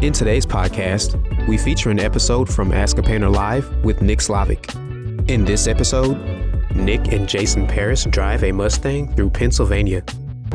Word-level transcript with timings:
In 0.00 0.12
today's 0.12 0.44
podcast, 0.44 1.16
we 1.46 1.56
feature 1.56 1.88
an 1.88 2.00
episode 2.00 2.52
from 2.52 2.72
Ask 2.72 2.98
a 2.98 3.02
Painter 3.02 3.30
Live 3.30 3.72
with 3.84 4.02
Nick 4.02 4.18
Slavik. 4.18 4.68
In 5.30 5.44
this 5.44 5.66
episode, 5.66 6.18
Nick 6.74 7.12
and 7.12 7.28
Jason 7.28 7.66
Paris 7.66 8.04
drive 8.04 8.42
a 8.42 8.52
Mustang 8.52 9.14
through 9.14 9.30
Pennsylvania. 9.30 10.02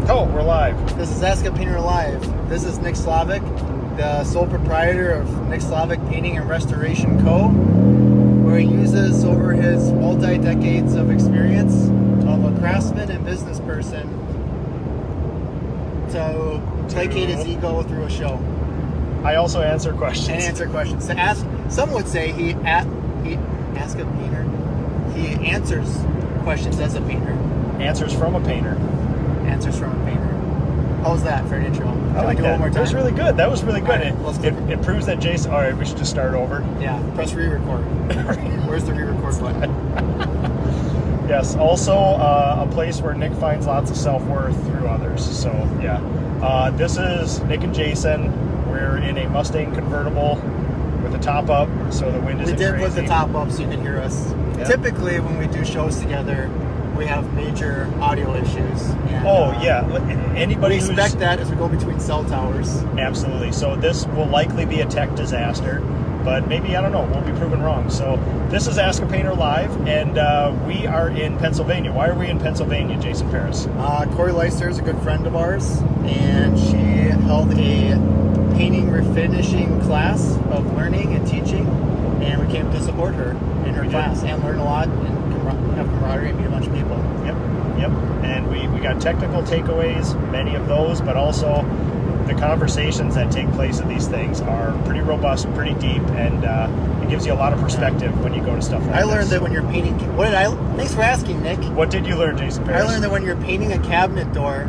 Oh, 0.08 0.26
we're 0.26 0.44
live. 0.44 0.98
This 0.98 1.10
is 1.10 1.24
Ask 1.24 1.46
a 1.46 1.52
Painter 1.52 1.80
Live. 1.80 2.22
This 2.50 2.64
is 2.64 2.78
Nick 2.80 2.96
Slavik, 2.96 3.42
the 3.98 4.24
sole 4.26 4.46
proprietor 4.46 5.12
of 5.14 5.48
Nick 5.48 5.62
Slavik 5.62 6.08
Painting 6.12 6.38
and 6.38 6.48
Restoration 6.48 7.20
Co., 7.24 7.48
where 7.48 8.60
he 8.60 8.68
uses 8.68 9.24
over 9.24 9.54
his 9.54 9.92
multi 9.94 10.38
decades 10.38 10.94
of 10.94 11.10
experience 11.10 11.88
of 12.28 12.44
a 12.44 12.60
craftsman 12.60 13.10
and 13.10 13.26
business 13.26 13.60
person 13.62 14.08
to 16.12 16.62
placate 16.90 17.30
his 17.30 17.46
ego 17.48 17.82
through 17.84 18.04
a 18.04 18.10
show 18.10 18.38
I 19.24 19.36
also 19.36 19.62
answer 19.62 19.94
questions. 19.94 20.30
and 20.30 20.42
answer 20.42 20.68
questions. 20.68 21.08
To 21.08 21.18
ask, 21.18 21.46
some 21.70 21.92
would 21.92 22.08
say 22.08 22.32
he 22.32 22.52
a 22.52 22.84
he 23.24 23.36
ask 23.78 23.98
a 24.00 24.06
painter. 24.06 24.44
He 25.16 25.50
answers 25.50 25.98
questions 26.44 26.80
as 26.80 26.96
a 26.96 27.02
painter. 27.02 27.32
Answers 27.82 28.14
from 28.14 28.36
a 28.36 28.42
painter. 28.42 28.76
Answers 29.48 29.78
from 29.78 30.00
a 30.02 30.06
painter. 30.06 30.26
How 31.04 31.14
was 31.14 31.24
that 31.24 31.48
for 31.48 31.56
an 31.56 31.66
intro? 31.66 31.86
Can 31.86 32.18
I 32.18 32.24
like 32.26 32.38
do 32.38 32.44
that. 32.44 32.52
one 32.52 32.60
more 32.60 32.68
time? 32.68 32.74
That 32.76 32.82
was 32.82 32.94
really 32.94 33.12
good. 33.12 33.38
That 33.38 33.50
was 33.50 33.64
really 33.64 33.80
good. 33.80 33.90
Right, 33.90 34.08
it, 34.08 34.20
let's 34.20 34.38
it, 34.40 34.54
it 34.70 34.82
proves 34.82 35.06
that 35.06 35.20
Jason. 35.20 35.52
All 35.52 35.60
right, 35.60 35.76
we 35.76 35.86
should 35.86 35.98
just 35.98 36.12
start 36.12 36.34
over. 36.34 36.60
Yeah, 36.82 37.02
press 37.16 37.34
re-record. 37.34 37.84
Where's 38.68 38.84
the 38.84 38.94
re-record 38.94 39.40
button? 39.40 40.46
Yes. 41.30 41.56
Also, 41.56 41.94
uh, 41.94 42.66
a 42.68 42.74
place 42.74 43.02
where 43.02 43.14
Nick 43.14 43.32
finds 43.34 43.68
lots 43.68 43.92
of 43.92 43.98
self 43.98 44.24
worth 44.24 44.60
through 44.66 44.88
others. 44.88 45.24
So 45.24 45.52
yeah, 45.80 46.00
uh, 46.42 46.72
this 46.72 46.98
is 46.98 47.40
Nick 47.42 47.62
and 47.62 47.72
Jason. 47.74 48.34
We're 48.70 48.98
in 48.98 49.18
a 49.18 49.30
Mustang 49.30 49.74
convertible 49.74 50.36
with 51.04 51.12
the 51.12 51.20
top 51.20 51.50
up, 51.50 51.70
so 51.92 52.12
the 52.12 52.20
wind 52.20 52.42
isn't 52.42 52.58
did 52.58 52.72
crazy. 52.72 52.86
put 52.86 52.96
the 53.02 53.08
top 53.08 53.34
up 53.34 53.52
so 53.52 53.62
you 53.62 53.70
can 53.70 53.82
hear 53.82 54.00
us. 54.00 54.34
Yeah. 54.58 54.66
Typically, 54.66 55.20
when 55.20 55.38
we 55.38 55.48
do 55.48 55.64
shows 55.66 56.00
together, 56.00 56.50
we 56.98 57.06
have 57.06 57.34
major 57.34 57.90
audio 58.02 58.34
issues. 58.36 58.90
And, 58.90 59.26
Oh 59.26 59.46
uh, 59.46 59.62
yeah. 59.62 59.86
We 59.88 60.14
Anybody 60.38 60.76
who's 60.76 60.90
expect 60.90 61.20
that 61.20 61.40
as 61.40 61.50
we 61.50 61.56
go 61.56 61.68
between 61.70 62.00
cell 62.00 62.26
towers. 62.26 62.78
Absolutely. 62.98 63.52
So 63.54 63.76
this 63.76 64.06
will 64.08 64.26
likely 64.28 64.66
be 64.66 64.82
a 64.82 64.86
tech 64.86 65.16
disaster, 65.16 65.80
but 66.26 66.48
maybe 66.50 66.76
I 66.76 66.82
don't 66.82 66.92
know. 66.92 67.10
We'll 67.14 67.24
be 67.30 67.38
proven 67.40 67.62
wrong. 67.62 67.90
So 67.90 68.18
this 68.50 68.68
is 68.68 68.78
Ask 68.78 69.02
a 69.02 69.08
Painter 69.08 69.34
live, 69.34 69.72
and 69.88 70.18
uh, 70.18 70.54
we 70.68 70.86
are 70.88 71.10
in 71.10 71.38
Pennsylvania. 71.38 71.94
Why 71.94 72.10
are 72.10 72.16
we 72.16 72.28
in 72.28 72.40
Pennsylvania, 72.40 73.00
Jason 73.00 73.30
Paris? 73.32 73.68
Uh, 73.78 74.06
Corey 74.16 74.34
Leister 74.34 74.68
is 74.68 74.80
a 74.80 74.82
good 74.82 75.02
friend 75.02 75.26
of 75.26 75.36
ours, 75.38 75.80
and 76.04 76.60
she 76.60 77.10
held 77.26 77.52
a 77.54 77.96
refinishing 79.20 79.82
class 79.84 80.38
of 80.52 80.66
learning 80.76 81.14
and 81.14 81.28
teaching, 81.28 81.68
and 82.22 82.46
we 82.46 82.52
came 82.54 82.70
to 82.72 82.82
support 82.82 83.14
her 83.16 83.32
in 83.66 83.74
her 83.74 83.82
We 83.82 83.88
did. 83.88 83.92
class 83.92 84.24
and 84.24 84.42
learn 84.44 84.58
a 84.60 84.64
lot 84.64 84.88
and 84.88 85.34
camar- 85.34 85.76
have 85.76 85.88
camaraderie 85.88 86.30
and 86.30 86.38
meet 86.40 86.48
a 86.48 86.50
bunch 86.50 86.68
of 86.68 86.74
people. 86.74 86.98
Yep, 87.26 87.36
yep. 87.80 87.92
And 88.24 88.50
we 88.50 88.68
we 88.70 88.80
got 88.80 89.02
technical 89.02 89.42
takeaways, 89.44 90.16
many 90.32 90.56
of 90.56 90.68
those, 90.68 91.02
but 91.02 91.16
also 91.16 91.64
the 92.28 92.34
conversations 92.36 93.16
that 93.16 93.32
take 93.32 93.50
place 93.54 93.80
at 93.82 93.90
these 93.90 94.08
things 94.08 94.40
are 94.42 94.72
pretty 94.86 95.02
robust, 95.02 95.52
pretty 95.56 95.74
deep, 95.76 96.02
and 96.12 96.46
uh, 96.46 96.70
it 97.04 97.10
gives 97.10 97.26
you 97.26 97.34
a 97.34 97.36
lot 97.36 97.52
of 97.54 97.60
perspective 97.60 98.18
when 98.24 98.34
you 98.36 98.42
go 98.44 98.56
to 98.56 98.62
stuff 98.62 98.86
like 98.86 98.96
I 98.96 99.02
this. 99.02 99.08
learned 99.12 99.30
that 99.32 99.42
when 99.42 99.52
you're 99.52 99.64
painting, 99.64 99.96
what 100.16 100.26
did 100.26 100.36
I? 100.36 100.54
Thanks 100.76 100.94
for 100.94 101.02
asking, 101.02 101.42
Nick. 101.42 101.58
What 101.76 101.90
did 101.90 102.06
you 102.06 102.16
learn, 102.16 102.38
Jason 102.38 102.70
I 102.70 102.84
learned 102.84 103.04
that 103.04 103.10
when 103.12 103.24
you're 103.24 103.36
painting 103.38 103.74
a 103.74 103.80
cabinet 103.80 104.32
door, 104.32 104.68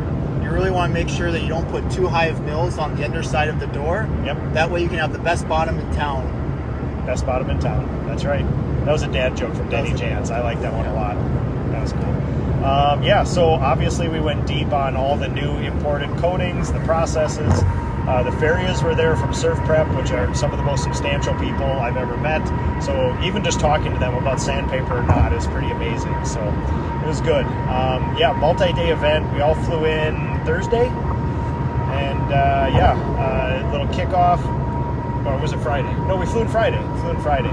really 0.51 0.71
want 0.71 0.93
to 0.93 0.93
make 0.93 1.09
sure 1.09 1.31
that 1.31 1.41
you 1.41 1.49
don't 1.49 1.67
put 1.69 1.89
too 1.91 2.07
high 2.07 2.27
of 2.27 2.41
mils 2.41 2.77
on 2.77 2.95
the 2.95 3.03
underside 3.03 3.49
of 3.49 3.59
the 3.59 3.67
door. 3.67 4.07
Yep. 4.25 4.53
That 4.53 4.69
way 4.69 4.81
you 4.81 4.87
can 4.87 4.97
have 4.97 5.13
the 5.13 5.19
best 5.19 5.47
bottom 5.47 5.79
in 5.79 5.91
town. 5.93 6.25
Best 7.05 7.25
bottom 7.25 7.49
in 7.49 7.59
town. 7.59 8.05
That's 8.07 8.25
right. 8.25 8.45
That 8.85 8.91
was 8.91 9.03
a 9.03 9.11
dad 9.11 9.35
joke 9.37 9.53
from 9.55 9.69
Denny 9.69 9.93
Jans. 9.93 10.31
I 10.31 10.41
like 10.41 10.61
that 10.61 10.73
one 10.73 10.85
a 10.85 10.93
lot. 10.93 11.15
That 11.71 11.81
was 11.81 11.93
cool. 11.93 12.65
Um, 12.65 13.01
yeah, 13.01 13.23
so 13.23 13.49
obviously 13.49 14.07
we 14.07 14.19
went 14.19 14.45
deep 14.45 14.71
on 14.71 14.95
all 14.95 15.17
the 15.17 15.27
new 15.27 15.57
imported 15.57 16.15
coatings, 16.17 16.71
the 16.71 16.79
processes. 16.81 17.63
Uh, 18.07 18.23
the 18.23 18.31
Farias 18.33 18.83
were 18.83 18.95
there 18.95 19.15
from 19.15 19.33
Surf 19.33 19.57
Prep, 19.59 19.87
which 19.95 20.11
are 20.11 20.33
some 20.33 20.51
of 20.51 20.57
the 20.57 20.63
most 20.63 20.83
substantial 20.83 21.33
people 21.35 21.65
I've 21.65 21.97
ever 21.97 22.17
met. 22.17 22.43
So 22.83 23.17
even 23.23 23.43
just 23.43 23.59
talking 23.59 23.93
to 23.93 23.99
them 23.99 24.15
about 24.15 24.41
sandpaper 24.41 24.97
or 24.97 25.03
not 25.03 25.33
is 25.33 25.47
pretty 25.47 25.69
amazing. 25.69 26.25
So 26.25 26.41
it 27.03 27.07
was 27.07 27.21
good. 27.21 27.45
Um, 27.45 28.17
yeah, 28.17 28.33
multi-day 28.33 28.91
event. 28.91 29.20
We 29.33 29.41
all 29.41 29.55
flew 29.55 29.85
in 29.85 30.15
Thursday, 30.45 30.87
and 30.87 32.21
uh, 32.33 32.69
yeah, 32.73 32.93
uh, 33.17 33.69
little 33.71 33.87
kickoff 33.87 34.39
or 35.25 35.37
was 35.39 35.53
it 35.53 35.59
Friday? 35.59 35.91
No, 36.07 36.15
we 36.17 36.25
flew 36.25 36.41
in 36.41 36.47
Friday. 36.49 36.77
Flew 37.01 37.11
in 37.11 37.21
Friday, 37.21 37.49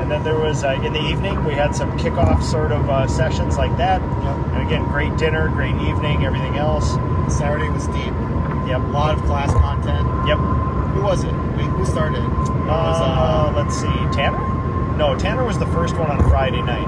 and 0.00 0.10
then 0.10 0.22
there 0.24 0.38
was 0.38 0.64
uh, 0.64 0.80
in 0.84 0.92
the 0.92 1.00
evening 1.00 1.42
we 1.44 1.54
had 1.54 1.74
some 1.74 1.96
kickoff 1.98 2.42
sort 2.42 2.72
of 2.72 2.88
uh, 2.90 3.06
sessions 3.06 3.56
like 3.56 3.74
that. 3.78 4.00
And 4.02 4.66
again, 4.66 4.84
great 4.84 5.16
dinner, 5.16 5.48
great 5.48 5.74
evening, 5.76 6.24
everything 6.24 6.56
else. 6.56 6.92
Saturday 7.34 7.68
was 7.68 7.86
deep. 7.88 8.12
Yep, 8.68 8.80
A 8.80 8.90
lot 8.92 9.14
of 9.16 9.22
class 9.24 9.52
content. 9.52 10.06
yep. 10.28 10.38
Who 10.38 11.02
was 11.02 11.24
it? 11.24 11.32
We, 11.56 11.64
who 11.64 11.84
started? 11.86 12.22
It 12.22 12.28
was, 12.28 13.00
Uh, 13.00 13.04
uh, 13.04 13.52
let's 13.56 13.74
see, 13.76 13.86
Tanner. 14.16 14.38
No, 14.96 15.18
Tanner 15.18 15.44
was 15.44 15.58
the 15.58 15.66
first 15.66 15.96
one 15.96 16.10
on 16.10 16.18
Friday 16.30 16.62
night. 16.62 16.86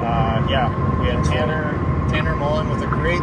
Uh, 0.00 0.46
yeah, 0.48 1.00
we 1.00 1.06
had 1.08 1.24
Tanner. 1.24 1.72
Tanner 2.08 2.36
Mullen 2.36 2.68
with 2.68 2.82
a 2.82 2.86
great 2.86 3.20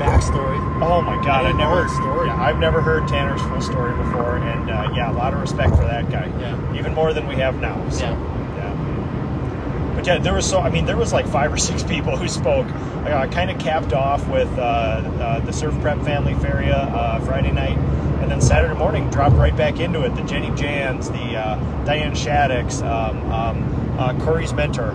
backstory. 0.00 0.56
Oh 0.82 1.00
my 1.02 1.16
God, 1.24 1.44
I 1.44 1.48
didn't 1.48 1.58
know 1.58 1.70
never 1.70 1.84
his 1.84 1.94
story. 1.96 2.26
Yeah, 2.28 2.42
I've 2.42 2.58
never 2.58 2.80
heard 2.80 3.08
Tanner's 3.08 3.40
full 3.42 3.60
story 3.60 3.96
before, 3.96 4.36
and 4.36 4.70
uh, 4.70 4.92
yeah, 4.94 5.10
a 5.10 5.14
lot 5.14 5.32
of 5.32 5.40
respect 5.40 5.70
for 5.74 5.84
that 5.84 6.10
guy. 6.10 6.26
Yeah. 6.40 6.74
even 6.74 6.94
more 6.94 7.12
than 7.12 7.26
we 7.26 7.34
have 7.36 7.56
now. 7.60 7.88
So, 7.90 8.04
Yeah. 8.04 8.56
yeah. 8.56 9.92
But 9.94 10.06
yeah, 10.06 10.18
there 10.18 10.34
was 10.34 10.48
so 10.48 10.60
I 10.60 10.68
mean 10.70 10.84
there 10.84 10.96
was 10.96 11.12
like 11.12 11.26
five 11.26 11.52
or 11.52 11.56
six 11.56 11.82
people 11.94 12.16
who 12.16 12.28
spoke. 12.28 12.66
I 13.06 13.28
kind 13.28 13.50
of 13.50 13.58
capped 13.60 13.92
off 13.92 14.26
with 14.28 14.48
uh, 14.58 14.60
uh, 14.60 15.40
the 15.40 15.52
Surf 15.52 15.78
Prep 15.80 16.00
Family 16.02 16.34
Feria 16.34 16.74
uh, 16.76 17.20
Friday 17.20 17.52
night, 17.52 17.78
and 18.20 18.30
then 18.30 18.40
Saturday 18.40 18.74
morning 18.74 19.08
dropped 19.10 19.36
right 19.36 19.56
back 19.56 19.78
into 19.78 20.02
it. 20.04 20.14
The 20.16 20.22
Jenny 20.22 20.50
Jans, 20.60 21.08
the 21.08 21.36
uh, 21.36 21.84
Diane 21.84 22.12
Shaddix, 22.14 22.82
um, 22.84 23.32
um, 23.32 23.98
uh, 23.98 24.12
Corey's 24.24 24.52
mentor. 24.52 24.90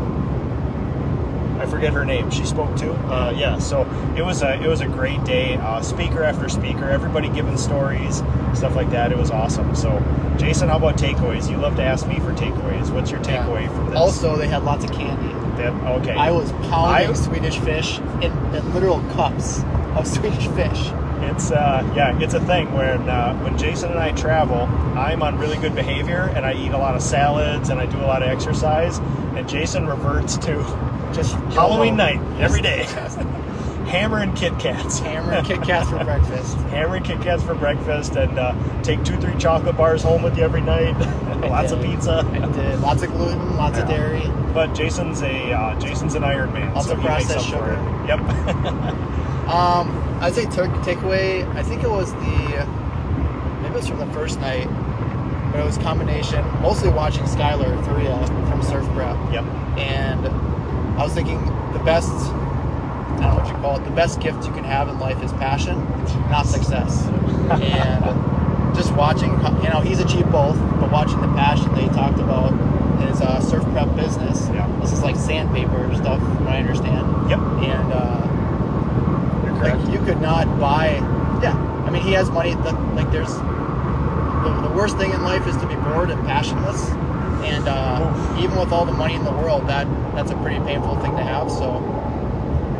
I 1.62 1.68
forget 1.68 1.94
her 1.94 2.04
name. 2.04 2.32
She 2.32 2.44
spoke 2.44 2.76
to. 2.78 2.92
Uh, 2.92 3.32
yeah, 3.38 3.60
so 3.60 3.84
it 4.18 4.24
was 4.24 4.42
a 4.42 4.60
it 4.64 4.68
was 4.68 4.82
a 4.82 4.88
great 4.88 5.24
day. 5.24 5.58
Uh, 5.58 5.80
speaker 5.82 6.24
after 6.24 6.50
speaker, 6.50 6.90
everybody 6.90 7.30
giving 7.30 7.56
stories, 7.56 8.18
stuff 8.56 8.76
like 8.76 8.90
that. 8.90 9.12
It 9.12 9.18
was 9.20 9.30
awesome. 9.30 9.76
So, 9.76 9.92
Jason, 10.40 10.70
how 10.70 10.78
about 10.78 10.98
takeaways? 10.98 11.52
You 11.52 11.58
love 11.58 11.76
to 11.76 11.84
ask 11.84 12.08
me 12.08 12.20
for 12.20 12.34
takeaways. 12.34 12.90
What's 12.92 13.12
your 13.12 13.20
Yeah. 13.22 13.46
takeaway 13.46 13.68
from 13.76 13.92
this? 13.92 13.96
Also, 13.96 14.36
they 14.38 14.48
had 14.48 14.64
lots 14.64 14.84
of 14.84 14.92
candy. 14.92 15.36
Okay. 15.62 16.16
I 16.16 16.32
was 16.32 16.52
pounding 16.70 17.12
I- 17.12 17.14
Swedish 17.14 17.60
fish 17.60 18.00
in, 18.22 18.32
in 18.56 18.74
literal 18.74 19.00
cups 19.14 19.62
of 19.96 20.08
Swedish 20.18 20.48
fish. 20.48 20.92
It's 21.30 21.52
uh, 21.52 21.88
yeah, 21.96 22.18
it's 22.20 22.34
a 22.34 22.40
thing 22.40 22.74
when 22.74 23.08
uh, 23.08 23.38
when 23.44 23.56
Jason 23.56 23.92
and 23.92 24.00
I 24.00 24.12
travel, 24.14 24.62
I'm 24.98 25.22
on 25.22 25.38
really 25.38 25.58
good 25.58 25.76
behavior 25.76 26.32
and 26.36 26.44
I 26.44 26.54
eat 26.54 26.72
a 26.72 26.78
lot 26.80 26.96
of 26.96 27.04
salads 27.04 27.70
and 27.70 27.80
I 27.80 27.86
do 27.86 28.00
a 28.00 28.08
lot 28.08 28.24
of 28.24 28.30
exercise, 28.30 28.98
and 29.36 29.48
Jason 29.48 29.86
reverts 29.86 30.38
to 30.38 30.56
Just 31.14 31.34
Halloween 31.54 31.98
night 31.98 32.20
every 32.40 32.62
day, 32.62 32.84
hammer 33.88 34.20
and 34.20 34.36
Kit 34.36 34.58
Kats, 34.60 35.00
Hammer 35.00 35.34
and 35.34 35.46
Kit 35.46 35.62
Kats 35.62 35.90
for 35.90 36.04
breakfast. 36.04 36.56
hammer 36.70 36.96
and 36.96 37.06
Kit 37.06 37.22
Kats 37.22 37.44
for 37.44 37.54
breakfast, 37.54 38.16
and 38.16 38.40
uh, 38.40 38.82
take 38.82 39.04
two 39.04 39.18
three 39.18 39.36
chocolate 39.38 39.76
bars 39.76 40.02
home 40.04 40.24
with 40.24 40.38
you 40.38 40.44
every 40.44 40.62
night, 40.62 40.94
lots 41.50 41.72
of 41.72 41.82
pizza. 41.82 42.26
I 42.32 42.52
did 42.54 42.80
lots 42.80 43.04
of 43.04 43.12
gluten, 43.12 43.58
lots 43.58 43.78
of 43.78 43.88
dairy. 43.88 44.24
But 44.54 44.74
Jason's 44.74 45.22
a 45.22 45.52
uh, 45.52 45.80
Jason's 45.80 46.16
an 46.16 46.24
Iron 46.24 46.54
Man, 46.54 46.74
Lots 46.74 46.88
so 46.88 46.94
of 46.94 47.02
processed 47.02 47.46
sugar. 47.48 47.74
Yep. 48.08 48.20
Um, 49.52 50.20
I'd 50.22 50.34
say 50.34 50.46
take 50.46 50.70
takeaway. 50.86 51.46
I 51.56 51.64
think 51.64 51.84
it 51.84 51.90
was 51.90 52.14
the 52.14 52.20
maybe 53.62 53.74
it 53.74 53.78
was 53.78 53.88
from 53.88 54.00
the 54.00 54.12
first 54.14 54.40
night, 54.40 54.68
but 55.52 55.60
it 55.60 55.66
was 55.66 55.78
combination. 55.80 56.46
Mostly 56.62 56.90
watching 56.90 57.24
Skylar 57.24 57.84
Faria 57.86 58.26
from 58.50 58.64
Surf 58.64 58.86
Prep, 58.94 59.18
yep. 59.34 59.44
and 59.78 60.26
I 60.98 61.04
was 61.04 61.14
thinking 61.14 61.40
the 61.74 61.80
best. 61.84 62.12
I 62.12 63.26
don't 63.26 63.36
know 63.36 63.36
what 63.36 63.48
you 63.48 63.54
call 63.56 63.78
it. 63.78 63.84
The 63.84 63.92
best 63.92 64.20
gift 64.20 64.46
you 64.46 64.52
can 64.54 64.64
have 64.64 64.88
in 64.90 65.00
life 65.00 65.22
is 65.24 65.32
passion, 65.34 65.78
not 66.30 66.46
success. 66.46 67.06
and 67.52 68.76
just 68.76 68.94
watching, 68.96 69.30
you 69.64 69.70
know, 69.70 69.82
he's 69.82 70.00
achieved 70.00 70.32
both, 70.32 70.58
but 70.80 70.92
watching 70.92 71.20
the 71.22 71.28
passion 71.30 71.70
that 71.74 71.82
he 71.82 71.90
talked 71.90 72.20
about 72.20 72.52
his 73.02 73.20
uh, 73.22 73.40
surf 73.42 73.64
prep 73.72 73.94
business. 73.96 74.48
Yeah. 74.50 74.68
This 74.80 74.92
is 74.94 75.02
like 75.02 75.16
sandpaper 75.16 75.94
stuff, 75.96 76.20
from 76.20 76.46
what 76.46 76.54
I 76.54 76.60
understand. 76.60 77.30
Yep. 77.30 77.40
And 77.40 77.94
uh, 77.94 79.46
You're 79.46 79.76
like 79.76 79.92
you 79.94 80.00
could 80.06 80.22
not 80.22 80.46
buy. 80.60 80.94
Yeah, 81.44 81.56
I 81.86 81.90
mean, 81.90 82.04
he 82.04 82.14
has 82.14 82.30
money. 82.30 82.54
That, 82.56 82.74
like 82.96 83.12
there's 83.12 83.34
the, 83.36 84.68
the 84.68 84.74
worst 84.76 84.98
thing 84.98 85.12
in 85.12 85.22
life 85.24 85.46
is 85.48 85.56
to 85.58 85.68
be 85.68 85.76
bored 85.76 86.10
and 86.12 86.22
passionless. 86.26 86.90
And 87.44 87.68
uh, 87.68 88.38
even 88.40 88.58
with 88.60 88.72
all 88.72 88.86
the 88.86 88.92
money 88.94 89.16
in 89.16 89.24
the 89.24 89.32
world, 89.32 89.68
that 89.68 89.88
that's 90.16 90.32
a 90.32 90.36
pretty 90.38 90.60
painful 90.66 90.96
thing 91.00 91.16
to 91.18 91.24
have. 91.24 91.52
So 91.52 91.72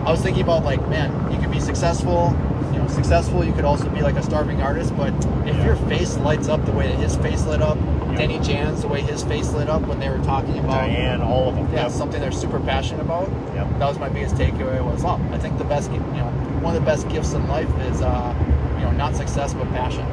I 0.06 0.12
was 0.12 0.22
thinking 0.22 0.44
about 0.44 0.64
like, 0.64 0.88
man, 0.90 1.32
you 1.32 1.40
could 1.40 1.52
be 1.52 1.60
successful. 1.60 2.36
You 2.74 2.80
know, 2.80 2.88
successful. 2.88 3.44
You 3.44 3.52
could 3.54 3.66
also 3.66 3.90
be 3.90 4.02
like 4.02 4.16
a 4.16 4.24
starving 4.24 4.62
artist. 4.62 4.96
But 4.96 5.14
if 5.46 5.56
Yeah. 5.56 5.66
your 5.66 5.76
face 5.76 6.18
lights 6.18 6.48
up 6.48 6.64
the 6.66 6.72
way 6.72 6.88
that 6.88 6.96
his 6.98 7.16
face 7.18 7.46
lit 7.46 7.62
up, 7.62 7.78
Yeah. 8.12 8.18
Denny 8.18 8.40
Jan's 8.40 8.82
the 8.82 8.88
way 8.88 9.02
his 9.02 9.24
face 9.24 9.52
lit 9.54 9.70
up 9.70 9.82
when 9.88 10.00
they 10.00 10.10
were 10.10 10.20
talking 10.20 10.58
about 10.60 10.86
Diane, 10.88 11.22
all 11.22 11.50
of 11.50 11.56
them. 11.56 11.68
yeah, 11.74 11.84
Yep. 11.84 11.92
something 11.92 12.22
they're 12.22 12.32
super 12.32 12.60
passionate 12.60 13.02
about. 13.02 13.30
Yep. 13.56 13.68
That 13.80 13.88
was 13.90 14.00
my 14.00 14.10
biggest 14.10 14.36
takeaway. 14.36 14.82
Was 14.84 15.04
oh, 15.06 15.20
I 15.34 15.38
think 15.38 15.58
the 15.58 15.64
best, 15.66 15.92
you 15.92 16.00
know, 16.00 16.30
one 16.62 16.76
of 16.76 16.82
the 16.82 16.86
best 16.86 17.08
gifts 17.10 17.34
in 17.34 17.48
life 17.48 17.70
is, 17.90 18.02
uh, 18.02 18.34
you 18.78 18.86
know, 18.86 18.92
not 18.92 19.16
success 19.16 19.54
but 19.54 19.70
passion. 19.74 20.06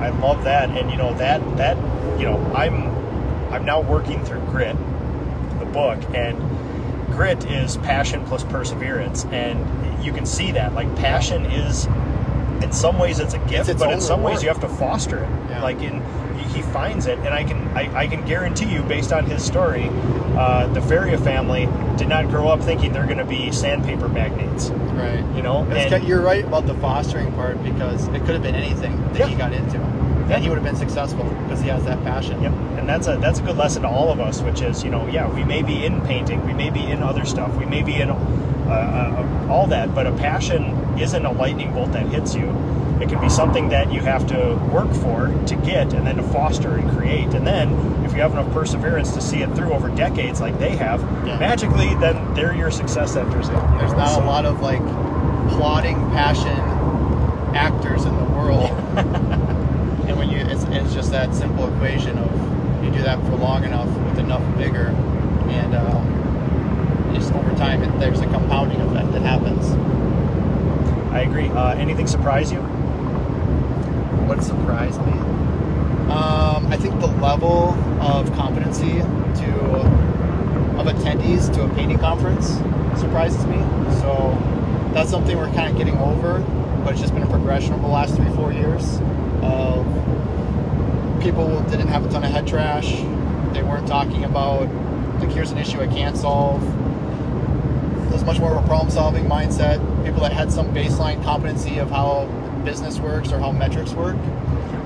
I 0.00 0.10
love 0.10 0.44
that, 0.44 0.68
and 0.70 0.90
you 0.90 0.96
know 0.98 1.14
that 1.14 1.40
that 1.56 1.76
you 2.18 2.26
know 2.26 2.38
I'm 2.54 2.85
now 3.66 3.80
working 3.82 4.24
through 4.24 4.40
Grit, 4.46 4.76
the 5.58 5.66
book, 5.66 5.98
and 6.14 6.38
Grit 7.08 7.44
is 7.50 7.76
passion 7.78 8.24
plus 8.24 8.44
perseverance, 8.44 9.24
and 9.26 10.04
you 10.04 10.12
can 10.12 10.24
see 10.24 10.52
that 10.52 10.72
like 10.74 10.94
passion 10.96 11.44
is 11.46 11.86
in 12.62 12.72
some 12.72 12.98
ways 12.98 13.18
it's 13.18 13.34
a 13.34 13.38
gift, 13.40 13.68
its 13.68 13.80
but 13.82 13.92
in 13.92 14.00
some 14.00 14.22
ways 14.22 14.42
you 14.42 14.48
have 14.48 14.60
to 14.60 14.68
foster 14.68 15.18
it. 15.18 15.28
Yeah. 15.50 15.62
Like 15.62 15.80
in 15.82 16.02
he 16.54 16.62
finds 16.62 17.06
it, 17.06 17.18
and 17.18 17.28
I 17.28 17.44
can 17.44 17.68
I, 17.76 18.04
I 18.04 18.06
can 18.06 18.24
guarantee 18.24 18.72
you, 18.72 18.82
based 18.82 19.12
on 19.12 19.26
his 19.26 19.44
story, 19.44 19.88
uh, 20.36 20.66
the 20.68 20.80
Feria 20.80 21.18
family 21.18 21.68
did 21.96 22.08
not 22.08 22.28
grow 22.28 22.48
up 22.48 22.62
thinking 22.62 22.92
they're 22.92 23.06
going 23.06 23.18
to 23.18 23.24
be 23.24 23.50
sandpaper 23.52 24.08
magnates. 24.08 24.70
Right. 24.70 25.24
You 25.34 25.42
know, 25.42 25.64
And- 25.64 26.06
you're 26.06 26.22
right 26.22 26.44
about 26.44 26.66
the 26.66 26.74
fostering 26.74 27.32
part 27.32 27.62
because 27.62 28.08
it 28.08 28.20
could 28.20 28.30
have 28.30 28.42
been 28.42 28.54
anything 28.54 28.96
that 29.12 29.28
he 29.28 29.34
got 29.34 29.52
into, 29.52 29.78
Yeah. 30.28 30.34
and 30.36 30.42
he 30.42 30.48
would 30.48 30.58
have 30.58 30.64
been 30.64 30.76
successful 30.76 31.24
because 31.24 31.60
he 31.60 31.68
has 31.68 31.84
that 31.84 32.02
passion. 32.04 32.42
Yep, 32.42 32.52
and 32.78 32.88
that's 32.88 33.06
a 33.06 33.16
that's 33.18 33.38
a 33.38 33.42
good 33.42 33.56
lesson 33.56 33.82
to 33.82 33.88
all 33.88 34.10
of 34.12 34.20
us, 34.20 34.40
which 34.42 34.60
is 34.62 34.82
you 34.84 34.90
know 34.90 35.06
yeah 35.08 35.28
we 35.32 35.44
may 35.44 35.62
be 35.62 35.84
in 35.84 36.00
painting, 36.02 36.44
we 36.46 36.52
may 36.52 36.70
be 36.70 36.80
in 36.84 37.02
other 37.02 37.24
stuff, 37.24 37.54
we 37.56 37.64
may 37.66 37.82
be 37.82 37.94
in 38.00 38.10
uh, 38.10 38.14
uh, 38.68 39.48
all 39.50 39.66
that, 39.68 39.94
but 39.94 40.06
a 40.06 40.12
passion 40.12 40.64
isn't 40.98 41.24
a 41.24 41.30
lightning 41.32 41.72
bolt 41.72 41.92
that 41.92 42.06
hits 42.06 42.34
you. 42.34 42.48
It 43.00 43.10
can 43.10 43.20
be 43.20 43.28
something 43.28 43.68
that 43.68 43.92
you 43.92 44.00
have 44.00 44.26
to 44.28 44.54
work 44.72 44.90
for 44.94 45.28
to 45.46 45.56
get, 45.56 45.92
and 45.92 46.06
then 46.06 46.16
to 46.16 46.22
foster 46.22 46.76
and 46.76 46.90
create, 46.96 47.34
and 47.34 47.46
then 47.46 47.70
if 48.04 48.12
you 48.14 48.20
have 48.22 48.32
enough 48.32 48.50
perseverance 48.52 49.12
to 49.12 49.20
see 49.20 49.42
it 49.42 49.54
through 49.54 49.72
over 49.74 49.88
decades, 49.90 50.40
like 50.40 50.58
they 50.58 50.70
have, 50.76 51.00
Yeah. 51.26 51.38
magically 51.38 51.94
then 51.96 52.34
they're 52.34 52.54
your 52.56 52.70
success 52.70 53.12
centers. 53.12 53.48
There's 53.48 53.92
not 53.92 54.20
a 54.20 54.24
lot 54.24 54.46
of 54.46 54.60
like 54.62 54.80
plotting 55.50 55.96
passion 56.12 56.58
actors 57.54 58.04
in 58.06 58.16
the 58.16 58.24
world, 58.24 58.70
and 60.16 60.30
when 60.30 60.30
you, 60.30 60.44
it's, 60.46 60.64
it's 60.64 60.94
just 60.94 61.10
that 61.10 61.34
simple 61.34 61.72
equation 61.72 62.16
of 62.18 62.84
you 62.84 62.90
do 62.90 63.02
that 63.02 63.20
for 63.26 63.36
long 63.36 63.64
enough 63.64 63.88
with 64.04 64.18
enough 64.18 64.42
vigor, 64.56 64.88
and 65.48 65.74
uh, 65.74 67.14
just 67.14 67.32
over 67.32 67.54
time, 67.56 67.82
it, 67.82 67.98
there's 67.98 68.20
a 68.20 68.26
compounding 68.26 68.80
effect 68.80 69.12
that 69.12 69.22
happens. 69.22 69.70
I 71.12 71.20
agree. 71.20 71.48
Uh, 71.48 71.74
anything 71.74 72.06
surprise 72.06 72.52
you? 72.52 72.60
What 74.28 74.42
surprised 74.42 75.00
me? 75.00 75.12
Um, 76.10 76.66
I 76.66 76.76
think 76.76 76.98
the 77.00 77.06
level 77.06 77.70
of 78.00 78.32
competency 78.34 79.00
to 79.00 80.06
of 80.76 80.86
attendees 80.86 81.52
to 81.54 81.64
a 81.64 81.68
painting 81.74 81.98
conference 81.98 82.48
surprises 83.00 83.44
me. 83.46 83.58
So 84.00 84.36
that's 84.92 85.10
something 85.10 85.36
we're 85.36 85.52
kind 85.52 85.70
of 85.70 85.76
getting 85.76 85.96
over, 85.98 86.40
but 86.84 86.92
it's 86.92 87.00
just 87.00 87.14
been 87.14 87.22
a 87.22 87.30
progression 87.30 87.72
over 87.72 87.82
the 87.82 87.88
last 87.88 88.14
three, 88.14 88.28
four 88.34 88.52
years 88.52 89.00
of 89.46 91.22
people 91.22 91.60
didn't 91.70 91.88
have 91.88 92.04
a 92.04 92.08
ton 92.10 92.24
of 92.24 92.30
head 92.30 92.46
trash. 92.46 92.96
They 93.52 93.62
weren't 93.62 93.86
talking 93.86 94.24
about 94.24 94.68
like 95.20 95.30
here's 95.30 95.50
an 95.50 95.58
issue 95.58 95.80
I 95.80 95.86
can't 95.86 96.16
solve. 96.16 96.60
There's 98.10 98.24
much 98.24 98.38
more 98.38 98.54
of 98.54 98.64
a 98.64 98.66
problem-solving 98.66 99.24
mindset. 99.24 99.78
People 100.04 100.20
that 100.20 100.32
had 100.32 100.52
some 100.52 100.74
baseline 100.74 101.22
competency 101.24 101.78
of 101.78 101.90
how 101.90 102.26
business 102.64 102.98
works 102.98 103.32
or 103.32 103.38
how 103.38 103.52
metrics 103.52 103.92
work. 103.92 104.16
You 104.16 104.22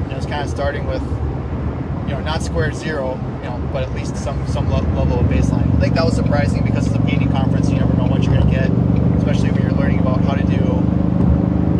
know, 0.08 0.16
it's 0.16 0.26
kind 0.26 0.42
of 0.42 0.50
starting 0.50 0.86
with, 0.86 1.02
you 1.02 2.14
know, 2.14 2.20
not 2.24 2.42
square 2.42 2.72
zero, 2.72 3.14
you 3.42 3.48
know, 3.48 3.70
but 3.72 3.82
at 3.82 3.94
least 3.94 4.16
some 4.16 4.46
some 4.46 4.70
level 4.70 5.18
of 5.18 5.26
baseline. 5.26 5.74
I 5.76 5.80
think 5.80 5.94
that 5.94 6.04
was 6.04 6.14
surprising 6.14 6.64
because 6.64 6.86
it's 6.86 6.96
a 6.96 7.00
painting 7.00 7.30
conference. 7.30 7.70
You 7.70 7.78
never 7.78 7.94
know 7.94 8.06
what 8.06 8.22
you're 8.22 8.34
going 8.34 8.46
to 8.46 8.52
get, 8.52 8.70
especially 9.18 9.50
when 9.50 9.62
you're 9.62 9.72
learning 9.72 10.00
about 10.00 10.20
how 10.22 10.34
to 10.34 10.44
do 10.44 10.58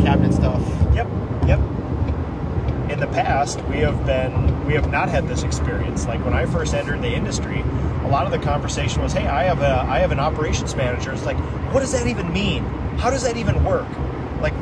cabinet 0.03 0.33
stuff. 0.33 0.80
The 3.01 3.07
past, 3.07 3.59
we 3.65 3.77
have 3.77 4.05
been 4.05 4.63
we 4.67 4.73
have 4.73 4.91
not 4.91 5.09
had 5.09 5.27
this 5.27 5.41
experience. 5.41 6.05
Like 6.05 6.23
when 6.23 6.35
I 6.35 6.45
first 6.45 6.75
entered 6.75 7.01
the 7.01 7.11
industry, 7.11 7.61
a 8.03 8.07
lot 8.07 8.27
of 8.27 8.31
the 8.31 8.37
conversation 8.37 9.01
was, 9.01 9.11
"Hey, 9.11 9.25
I 9.25 9.41
have 9.45 9.59
a 9.61 9.87
I 9.89 9.97
have 9.97 10.11
an 10.11 10.19
operations 10.19 10.75
manager." 10.75 11.11
It's 11.11 11.25
like, 11.25 11.37
what 11.73 11.79
does 11.79 11.93
that 11.93 12.05
even 12.05 12.31
mean? 12.31 12.63
How 12.99 13.09
does 13.09 13.23
that 13.23 13.37
even 13.37 13.65
work? 13.65 13.87
Like 14.39 14.53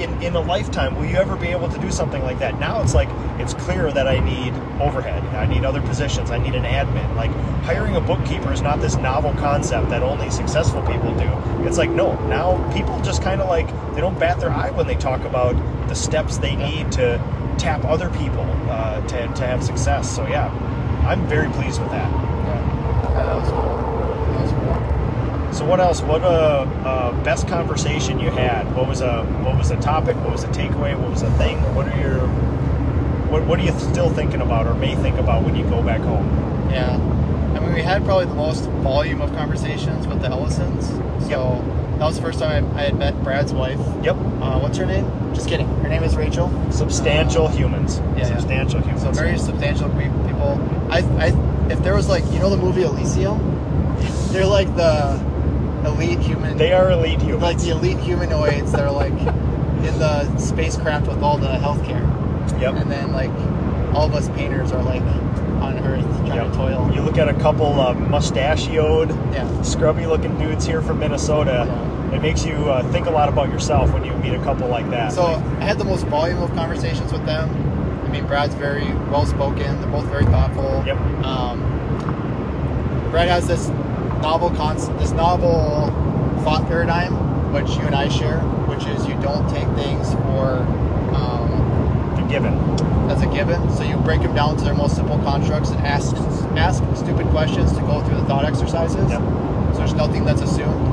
in 0.00 0.22
in 0.22 0.34
a 0.34 0.40
lifetime, 0.40 0.96
will 0.96 1.04
you 1.04 1.16
ever 1.16 1.36
be 1.36 1.48
able 1.48 1.68
to 1.68 1.78
do 1.78 1.90
something 1.90 2.22
like 2.22 2.38
that? 2.38 2.58
Now 2.58 2.82
it's 2.82 2.94
like 2.94 3.08
it's 3.38 3.54
clear 3.54 3.90
that 3.92 4.06
I 4.06 4.18
need 4.20 4.52
overhead. 4.80 5.22
I 5.34 5.46
need 5.46 5.64
other 5.64 5.80
positions. 5.82 6.30
I 6.30 6.38
need 6.38 6.54
an 6.54 6.64
admin. 6.64 7.14
Like 7.16 7.30
hiring 7.64 7.96
a 7.96 8.00
bookkeeper 8.00 8.52
is 8.52 8.62
not 8.62 8.80
this 8.80 8.96
novel 8.96 9.32
concept 9.34 9.90
that 9.90 10.02
only 10.02 10.30
successful 10.30 10.82
people 10.82 11.14
do. 11.16 11.30
It's 11.66 11.78
like 11.78 11.90
no, 11.90 12.14
now 12.28 12.72
people 12.72 13.00
just 13.02 13.22
kind 13.22 13.40
of 13.40 13.48
like 13.48 13.66
they 13.94 14.00
don't 14.00 14.18
bat 14.18 14.40
their 14.40 14.50
eye 14.50 14.70
when 14.70 14.86
they 14.86 14.96
talk 14.96 15.22
about 15.22 15.54
the 15.88 15.94
steps 15.94 16.38
they 16.38 16.54
need 16.56 16.92
to 16.92 17.18
tap 17.58 17.84
other 17.84 18.08
people 18.10 18.46
uh, 18.70 19.00
to, 19.08 19.26
to 19.34 19.46
have 19.46 19.64
success. 19.64 20.14
So 20.14 20.26
yeah, 20.26 20.48
I'm 21.06 21.26
very 21.26 21.50
pleased 21.50 21.80
with 21.80 21.90
that. 21.90 22.10
Yeah, 22.10 23.24
that 23.26 23.36
was 23.36 23.50
cool. 23.50 23.87
That 25.48 25.54
was 25.54 25.58
cool. 25.58 25.66
So 25.66 25.70
what 25.70 25.80
else? 25.80 26.02
What 26.02 26.22
uh, 26.22 26.66
uh, 26.84 27.24
best 27.24 27.48
conversation 27.48 28.18
you 28.20 28.30
had? 28.30 28.74
What 28.74 28.88
was 28.88 29.00
a 29.00 29.24
what 29.44 29.56
was 29.56 29.70
a 29.70 29.76
topic? 29.80 30.16
What 30.16 30.32
was 30.32 30.44
a 30.44 30.48
takeaway? 30.48 30.98
What 30.98 31.10
was 31.10 31.22
a 31.22 31.30
thing? 31.32 31.58
What 31.74 31.88
are 31.88 32.00
your 32.00 32.26
what, 33.28 33.44
what 33.46 33.58
are 33.60 33.62
you 33.62 33.78
still 33.78 34.10
thinking 34.10 34.40
about 34.40 34.66
or 34.66 34.74
may 34.74 34.94
think 34.96 35.18
about 35.18 35.44
when 35.44 35.54
you 35.54 35.64
go 35.64 35.82
back 35.82 36.00
home? 36.00 36.26
Yeah. 36.70 36.94
I 37.54 37.60
mean, 37.60 37.74
we 37.74 37.82
had 37.82 38.04
probably 38.04 38.26
the 38.26 38.34
most 38.34 38.64
volume 38.82 39.20
of 39.20 39.32
conversations 39.32 40.06
with 40.06 40.20
the 40.22 40.28
Ellisons. 40.28 40.86
So 41.28 41.62
that 41.98 42.04
was 42.06 42.16
the 42.16 42.22
first 42.22 42.38
time 42.38 42.66
I, 42.74 42.80
I 42.80 42.82
had 42.84 42.98
met 42.98 43.22
Brad's 43.22 43.52
wife. 43.52 43.78
Yep. 44.02 44.16
Uh, 44.16 44.58
what's 44.60 44.78
her 44.78 44.86
name? 44.86 45.04
Just 45.34 45.48
kidding. 45.48 45.66
Her 45.82 45.88
name 45.88 46.02
is 46.04 46.16
Rachel. 46.16 46.48
Substantial 46.70 47.46
Uh, 47.46 47.50
humans. 47.50 47.98
yeah, 47.98 48.16
yeah. 48.18 48.24
Substantial 48.38 48.80
humans. 48.80 49.02
So 49.02 49.12
very 49.12 49.38
substantial 49.38 49.88
people. 49.90 50.58
I, 50.90 51.00
I, 51.18 51.70
if 51.70 51.82
there 51.82 51.94
was 51.94 52.08
like, 52.08 52.24
you 52.32 52.38
know, 52.38 52.48
the 52.50 52.56
movie 52.56 52.82
Elysium, 52.82 53.38
they're 54.30 54.46
like 54.46 54.74
the 54.76 55.18
elite 55.86 56.18
human. 56.18 56.56
They 56.56 56.72
are 56.72 56.90
elite 56.90 57.20
humans. 57.22 57.42
like 57.42 57.58
the 57.58 57.70
elite 57.70 57.98
humanoids. 57.98 58.72
They're 58.72 58.90
like 58.90 59.12
in 59.12 59.98
the 59.98 60.36
spacecraft 60.38 61.06
with 61.08 61.22
all 61.22 61.38
the 61.38 61.46
healthcare, 61.48 62.04
Yep. 62.60 62.74
and 62.76 62.90
then 62.90 63.12
like 63.12 63.30
all 63.94 64.06
of 64.06 64.14
us 64.14 64.28
painters 64.30 64.72
are 64.72 64.82
like 64.82 65.02
on 65.62 65.78
Earth 65.78 66.04
trying 66.26 66.34
Yep. 66.34 66.52
to 66.52 66.56
toil. 66.58 66.90
You 66.94 67.00
look 67.02 67.18
at 67.18 67.28
a 67.28 67.34
couple 67.34 67.80
uh, 67.80 67.94
mustachioed, 67.94 69.10
Yeah. 69.32 69.62
scrubby 69.62 70.06
looking 70.06 70.36
dudes 70.38 70.66
here 70.66 70.82
from 70.82 70.98
Minnesota. 70.98 71.64
Yeah. 71.68 72.16
It 72.16 72.22
makes 72.22 72.44
you 72.44 72.54
uh, 72.54 72.82
think 72.90 73.06
a 73.06 73.10
lot 73.10 73.28
about 73.28 73.50
yourself 73.50 73.92
when 73.92 74.04
you 74.04 74.12
meet 74.14 74.32
a 74.34 74.42
couple 74.42 74.66
like 74.68 74.88
that. 74.90 75.12
So 75.12 75.24
I 75.60 75.64
had 75.64 75.78
the 75.78 75.84
most 75.84 76.06
volume 76.06 76.42
of 76.42 76.52
conversations 76.54 77.12
with 77.12 77.24
them. 77.26 77.50
I 78.04 78.10
mean, 78.10 78.26
Brad's 78.26 78.54
very 78.54 78.86
well 79.10 79.26
spoken. 79.26 79.78
They're 79.80 79.90
both 79.90 80.06
very 80.06 80.24
thoughtful. 80.24 80.82
Yep. 80.86 80.96
Um, 81.24 81.60
Brad 83.10 83.28
has 83.28 83.46
this 83.46 83.68
novel 84.22 84.50
concept, 84.50 84.98
this 84.98 85.12
novel 85.12 85.86
thought 86.44 86.66
paradigm, 86.66 87.52
which 87.52 87.68
you 87.76 87.82
and 87.82 87.94
I 87.94 88.08
share, 88.08 88.40
which 88.68 88.84
is 88.86 89.06
you 89.06 89.14
don't 89.20 89.48
take 89.48 89.66
things 89.76 90.12
for 90.14 90.58
um, 91.14 91.50
the 92.16 92.22
given. 92.28 92.54
as 93.10 93.22
a 93.22 93.26
given. 93.26 93.70
So 93.74 93.82
you 93.82 93.96
break 93.98 94.20
them 94.22 94.34
down 94.34 94.56
to 94.56 94.64
their 94.64 94.74
most 94.74 94.96
simple 94.96 95.18
constructs 95.20 95.70
and 95.70 95.80
ask 95.86 96.14
ask 96.56 96.82
stupid 96.96 97.26
questions 97.28 97.72
to 97.72 97.80
go 97.80 98.02
through 98.04 98.16
the 98.16 98.24
thought 98.24 98.44
exercises. 98.44 99.10
Yep. 99.10 99.20
So 99.72 99.78
there's 99.78 99.94
nothing 99.94 100.24
that's 100.24 100.42
assumed. 100.42 100.86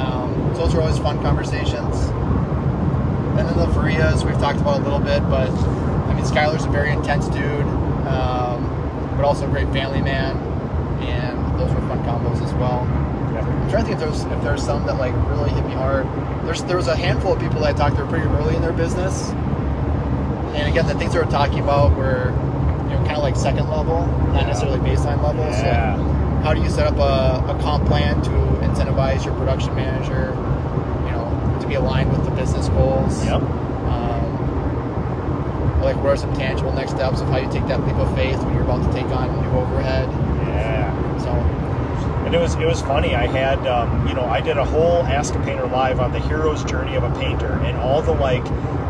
Um, 0.00 0.52
so 0.54 0.62
those 0.64 0.74
are 0.74 0.80
always 0.80 0.98
fun 0.98 1.20
conversations. 1.22 1.96
And 3.38 3.46
then 3.48 3.56
the 3.56 3.68
Farias 3.74 4.24
we've 4.24 4.38
talked 4.38 4.60
about 4.60 4.80
a 4.80 4.82
little 4.82 4.98
bit, 5.00 5.20
but 5.28 5.50
I 5.50 6.14
mean 6.14 6.24
Skylar's 6.24 6.64
a 6.64 6.68
very 6.70 6.90
intense 6.92 7.26
dude, 7.28 7.66
um, 8.06 8.64
but 9.16 9.24
also 9.24 9.46
a 9.46 9.50
great 9.50 9.68
family 9.72 10.00
man, 10.00 10.36
and 11.02 11.60
those 11.60 11.70
were 11.72 11.80
fun 11.88 11.97
combos 12.08 12.40
as 12.42 12.52
well. 12.54 12.80
I'm 13.38 13.68
trying 13.70 13.84
to 13.84 13.90
think 13.90 13.92
if 13.92 13.98
there's 14.00 14.22
if 14.24 14.42
there's 14.42 14.62
some 14.62 14.86
that 14.86 14.96
like 14.98 15.12
really 15.28 15.50
hit 15.50 15.64
me 15.66 15.74
hard. 15.74 16.06
There's 16.46 16.62
there 16.64 16.76
was 16.78 16.88
a 16.88 16.96
handful 16.96 17.34
of 17.34 17.40
people 17.40 17.60
that 17.60 17.74
I 17.74 17.78
talked 17.78 17.96
to 17.96 18.06
pretty 18.06 18.26
early 18.26 18.56
in 18.56 18.62
their 18.62 18.72
business, 18.72 19.28
and 20.56 20.66
again, 20.68 20.86
the 20.86 20.94
things 20.94 21.12
they 21.12 21.18
we're 21.18 21.26
talking 21.30 21.58
about 21.60 21.94
were, 21.96 22.30
you 22.84 22.90
know, 22.94 23.02
kind 23.04 23.16
of 23.18 23.22
like 23.22 23.36
second 23.36 23.68
level, 23.68 24.06
not 24.06 24.40
Yeah. 24.42 24.46
necessarily 24.46 24.78
baseline 24.78 25.22
level. 25.22 25.44
Yeah. 25.44 25.96
So, 25.96 26.02
how 26.42 26.54
do 26.54 26.62
you 26.62 26.70
set 26.70 26.86
up 26.86 26.96
a, 26.96 27.42
a 27.50 27.54
comp 27.62 27.84
plan 27.86 28.22
to 28.22 28.30
incentivize 28.64 29.24
your 29.26 29.34
production 29.34 29.74
manager, 29.74 30.32
you 31.04 31.10
know, 31.12 31.58
to 31.60 31.66
be 31.66 31.74
aligned 31.74 32.10
with 32.10 32.24
the 32.24 32.30
business 32.30 32.68
goals? 32.70 33.22
Yep. 33.26 33.42
Um, 33.42 34.22
like, 35.82 35.96
what 35.96 36.06
are 36.06 36.16
some 36.16 36.32
tangible 36.34 36.72
next 36.72 36.92
steps 36.92 37.20
of 37.20 37.28
how 37.28 37.36
you 37.38 37.50
take 37.50 37.66
that 37.68 37.84
leap 37.86 37.96
of 37.96 38.12
faith 38.14 38.38
when 38.42 38.54
you're 38.54 38.62
about 38.64 38.82
to 38.86 38.92
take 38.98 39.06
on 39.12 39.30
new 39.42 39.50
overhead? 39.58 40.08
And 42.28 42.34
it 42.34 42.40
was 42.40 42.56
it 42.56 42.66
was 42.66 42.82
funny. 42.82 43.14
I 43.14 43.26
had 43.26 43.66
um, 43.66 44.06
you 44.06 44.12
know 44.12 44.26
I 44.26 44.42
did 44.42 44.58
a 44.58 44.64
whole 44.66 45.02
Ask 45.04 45.34
a 45.34 45.38
Painter 45.44 45.66
live 45.66 45.98
on 45.98 46.12
the 46.12 46.18
hero's 46.18 46.62
journey 46.62 46.94
of 46.94 47.02
a 47.02 47.10
painter 47.18 47.54
and 47.64 47.74
all 47.78 48.02
the 48.02 48.12
like 48.12 48.44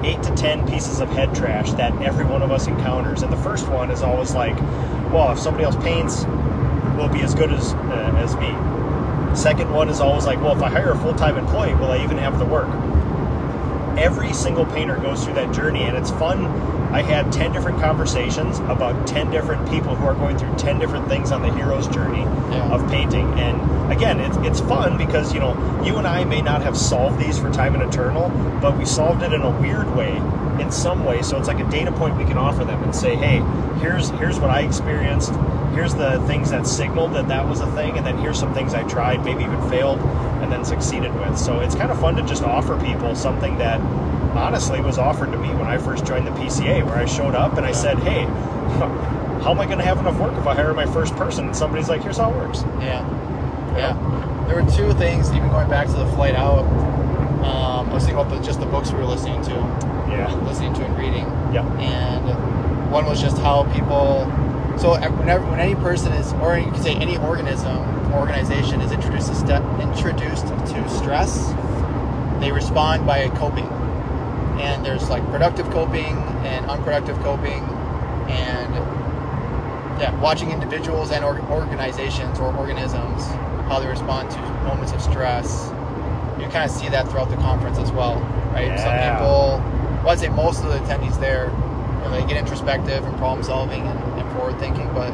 eight 0.04 0.20
to 0.24 0.34
ten 0.34 0.66
pieces 0.66 0.98
of 0.98 1.08
head 1.10 1.32
trash 1.36 1.70
that 1.74 1.92
every 2.02 2.24
one 2.24 2.42
of 2.42 2.50
us 2.50 2.66
encounters. 2.66 3.22
And 3.22 3.32
the 3.32 3.36
first 3.36 3.68
one 3.68 3.92
is 3.92 4.02
always 4.02 4.34
like, 4.34 4.56
well, 5.12 5.30
if 5.30 5.38
somebody 5.38 5.62
else 5.62 5.76
paints, 5.76 6.24
will 6.96 7.08
be 7.08 7.20
as 7.20 7.32
good 7.32 7.52
as 7.52 7.74
uh, 7.74 8.12
as 8.18 8.34
me. 8.34 9.36
Second 9.36 9.72
one 9.72 9.88
is 9.88 10.00
always 10.00 10.26
like, 10.26 10.40
well, 10.40 10.56
if 10.56 10.60
I 10.64 10.68
hire 10.68 10.90
a 10.90 10.98
full 10.98 11.14
time 11.14 11.38
employee, 11.38 11.76
will 11.76 11.92
I 11.92 12.02
even 12.02 12.18
have 12.18 12.40
the 12.40 12.44
work? 12.44 12.66
Every 13.98 14.32
single 14.32 14.64
painter 14.66 14.96
goes 14.96 15.24
through 15.24 15.34
that 15.34 15.52
journey, 15.52 15.82
and 15.82 15.96
it's 15.96 16.10
fun. 16.12 16.46
I 16.92 17.02
had 17.02 17.30
10 17.32 17.52
different 17.52 17.80
conversations 17.80 18.60
about 18.60 19.06
10 19.06 19.30
different 19.30 19.68
people 19.68 19.94
who 19.94 20.06
are 20.06 20.14
going 20.14 20.38
through 20.38 20.54
10 20.56 20.78
different 20.78 21.06
things 21.08 21.32
on 21.32 21.42
the 21.42 21.52
hero's 21.52 21.86
journey 21.88 22.22
Yeah. 22.50 22.72
of 22.72 22.88
painting. 22.90 23.26
And 23.38 23.92
again, 23.92 24.20
it's, 24.20 24.36
it's 24.38 24.60
fun 24.60 24.96
because, 24.96 25.34
you 25.34 25.40
know, 25.40 25.52
you 25.84 25.96
and 25.96 26.06
I 26.06 26.24
may 26.24 26.40
not 26.40 26.62
have 26.62 26.76
solved 26.78 27.18
these 27.18 27.38
for 27.38 27.50
time 27.52 27.74
and 27.74 27.82
eternal, 27.82 28.30
but 28.62 28.78
we 28.78 28.86
solved 28.86 29.22
it 29.22 29.32
in 29.32 29.42
a 29.42 29.50
weird 29.60 29.94
way, 29.96 30.16
in 30.60 30.70
some 30.70 31.04
way. 31.04 31.20
So 31.22 31.36
it's 31.38 31.48
like 31.48 31.60
a 31.60 31.68
data 31.70 31.92
point 31.92 32.16
we 32.16 32.24
can 32.24 32.38
offer 32.38 32.64
them 32.64 32.82
and 32.82 32.94
say, 32.94 33.16
hey, 33.16 33.42
here's 33.80 34.08
here's 34.10 34.38
what 34.40 34.48
I 34.50 34.60
experienced. 34.60 35.32
Here's 35.74 35.94
the 35.94 36.20
things 36.26 36.50
that 36.50 36.66
signaled 36.66 37.12
that 37.14 37.28
that 37.28 37.46
was 37.46 37.60
a 37.60 37.70
thing, 37.72 37.98
and 37.98 38.06
then 38.06 38.16
here's 38.18 38.38
some 38.38 38.52
things 38.54 38.74
I 38.74 38.82
tried, 38.88 39.24
maybe 39.24 39.44
even 39.44 39.60
failed, 39.68 40.00
and 40.42 40.50
then 40.52 40.64
succeeded 40.64 41.14
with. 41.14 41.36
So 41.38 41.60
it's 41.60 41.74
kind 41.74 41.90
of 41.90 42.00
fun 42.00 42.16
to 42.16 42.22
just 42.22 42.42
offer 42.42 42.78
people 42.80 43.14
something 43.14 43.58
that 43.58 43.80
honestly 44.36 44.80
was 44.80 44.98
offered 44.98 45.32
to 45.32 45.38
me 45.38 45.48
when 45.48 45.66
I 45.66 45.78
first 45.78 46.04
joined 46.06 46.26
the 46.26 46.30
PCA, 46.32 46.84
where 46.84 46.96
I 46.96 47.06
showed 47.06 47.34
up 47.34 47.56
and 47.56 47.66
I 47.66 47.72
said, 47.72 47.98
hey, 47.98 48.24
how 49.42 49.50
am 49.50 49.60
I 49.60 49.66
going 49.66 49.78
to 49.78 49.84
have 49.84 49.98
enough 49.98 50.18
work 50.20 50.32
if 50.36 50.46
I 50.46 50.54
hire 50.54 50.72
my 50.74 50.86
first 50.86 51.14
person? 51.16 51.46
And 51.46 51.56
somebody's 51.56 51.88
like, 51.88 52.02
here's 52.02 52.18
how 52.18 52.30
it 52.32 52.36
works. 52.36 52.62
Yeah. 52.80 53.06
Yeah. 53.76 54.44
There 54.48 54.62
were 54.62 54.70
two 54.70 54.92
things, 54.94 55.30
even 55.32 55.48
going 55.50 55.68
back 55.68 55.86
to 55.88 55.92
the 55.92 56.06
flight 56.12 56.34
out. 56.34 56.64
Um, 57.44 57.88
I 57.90 57.94
was 57.94 58.04
thinking 58.04 58.20
about 58.20 58.34
the, 58.36 58.44
just 58.44 58.60
the 58.60 58.66
books 58.66 58.90
we 58.92 58.98
were 58.98 59.04
listening 59.06 59.42
to, 59.42 59.50
Yeah. 60.10 60.32
listening 60.44 60.74
to 60.74 60.84
and 60.84 60.98
reading. 60.98 61.24
Yep. 61.52 61.64
And 61.80 62.90
one 62.92 63.06
was 63.06 63.20
just 63.20 63.38
how 63.38 63.64
people. 63.72 64.24
So 64.78 64.92
uh, 64.92 65.08
whenever, 65.10 65.44
when 65.46 65.60
any 65.60 65.74
person 65.74 66.12
is, 66.12 66.32
or 66.34 66.58
you 66.58 66.70
could 66.70 66.82
say 66.82 66.94
any 66.94 67.16
organism, 67.18 67.76
organization 68.12 68.80
is 68.80 68.92
introduced 68.92 69.28
to 69.28 69.34
step, 69.34 69.62
introduced 69.80 70.46
to 70.46 70.88
stress, 70.88 71.52
they 72.40 72.52
respond 72.52 73.06
by 73.06 73.28
coping. 73.30 73.66
And 74.60 74.84
there's 74.84 75.08
like 75.08 75.24
productive 75.30 75.70
coping 75.70 76.16
and 76.44 76.66
unproductive 76.66 77.16
coping, 77.20 77.62
and 78.28 78.74
yeah, 80.00 80.18
watching 80.20 80.50
individuals 80.50 81.10
and 81.10 81.24
or- 81.24 81.40
organizations 81.50 82.38
or 82.38 82.54
organisms 82.56 83.26
how 83.68 83.78
they 83.78 83.86
respond 83.86 84.30
to 84.30 84.38
moments 84.64 84.92
of 84.92 85.02
stress. 85.02 85.68
You 86.40 86.48
kind 86.48 86.64
of 86.64 86.70
see 86.70 86.88
that 86.88 87.08
throughout 87.08 87.30
the 87.30 87.36
conference 87.36 87.78
as 87.78 87.92
well, 87.92 88.20
right? 88.52 88.68
Yeah. 88.68 88.76
Some 88.78 88.96
people, 88.96 90.04
well, 90.04 90.08
I'd 90.10 90.18
say 90.18 90.28
most 90.28 90.64
of 90.64 90.70
the 90.70 90.78
attendees 90.78 91.18
there, 91.20 91.46
you 91.48 92.04
know, 92.04 92.10
they 92.10 92.26
get 92.26 92.36
introspective 92.36 93.04
and 93.04 93.16
problem 93.18 93.44
solving 93.44 93.82
and, 93.82 94.20
and 94.20 94.32
forward 94.32 94.58
thinking, 94.58 94.88
but 94.94 95.10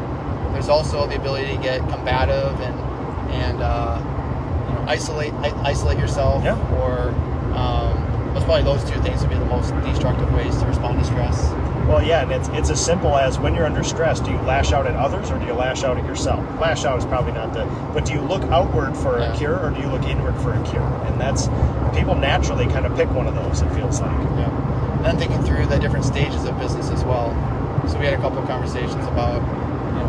there's 0.52 0.68
also 0.68 1.06
the 1.06 1.16
ability 1.16 1.56
to 1.56 1.62
get 1.62 1.80
combative 1.88 2.60
and 2.60 2.78
and 3.34 3.60
uh, 3.62 3.98
you 4.68 4.74
know, 4.74 4.84
isolate 4.88 5.32
i- 5.34 5.54
isolate 5.68 5.98
yourself, 5.98 6.42
Yeah. 6.44 6.56
or 6.80 7.10
um, 7.56 8.32
those 8.34 8.44
probably 8.44 8.62
those 8.64 8.82
two 8.90 9.00
things 9.02 9.20
would 9.20 9.30
be 9.30 9.36
the 9.36 9.44
most 9.46 9.74
destructive 9.84 10.32
ways 10.34 10.56
to 10.58 10.66
respond 10.66 10.98
to 10.98 11.04
stress. 11.04 11.50
Well, 11.88 12.02
yeah, 12.02 12.22
and 12.22 12.32
it's 12.32 12.48
it's 12.48 12.70
as 12.70 12.82
simple 12.84 13.14
as 13.16 13.38
when 13.38 13.54
you're 13.54 13.66
under 13.66 13.84
stress, 13.84 14.18
do 14.20 14.30
you 14.30 14.38
lash 14.38 14.72
out 14.72 14.86
at 14.86 14.96
others 14.96 15.30
or 15.30 15.38
do 15.38 15.44
you 15.46 15.52
lash 15.52 15.84
out 15.84 15.98
at 15.98 16.04
yourself? 16.06 16.40
Lash 16.58 16.84
out 16.86 16.98
is 16.98 17.04
probably 17.04 17.32
not 17.32 17.52
the, 17.52 17.64
but 17.92 18.06
do 18.06 18.14
you 18.14 18.20
look 18.22 18.42
outward 18.44 18.96
for 18.96 19.18
Yeah. 19.18 19.32
a 19.32 19.36
cure 19.36 19.58
or 19.60 19.70
do 19.70 19.80
you 19.80 19.88
look 19.88 20.02
inward 20.04 20.34
for 20.38 20.54
a 20.54 20.62
cure? 20.64 20.82
And 21.06 21.20
that's 21.20 21.48
people 21.94 22.14
naturally 22.14 22.66
kind 22.68 22.86
of 22.86 22.96
pick 22.96 23.10
one 23.12 23.26
of 23.26 23.34
those. 23.34 23.60
It 23.60 23.68
feels 23.74 24.00
like. 24.00 24.10
Yeah. 24.10 24.96
And 24.96 25.04
then 25.04 25.18
thinking 25.18 25.42
through 25.42 25.66
the 25.66 25.78
different 25.78 26.06
stages 26.06 26.44
of 26.46 26.58
business 26.58 26.88
as 26.90 27.04
well. 27.04 27.28
So 27.86 27.98
we 27.98 28.06
had 28.06 28.14
a 28.14 28.22
couple 28.22 28.38
of 28.38 28.48
conversations 28.48 29.06
about, 29.06 29.42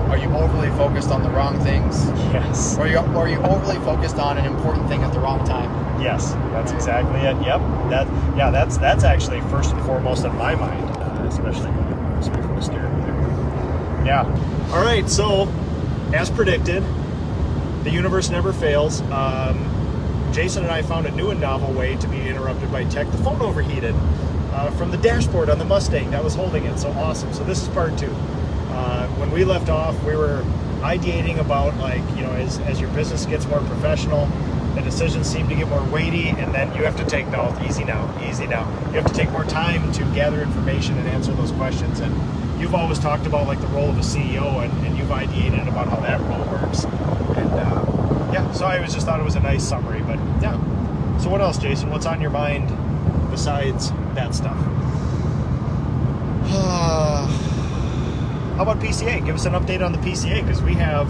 are 0.10 0.18
you 0.18 0.30
overly 0.36 0.70
focused 0.72 1.10
on 1.12 1.24
the 1.24 1.30
wrong 1.30 1.60
things, 1.60 2.06
Yes. 2.34 2.78
or 2.78 2.82
are 2.82 2.88
you, 2.88 2.98
or 2.98 3.18
are 3.18 3.28
you 3.30 3.40
overly 3.40 3.78
focused 3.86 4.18
on 4.18 4.38
an 4.38 4.46
important 4.46 4.88
thing 4.88 5.04
at 5.04 5.14
the 5.14 5.20
wrong 5.20 5.46
time? 5.46 5.70
Yes, 6.02 6.34
that's 6.52 6.72
exactly 6.72 7.20
it. 7.22 7.36
Yep. 7.46 7.60
That 7.90 8.08
yeah, 8.38 8.50
that's 8.52 8.78
that's 8.78 9.04
actually 9.04 9.42
first 9.42 9.72
and 9.74 9.82
foremost 9.86 10.26
in 10.26 10.36
my 10.36 10.56
mind, 10.56 10.84
uh, 10.98 11.26
especially 11.28 11.72
straight 12.22 12.44
from 12.44 12.56
the 12.56 12.62
steering 12.62 13.02
there. 13.02 14.06
Yeah. 14.06 14.72
All 14.74 14.84
right. 14.84 15.10
So, 15.10 15.48
as 16.14 16.30
predicted, 16.30 16.84
the 17.84 17.92
universe 17.92 18.30
never 18.30 18.52
fails. 18.52 19.02
Um, 19.12 19.72
Jason 20.34 20.64
and 20.64 20.72
I 20.72 20.82
found 20.82 21.06
a 21.06 21.12
new 21.12 21.30
and 21.32 21.40
novel 21.40 21.72
way 21.74 21.96
to 21.96 22.08
be 22.10 22.20
interrupted 22.28 22.72
by 22.72 22.84
tech. 22.86 23.10
The 23.12 23.18
phone 23.20 23.42
overheated 23.42 23.96
uh, 24.52 24.70
from 24.72 24.92
the 24.92 24.98
dashboard 24.98 25.50
on 25.50 25.60
the 25.60 25.66
Mustang 25.66 26.12
that 26.12 26.24
was 26.24 26.36
holding 26.36 26.66
it. 26.66 26.78
So 26.78 26.90
awesome. 26.92 27.34
So 27.34 27.44
this 27.46 27.62
is 27.62 27.70
part 27.70 27.98
two. 27.98 28.14
Uh, 29.16 29.20
when 29.20 29.32
we 29.32 29.44
left 29.46 29.70
off, 29.70 30.02
we 30.04 30.16
were 30.16 30.44
ideating 30.82 31.40
about 31.40 31.76
like 31.78 32.02
you 32.16 32.22
know 32.22 32.32
as 32.32 32.60
as 32.60 32.80
your 32.80 32.90
business 32.92 33.26
gets 33.26 33.46
more 33.48 33.60
professional, 33.62 34.28
the 34.76 34.82
decisions 34.82 35.28
seem 35.28 35.48
to 35.50 35.56
get 35.56 35.68
more 35.68 35.84
weighty, 35.86 36.30
and 36.30 36.54
then 36.54 36.74
you 36.76 36.84
have 36.84 36.96
to 36.98 37.06
take 37.06 37.28
no 37.28 37.58
easy 37.66 37.84
now, 37.84 38.14
easy 38.30 38.48
now. 38.48 38.68
You 38.88 39.00
have 39.00 39.06
to 39.06 39.14
take 39.14 39.32
more 39.32 39.46
time 39.46 39.92
to 39.94 40.04
gather 40.14 40.42
information 40.42 40.98
and 40.98 41.08
answer 41.10 41.34
those 41.34 41.52
questions. 41.54 42.00
And 42.00 42.14
you've 42.60 42.76
always 42.76 43.00
talked 43.00 43.26
about 43.26 43.48
like 43.48 43.62
the 43.62 43.68
role 43.68 43.90
of 43.90 43.98
a 43.98 44.02
CEO, 44.02 44.64
and, 44.64 44.86
and 44.86 44.98
you've 44.98 45.10
ideated 45.10 45.68
about 45.68 45.88
how 45.88 45.98
that 45.98 46.20
role 46.22 46.46
works. 46.52 46.84
And 46.84 47.52
uh, 47.52 48.32
yeah, 48.34 48.52
so 48.52 48.66
I 48.66 48.80
was 48.80 48.94
just 48.94 49.06
thought 49.06 49.20
it 49.20 49.24
was 49.24 49.36
a 49.36 49.42
nice 49.42 49.64
summary. 49.64 50.02
But 50.02 50.20
yeah. 50.42 50.60
So 51.20 51.30
what 51.30 51.42
else, 51.42 51.58
Jason? 51.58 51.90
What's 51.90 52.06
on 52.06 52.22
your 52.22 52.32
mind 52.32 52.70
besides 53.32 53.92
that 54.14 54.36
stuff? 54.36 54.58
How 58.56 58.62
about 58.64 58.80
PCA? 58.80 59.26
Give 59.26 59.36
us 59.36 59.46
an 59.46 59.54
update 59.54 59.86
on 59.86 59.92
the 59.92 59.98
PCA 60.00 60.42
because 60.42 60.62
we 60.62 60.74
have 60.76 61.08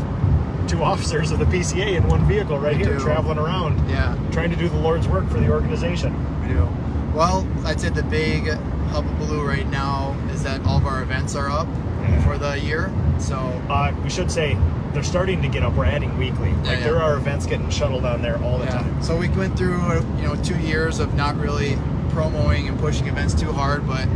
two 0.68 0.82
officers 0.84 1.32
of 1.32 1.38
the 1.40 1.46
PCA 1.46 1.96
in 1.96 2.08
one 2.08 2.26
vehicle 2.28 2.58
right 2.58 2.76
We 2.76 2.84
here 2.84 2.94
do. 2.98 3.00
traveling 3.00 3.38
around 3.38 3.88
yeah, 3.88 4.18
trying 4.32 4.50
to 4.50 4.56
do 4.56 4.68
the 4.68 4.78
Lord's 4.78 5.08
work 5.08 5.28
for 5.30 5.40
the 5.40 5.50
organization. 5.52 6.12
we 6.42 6.54
do. 6.54 6.68
Well, 7.14 7.48
I'd 7.64 7.80
say 7.80 7.90
the 7.90 8.02
big 8.04 8.48
hullabaloo 8.90 9.46
right 9.48 9.70
now 9.70 10.16
is 10.32 10.42
that 10.44 10.66
all 10.66 10.78
of 10.78 10.86
our 10.88 11.04
events 11.04 11.36
are 11.36 11.50
up 11.50 11.68
Yeah. 12.02 12.22
for 12.24 12.38
the 12.40 12.60
year. 12.60 12.92
So 13.20 13.36
Uh, 13.70 13.92
we 14.04 14.10
should 14.10 14.32
say 14.32 14.58
they're 14.94 15.04
starting 15.04 15.42
to 15.44 15.48
get 15.48 15.62
up. 15.62 15.76
We're 15.76 15.86
adding 15.86 16.18
weekly. 16.18 16.52
Like 16.64 16.80
yeah. 16.80 16.84
there 16.84 17.02
are 17.02 17.16
events 17.16 17.46
getting 17.46 17.70
shuttled 17.70 18.02
down 18.04 18.22
there 18.24 18.42
all 18.44 18.58
the 18.58 18.66
Yeah. 18.66 18.72
time. 18.80 19.02
So 19.04 19.16
we 19.18 19.30
went 19.30 19.56
through, 19.56 19.80
you 20.18 20.24
know, 20.24 20.36
two 20.36 20.58
years 20.58 21.00
of 21.00 21.14
not 21.14 21.40
really 21.40 21.78
promoting 22.10 22.68
and 22.70 22.80
pushing 22.80 23.08
events 23.08 23.34
too 23.36 23.52
hard, 23.52 23.86
but 23.88 24.08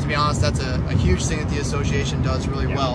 to 0.00 0.06
be 0.06 0.14
honest, 0.14 0.40
that's 0.40 0.60
a, 0.60 0.82
a 0.88 0.94
huge 0.94 1.24
thing 1.24 1.38
that 1.38 1.48
the 1.50 1.58
association 1.60 2.22
does 2.22 2.46
really 2.48 2.68
Yeah. 2.68 2.76
well. 2.76 2.94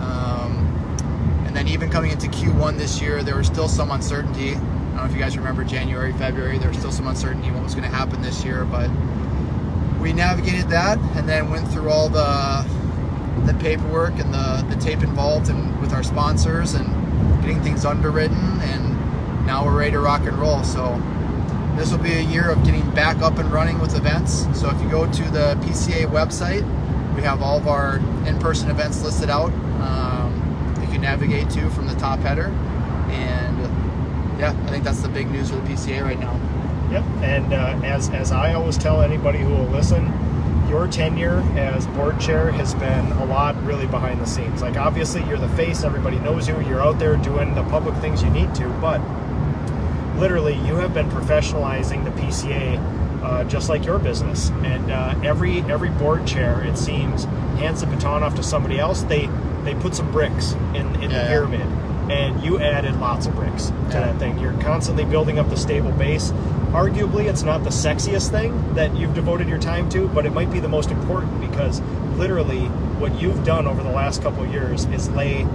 Um, 0.00 1.44
and 1.46 1.54
then 1.56 1.68
even 1.68 1.90
coming 1.90 2.10
into 2.10 2.28
Q1 2.28 2.76
this 2.78 3.00
year, 3.00 3.22
there 3.22 3.36
was 3.36 3.46
still 3.46 3.68
some 3.68 3.90
uncertainty. 3.90 4.50
I 4.50 4.54
don't 4.54 4.96
know 4.96 5.04
if 5.04 5.12
you 5.12 5.18
guys 5.18 5.36
remember 5.36 5.64
January, 5.64 6.12
February, 6.14 6.58
there 6.58 6.68
was 6.68 6.78
still 6.78 6.92
some 6.92 7.06
uncertainty 7.06 7.50
what 7.50 7.62
was 7.62 7.74
going 7.74 7.88
to 7.88 7.94
happen 7.94 8.22
this 8.22 8.44
year, 8.44 8.64
but 8.64 8.90
we 10.00 10.12
navigated 10.12 10.68
that 10.70 10.98
and 11.16 11.28
then 11.28 11.50
went 11.50 11.66
through 11.68 11.90
all 11.90 12.08
the 12.08 12.64
the 13.44 13.54
paperwork 13.54 14.14
and 14.18 14.32
the, 14.32 14.66
the 14.74 14.80
tape 14.80 15.02
involved 15.02 15.50
and 15.50 15.78
with 15.80 15.92
our 15.92 16.02
sponsors 16.02 16.74
and 16.74 16.86
getting 17.42 17.62
things 17.62 17.84
underwritten 17.84 18.36
and 18.62 19.46
now 19.46 19.64
we're 19.64 19.76
ready 19.78 19.92
to 19.92 20.00
rock 20.00 20.22
and 20.22 20.36
roll 20.38 20.64
so 20.64 20.94
this 21.76 21.90
will 21.90 21.98
be 21.98 22.12
a 22.12 22.22
year 22.22 22.50
of 22.50 22.62
getting 22.64 22.88
back 22.92 23.18
up 23.18 23.38
and 23.38 23.50
running 23.52 23.78
with 23.78 23.96
events 23.96 24.46
so 24.58 24.70
if 24.70 24.80
you 24.80 24.88
go 24.88 25.10
to 25.10 25.22
the 25.30 25.56
pca 25.62 26.06
website 26.06 26.64
we 27.14 27.22
have 27.22 27.42
all 27.42 27.58
of 27.58 27.66
our 27.66 27.98
in-person 28.26 28.70
events 28.70 29.02
listed 29.02 29.30
out 29.30 29.52
um, 29.80 30.32
you 30.80 30.86
can 30.88 31.00
navigate 31.00 31.48
to 31.50 31.68
from 31.70 31.86
the 31.86 31.94
top 31.94 32.18
header 32.20 32.46
and 33.10 33.58
yeah 34.38 34.50
i 34.66 34.70
think 34.70 34.84
that's 34.84 35.00
the 35.00 35.08
big 35.08 35.30
news 35.30 35.50
for 35.50 35.56
the 35.56 35.62
pca 35.62 36.02
right 36.02 36.18
now 36.18 36.38
Yep. 36.90 37.02
And 37.22 37.52
uh, 37.52 37.80
as 37.84 38.10
as 38.10 38.30
I 38.32 38.54
always 38.54 38.78
tell 38.78 39.02
anybody 39.02 39.38
who 39.40 39.48
will 39.48 39.66
listen, 39.66 40.06
your 40.68 40.86
tenure 40.86 41.40
as 41.56 41.86
board 41.88 42.20
chair 42.20 42.50
has 42.52 42.74
been 42.74 43.06
a 43.12 43.24
lot 43.24 43.60
really 43.64 43.86
behind 43.86 44.20
the 44.20 44.26
scenes. 44.26 44.62
Like 44.62 44.76
obviously 44.76 45.24
you're 45.24 45.38
the 45.38 45.48
face, 45.50 45.82
everybody 45.82 46.18
knows 46.20 46.46
you, 46.46 46.60
you're 46.62 46.80
out 46.80 46.98
there 46.98 47.16
doing 47.16 47.54
the 47.54 47.64
public 47.64 47.96
things 47.96 48.22
you 48.22 48.30
need 48.30 48.54
to, 48.56 48.68
but 48.80 49.00
literally 50.18 50.54
you 50.54 50.76
have 50.76 50.94
been 50.94 51.08
professionalizing 51.10 52.04
the 52.04 52.10
PCA 52.20 52.78
uh, 53.22 53.44
just 53.44 53.68
like 53.68 53.84
your 53.84 53.98
business. 53.98 54.50
And 54.62 54.90
uh, 54.90 55.14
every 55.24 55.60
every 55.62 55.90
board 55.90 56.26
chair, 56.26 56.62
it 56.64 56.76
seems, 56.78 57.24
hands 57.58 57.80
the 57.80 57.86
baton 57.86 58.22
off 58.22 58.34
to 58.36 58.42
somebody 58.42 58.78
else. 58.78 59.02
They 59.02 59.28
they 59.64 59.74
put 59.74 59.94
some 59.94 60.10
bricks 60.12 60.52
in 60.74 60.86
in 61.02 61.10
Yeah. 61.10 61.22
the 61.22 61.28
pyramid, 61.28 61.66
and 62.10 62.40
you 62.42 62.60
added 62.60 63.00
lots 63.00 63.26
of 63.26 63.34
bricks 63.34 63.66
to 63.66 63.74
Yeah. 63.90 64.00
that 64.06 64.18
thing. 64.18 64.38
You're 64.38 64.52
constantly 64.54 65.04
building 65.04 65.38
up 65.38 65.48
the 65.50 65.56
stable 65.56 65.90
base. 65.92 66.32
Arguably, 66.72 67.24
it's 67.24 67.42
not 67.42 67.64
the 67.64 67.70
sexiest 67.70 68.30
thing 68.30 68.74
that 68.74 68.94
you've 68.96 69.14
devoted 69.14 69.48
your 69.48 69.58
time 69.58 69.88
to, 69.90 70.08
but 70.08 70.26
it 70.26 70.32
might 70.34 70.50
be 70.52 70.60
the 70.60 70.68
most 70.68 70.90
important 70.90 71.40
because 71.40 71.80
literally 72.16 72.66
what 73.00 73.18
you've 73.20 73.44
done 73.44 73.66
over 73.66 73.82
the 73.82 73.90
last 73.90 74.22
couple 74.22 74.44
of 74.44 74.52
years 74.52 74.84
is 74.86 75.08
lay 75.10 75.46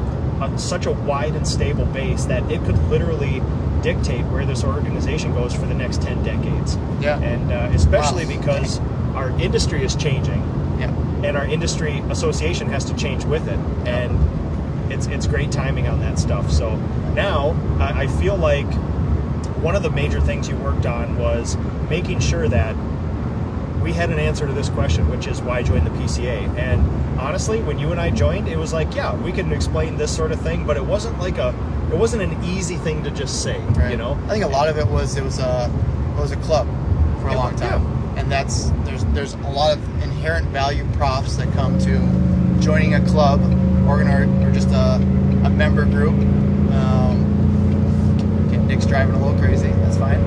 a, 0.41 0.57
such 0.57 0.87
a 0.87 0.91
wide 0.91 1.35
and 1.35 1.47
stable 1.47 1.85
base 1.85 2.25
that 2.25 2.49
it 2.51 2.63
could 2.65 2.77
literally 2.89 3.41
dictate 3.81 4.23
where 4.25 4.45
this 4.45 4.63
organization 4.63 5.33
goes 5.33 5.53
for 5.53 5.65
the 5.65 5.73
next 5.73 6.01
10 6.01 6.23
decades. 6.23 6.77
Yeah. 7.01 7.19
And 7.19 7.51
uh, 7.51 7.69
especially 7.75 8.25
Wow. 8.25 8.37
because 8.39 8.79
our 9.15 9.29
industry 9.39 9.83
is 9.83 9.95
changing 9.95 10.41
Yeah. 10.79 10.89
and 11.23 11.35
our 11.37 11.45
industry 11.45 11.99
association 12.09 12.67
has 12.69 12.85
to 12.85 12.95
change 12.95 13.25
with 13.25 13.47
it. 13.47 13.59
And 13.87 14.91
it's, 14.91 15.07
it's 15.07 15.27
great 15.27 15.51
timing 15.51 15.87
on 15.87 15.99
that 16.01 16.19
stuff. 16.19 16.51
So 16.51 16.75
now 17.13 17.51
I, 17.79 18.03
I 18.03 18.07
feel 18.07 18.37
like 18.37 18.67
one 19.61 19.75
of 19.75 19.83
the 19.83 19.91
major 19.91 20.19
things 20.21 20.47
you 20.49 20.55
worked 20.57 20.85
on 20.85 21.17
was 21.17 21.57
making 21.89 22.19
sure 22.19 22.47
that 22.47 22.75
we 23.91 23.97
had 23.97 24.09
an 24.09 24.19
answer 24.19 24.47
to 24.47 24.53
this 24.53 24.69
question, 24.69 25.09
which 25.09 25.27
is 25.27 25.41
why 25.41 25.61
join 25.61 25.83
the 25.83 25.89
PCA. 25.89 26.47
And 26.57 26.79
honestly, 27.19 27.61
when 27.61 27.77
you 27.77 27.91
and 27.91 27.99
I 27.99 28.09
joined, 28.09 28.47
it 28.47 28.57
was 28.57 28.71
like, 28.71 28.95
yeah, 28.95 29.13
we 29.21 29.33
can 29.33 29.51
explain 29.51 29.97
this 29.97 30.15
sort 30.15 30.31
of 30.31 30.39
thing, 30.39 30.65
but 30.65 30.77
it 30.77 30.85
wasn't 30.85 31.19
like 31.19 31.37
a, 31.37 31.49
it 31.91 31.97
wasn't 31.97 32.23
an 32.23 32.41
easy 32.41 32.77
thing 32.77 33.03
to 33.03 33.11
just 33.11 33.43
say, 33.43 33.59
Right. 33.59 33.91
you 33.91 33.97
know? 33.97 34.17
I 34.27 34.29
think 34.29 34.45
a 34.45 34.47
lot 34.47 34.69
of 34.69 34.77
it 34.77 34.87
was 34.87 35.17
it 35.17 35.23
was 35.25 35.39
a 35.39 35.69
it 36.15 36.21
was 36.21 36.31
a 36.31 36.37
club 36.37 36.67
for 37.19 37.27
a 37.27 37.31
Yeah, 37.33 37.37
long 37.37 37.55
time, 37.57 37.85
and 38.17 38.31
that's 38.31 38.69
there's 38.85 39.03
there's 39.07 39.33
a 39.33 39.49
lot 39.49 39.75
of 39.77 39.83
inherent 40.03 40.47
value 40.47 40.87
props 40.93 41.35
that 41.35 41.51
come 41.51 41.77
to 41.79 42.61
joining 42.63 42.93
a 42.93 43.05
club 43.07 43.41
or 43.89 44.01
or, 44.03 44.23
or 44.47 44.51
just 44.53 44.69
a, 44.69 44.95
a 45.43 45.49
member 45.49 45.83
group. 45.83 46.13
Um, 46.71 47.27
Nick's 48.67 48.85
driving 48.85 49.15
a 49.15 49.19
little 49.25 49.37
crazy. 49.37 49.67
That's 49.67 49.97
fine. 49.97 50.17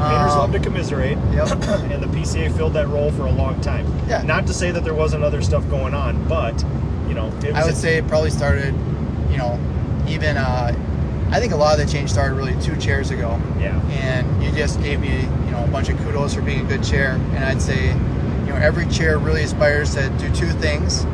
Painters 0.00 0.32
Um, 0.32 0.38
love 0.38 0.52
to 0.52 0.58
commiserate, 0.58 1.18
Yep. 1.32 1.48
and 1.92 2.02
the 2.02 2.06
PCA 2.08 2.54
filled 2.56 2.72
that 2.74 2.88
role 2.88 3.10
for 3.12 3.26
a 3.26 3.30
long 3.32 3.60
time. 3.60 3.86
Yeah. 4.08 4.22
Not 4.22 4.46
to 4.46 4.54
say 4.54 4.70
that 4.70 4.84
there 4.84 4.94
wasn't 4.94 5.22
other 5.24 5.42
stuff 5.42 5.68
going 5.68 5.94
on, 5.94 6.26
but 6.28 6.62
you 7.08 7.14
know, 7.14 7.26
it 7.44 7.52
was 7.52 7.54
I 7.54 7.64
would 7.64 7.76
say 7.76 7.98
it 7.98 8.06
probably 8.08 8.30
started, 8.30 8.74
you 9.30 9.36
know, 9.36 9.58
even 10.08 10.36
uh, 10.36 10.74
I 11.30 11.38
think 11.40 11.52
a 11.52 11.56
lot 11.56 11.78
of 11.78 11.86
the 11.86 11.92
change 11.92 12.10
started 12.10 12.34
really 12.34 12.60
two 12.60 12.76
chairs 12.76 13.10
ago. 13.10 13.40
yeah, 13.60 13.80
and 13.90 14.42
you 14.42 14.50
just 14.52 14.80
gave 14.82 15.00
me 15.00 15.20
you 15.20 15.50
know 15.52 15.62
a 15.64 15.68
bunch 15.68 15.88
of 15.88 15.98
kudos 15.98 16.34
for 16.34 16.42
being 16.42 16.60
a 16.64 16.68
good 16.68 16.82
chair 16.82 17.12
and 17.34 17.44
i'd 17.44 17.60
say 17.62 17.88
you 17.88 18.46
know 18.46 18.56
every 18.56 18.86
chair 18.88 19.18
really 19.18 19.42
aspires 19.42 19.94
to 19.94 20.08
do 20.18 20.28
two 20.34 20.48
things 20.58 21.04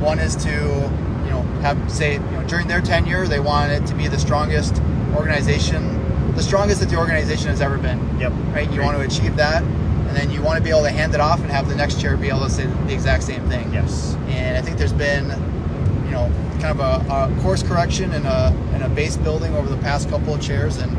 one 0.00 0.18
is 0.18 0.36
to 0.36 0.50
you 0.50 1.30
know 1.30 1.42
have 1.62 1.76
say 1.90 2.14
you 2.14 2.18
know 2.20 2.42
during 2.46 2.66
their 2.68 2.80
tenure 2.80 3.26
they 3.26 3.40
want 3.40 3.70
it 3.72 3.86
to 3.86 3.94
be 3.94 4.08
the 4.08 4.18
strongest 4.18 4.80
organization 5.16 5.82
the 6.38 6.44
strongest 6.44 6.78
that 6.78 6.88
the 6.88 6.96
organization 6.96 7.48
has 7.48 7.60
ever 7.60 7.76
been. 7.78 7.98
Yep, 8.20 8.32
right? 8.54 8.70
You 8.72 8.80
want 8.80 8.96
to 8.96 9.04
achieve 9.04 9.34
that 9.36 9.62
and 10.08 10.16
then 10.16 10.30
you 10.30 10.40
want 10.40 10.56
to 10.56 10.62
be 10.62 10.70
able 10.70 10.82
to 10.82 10.90
hand 10.90 11.12
it 11.12 11.20
off 11.20 11.40
and 11.40 11.50
have 11.50 11.68
the 11.68 11.74
next 11.74 12.00
chair 12.00 12.16
be 12.16 12.28
able 12.28 12.40
to 12.40 12.50
say 12.50 12.64
the 12.64 12.94
exact 12.94 13.24
same 13.24 13.46
thing. 13.48 13.72
Yes, 13.72 14.14
and 14.28 14.56
I 14.56 14.62
think 14.62 14.78
there's 14.78 14.92
been, 14.92 15.24
you 16.06 16.12
know, 16.12 16.32
kind 16.60 16.78
of 16.78 16.80
a, 16.80 17.12
a 17.12 17.42
course 17.42 17.62
correction 17.62 18.12
and 18.12 18.26
a 18.26 18.56
and 18.72 18.82
a 18.82 18.88
base 18.88 19.16
building 19.18 19.54
over 19.54 19.68
the 19.68 19.76
past 19.82 20.08
couple 20.08 20.34
of 20.34 20.40
chairs, 20.40 20.78
and 20.78 20.96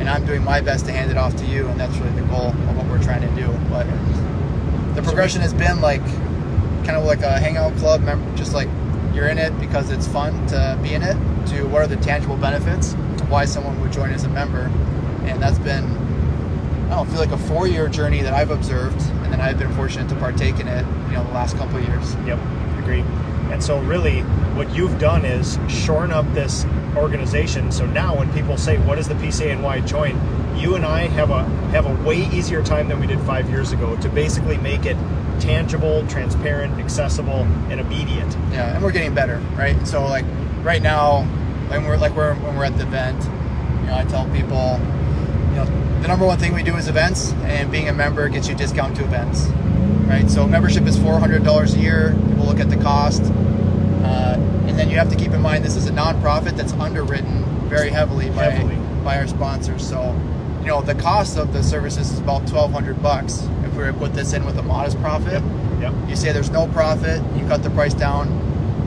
and 0.00 0.08
I'm 0.08 0.26
doing 0.26 0.42
my 0.42 0.60
best 0.60 0.86
to 0.86 0.92
hand 0.92 1.10
it 1.10 1.16
off 1.16 1.36
to 1.36 1.46
you, 1.46 1.68
and 1.68 1.78
that's 1.78 1.96
really 1.98 2.20
the 2.20 2.26
goal 2.26 2.48
of 2.48 2.76
what 2.76 2.86
we're 2.86 3.02
trying 3.02 3.20
to 3.20 3.40
do. 3.40 3.46
But 3.68 3.86
the 4.96 5.02
progression 5.02 5.42
has 5.42 5.54
been 5.54 5.80
like, 5.80 6.04
kind 6.84 6.96
of 6.96 7.04
like 7.04 7.20
a 7.20 7.38
hangout 7.38 7.76
club, 7.76 8.00
mem- 8.00 8.36
just 8.36 8.52
like 8.52 8.68
you're 9.14 9.28
in 9.28 9.38
it 9.38 9.58
because 9.60 9.90
it's 9.90 10.08
fun 10.08 10.46
to 10.48 10.76
be 10.82 10.94
in 10.94 11.02
it. 11.02 11.16
To 11.48 11.64
what 11.68 11.82
are 11.82 11.86
the 11.86 11.96
tangible 11.96 12.36
benefits 12.36 12.94
why 13.30 13.44
someone 13.44 13.80
would 13.80 13.92
join 13.92 14.10
as 14.10 14.24
a 14.24 14.28
member, 14.28 14.70
and 15.24 15.40
that's 15.40 15.58
been. 15.58 15.84
I 16.86 16.96
don't 16.96 17.08
feel 17.08 17.20
like 17.20 17.30
a 17.30 17.38
four-year 17.38 17.88
journey 17.88 18.20
that 18.22 18.32
I've 18.32 18.50
observed, 18.50 19.00
and 19.22 19.32
then 19.32 19.40
I've 19.40 19.58
been 19.58 19.72
fortunate 19.74 20.08
to 20.08 20.16
partake 20.16 20.58
in 20.58 20.66
it, 20.66 20.84
you 21.06 21.12
know, 21.12 21.24
the 21.24 21.32
last 21.32 21.56
couple 21.56 21.78
of 21.78 21.86
years. 21.86 22.14
Yep, 22.26 22.38
agree. 22.80 23.02
And 23.52 23.62
so, 23.62 23.78
really, 23.82 24.22
what 24.56 24.74
you've 24.74 24.98
done 24.98 25.24
is 25.24 25.58
shorn 25.68 26.10
up 26.10 26.26
this 26.34 26.66
organization. 26.96 27.70
So 27.70 27.86
now, 27.86 28.16
when 28.16 28.32
people 28.32 28.56
say, 28.56 28.78
"What 28.78 28.98
is 28.98 29.06
the 29.08 29.14
PCA 29.14 29.52
and 29.52 29.62
why 29.62 29.80
join?" 29.80 30.18
you 30.60 30.74
and 30.74 30.84
I 30.84 31.06
have 31.08 31.30
a 31.30 31.44
have 31.72 31.86
a 31.86 32.06
way 32.06 32.28
easier 32.30 32.62
time 32.62 32.88
than 32.88 33.00
we 33.00 33.06
did 33.06 33.20
five 33.20 33.48
years 33.48 33.72
ago 33.72 33.96
to 33.96 34.08
basically 34.10 34.58
make 34.58 34.84
it 34.84 34.96
tangible, 35.40 36.06
transparent, 36.06 36.78
accessible, 36.78 37.46
and 37.70 37.80
immediate. 37.80 38.30
Yeah, 38.52 38.74
and 38.74 38.82
we're 38.82 38.92
getting 38.92 39.14
better, 39.14 39.38
right? 39.56 39.76
So 39.86 40.04
like 40.04 40.24
right 40.62 40.82
now, 40.82 41.26
when 41.70 41.84
we're 41.86 41.96
like 41.96 42.14
we're 42.14 42.34
when 42.34 42.56
we're 42.56 42.64
at 42.64 42.76
the 42.76 42.82
event, 42.82 43.22
you 43.22 43.86
know, 43.86 43.96
I 43.96 44.04
tell 44.04 44.24
people, 44.30 44.78
you 45.50 45.56
know, 45.56 46.00
the 46.02 46.08
number 46.08 46.26
one 46.26 46.38
thing 46.38 46.52
we 46.54 46.62
do 46.62 46.76
is 46.76 46.88
events, 46.88 47.32
and 47.44 47.70
being 47.70 47.88
a 47.88 47.92
member 47.92 48.28
gets 48.28 48.48
you 48.48 48.54
discount 48.54 48.96
to 48.96 49.04
events, 49.04 49.46
right? 50.08 50.28
So 50.30 50.46
membership 50.46 50.84
is 50.84 50.98
four 50.98 51.18
hundred 51.18 51.44
dollars 51.44 51.74
a 51.74 51.78
year. 51.78 52.14
People 52.28 52.46
look 52.46 52.60
at 52.60 52.70
the 52.70 52.76
cost, 52.76 53.22
uh, 53.22 54.36
and 54.66 54.78
then 54.78 54.90
you 54.90 54.96
have 54.96 55.10
to 55.10 55.16
keep 55.16 55.32
in 55.32 55.40
mind 55.40 55.64
this 55.64 55.76
is 55.76 55.86
a 55.86 55.92
nonprofit 55.92 56.56
that's 56.56 56.72
underwritten 56.74 57.44
very 57.68 57.90
heavily 57.90 58.30
by 58.30 58.44
Heavily. 58.44 58.76
by 59.04 59.18
our 59.18 59.28
sponsors. 59.28 59.86
So, 59.88 60.12
you 60.60 60.66
know, 60.66 60.82
the 60.82 60.96
cost 60.96 61.38
of 61.38 61.52
the 61.52 61.62
services 61.62 62.10
is 62.10 62.18
about 62.18 62.46
twelve 62.48 62.72
hundred 62.72 63.00
bucks. 63.02 63.46
If 63.64 63.72
we 63.72 63.78
were 63.84 63.92
to 63.92 63.98
put 63.98 64.14
this 64.14 64.32
in 64.32 64.44
with 64.44 64.58
a 64.58 64.62
modest 64.62 65.00
profit, 65.00 65.42
Yep. 65.80 65.94
you 66.08 66.16
say 66.16 66.32
there's 66.32 66.50
no 66.50 66.66
profit, 66.68 67.22
you 67.36 67.46
cut 67.46 67.62
the 67.62 67.70
price 67.70 67.94
down, 67.94 68.28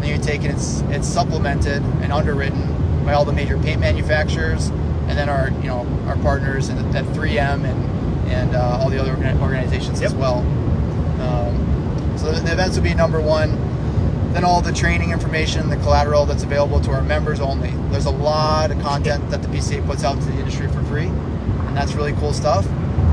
then 0.04 0.12
you 0.12 0.24
take 0.24 0.44
it, 0.44 0.52
it's 0.52 0.82
it's 0.90 1.08
supplemented 1.08 1.82
and 2.02 2.12
underwritten 2.12 3.06
by 3.06 3.14
all 3.14 3.26
the 3.26 3.34
major 3.34 3.58
paint 3.58 3.80
manufacturers, 3.80 4.68
and 5.08 5.18
then 5.18 5.30
our 5.30 5.50
you 5.62 5.68
know 5.68 5.88
our 6.08 6.18
partners 6.18 6.70
and 6.70 6.96
at 6.96 7.06
3M 7.06 7.64
and 7.64 8.30
and 8.30 8.56
uh, 8.56 8.80
all 8.82 8.90
the 8.90 9.00
other 9.00 9.16
organi- 9.16 9.40
organizations 9.42 10.02
as 10.02 10.14
well. 10.14 10.40
Um, 11.22 12.18
so 12.18 12.32
the, 12.32 12.42
the 12.42 12.52
events 12.54 12.76
would 12.76 12.84
be 12.84 12.94
number 12.94 13.22
one. 13.22 13.72
Then 14.34 14.44
all 14.44 14.62
the 14.62 14.74
training 14.74 15.12
information, 15.12 15.70
the 15.70 15.76
collateral 15.78 16.26
that's 16.26 16.42
available 16.42 16.82
to 16.82 16.92
our 16.92 17.04
members 17.04 17.40
only. 17.40 17.70
There's 17.92 18.06
a 18.08 18.12
lot 18.12 18.72
of 18.72 18.82
content 18.82 19.30
that 19.30 19.44
the 19.44 19.48
PCA 19.48 19.86
puts 19.86 20.04
out 20.04 20.20
to 20.20 20.26
the 20.26 20.40
industry 20.40 20.68
for 20.70 20.82
free, 20.86 21.06
and 21.06 21.78
that's 21.78 21.94
really 21.94 22.14
cool 22.14 22.34
stuff. 22.34 22.66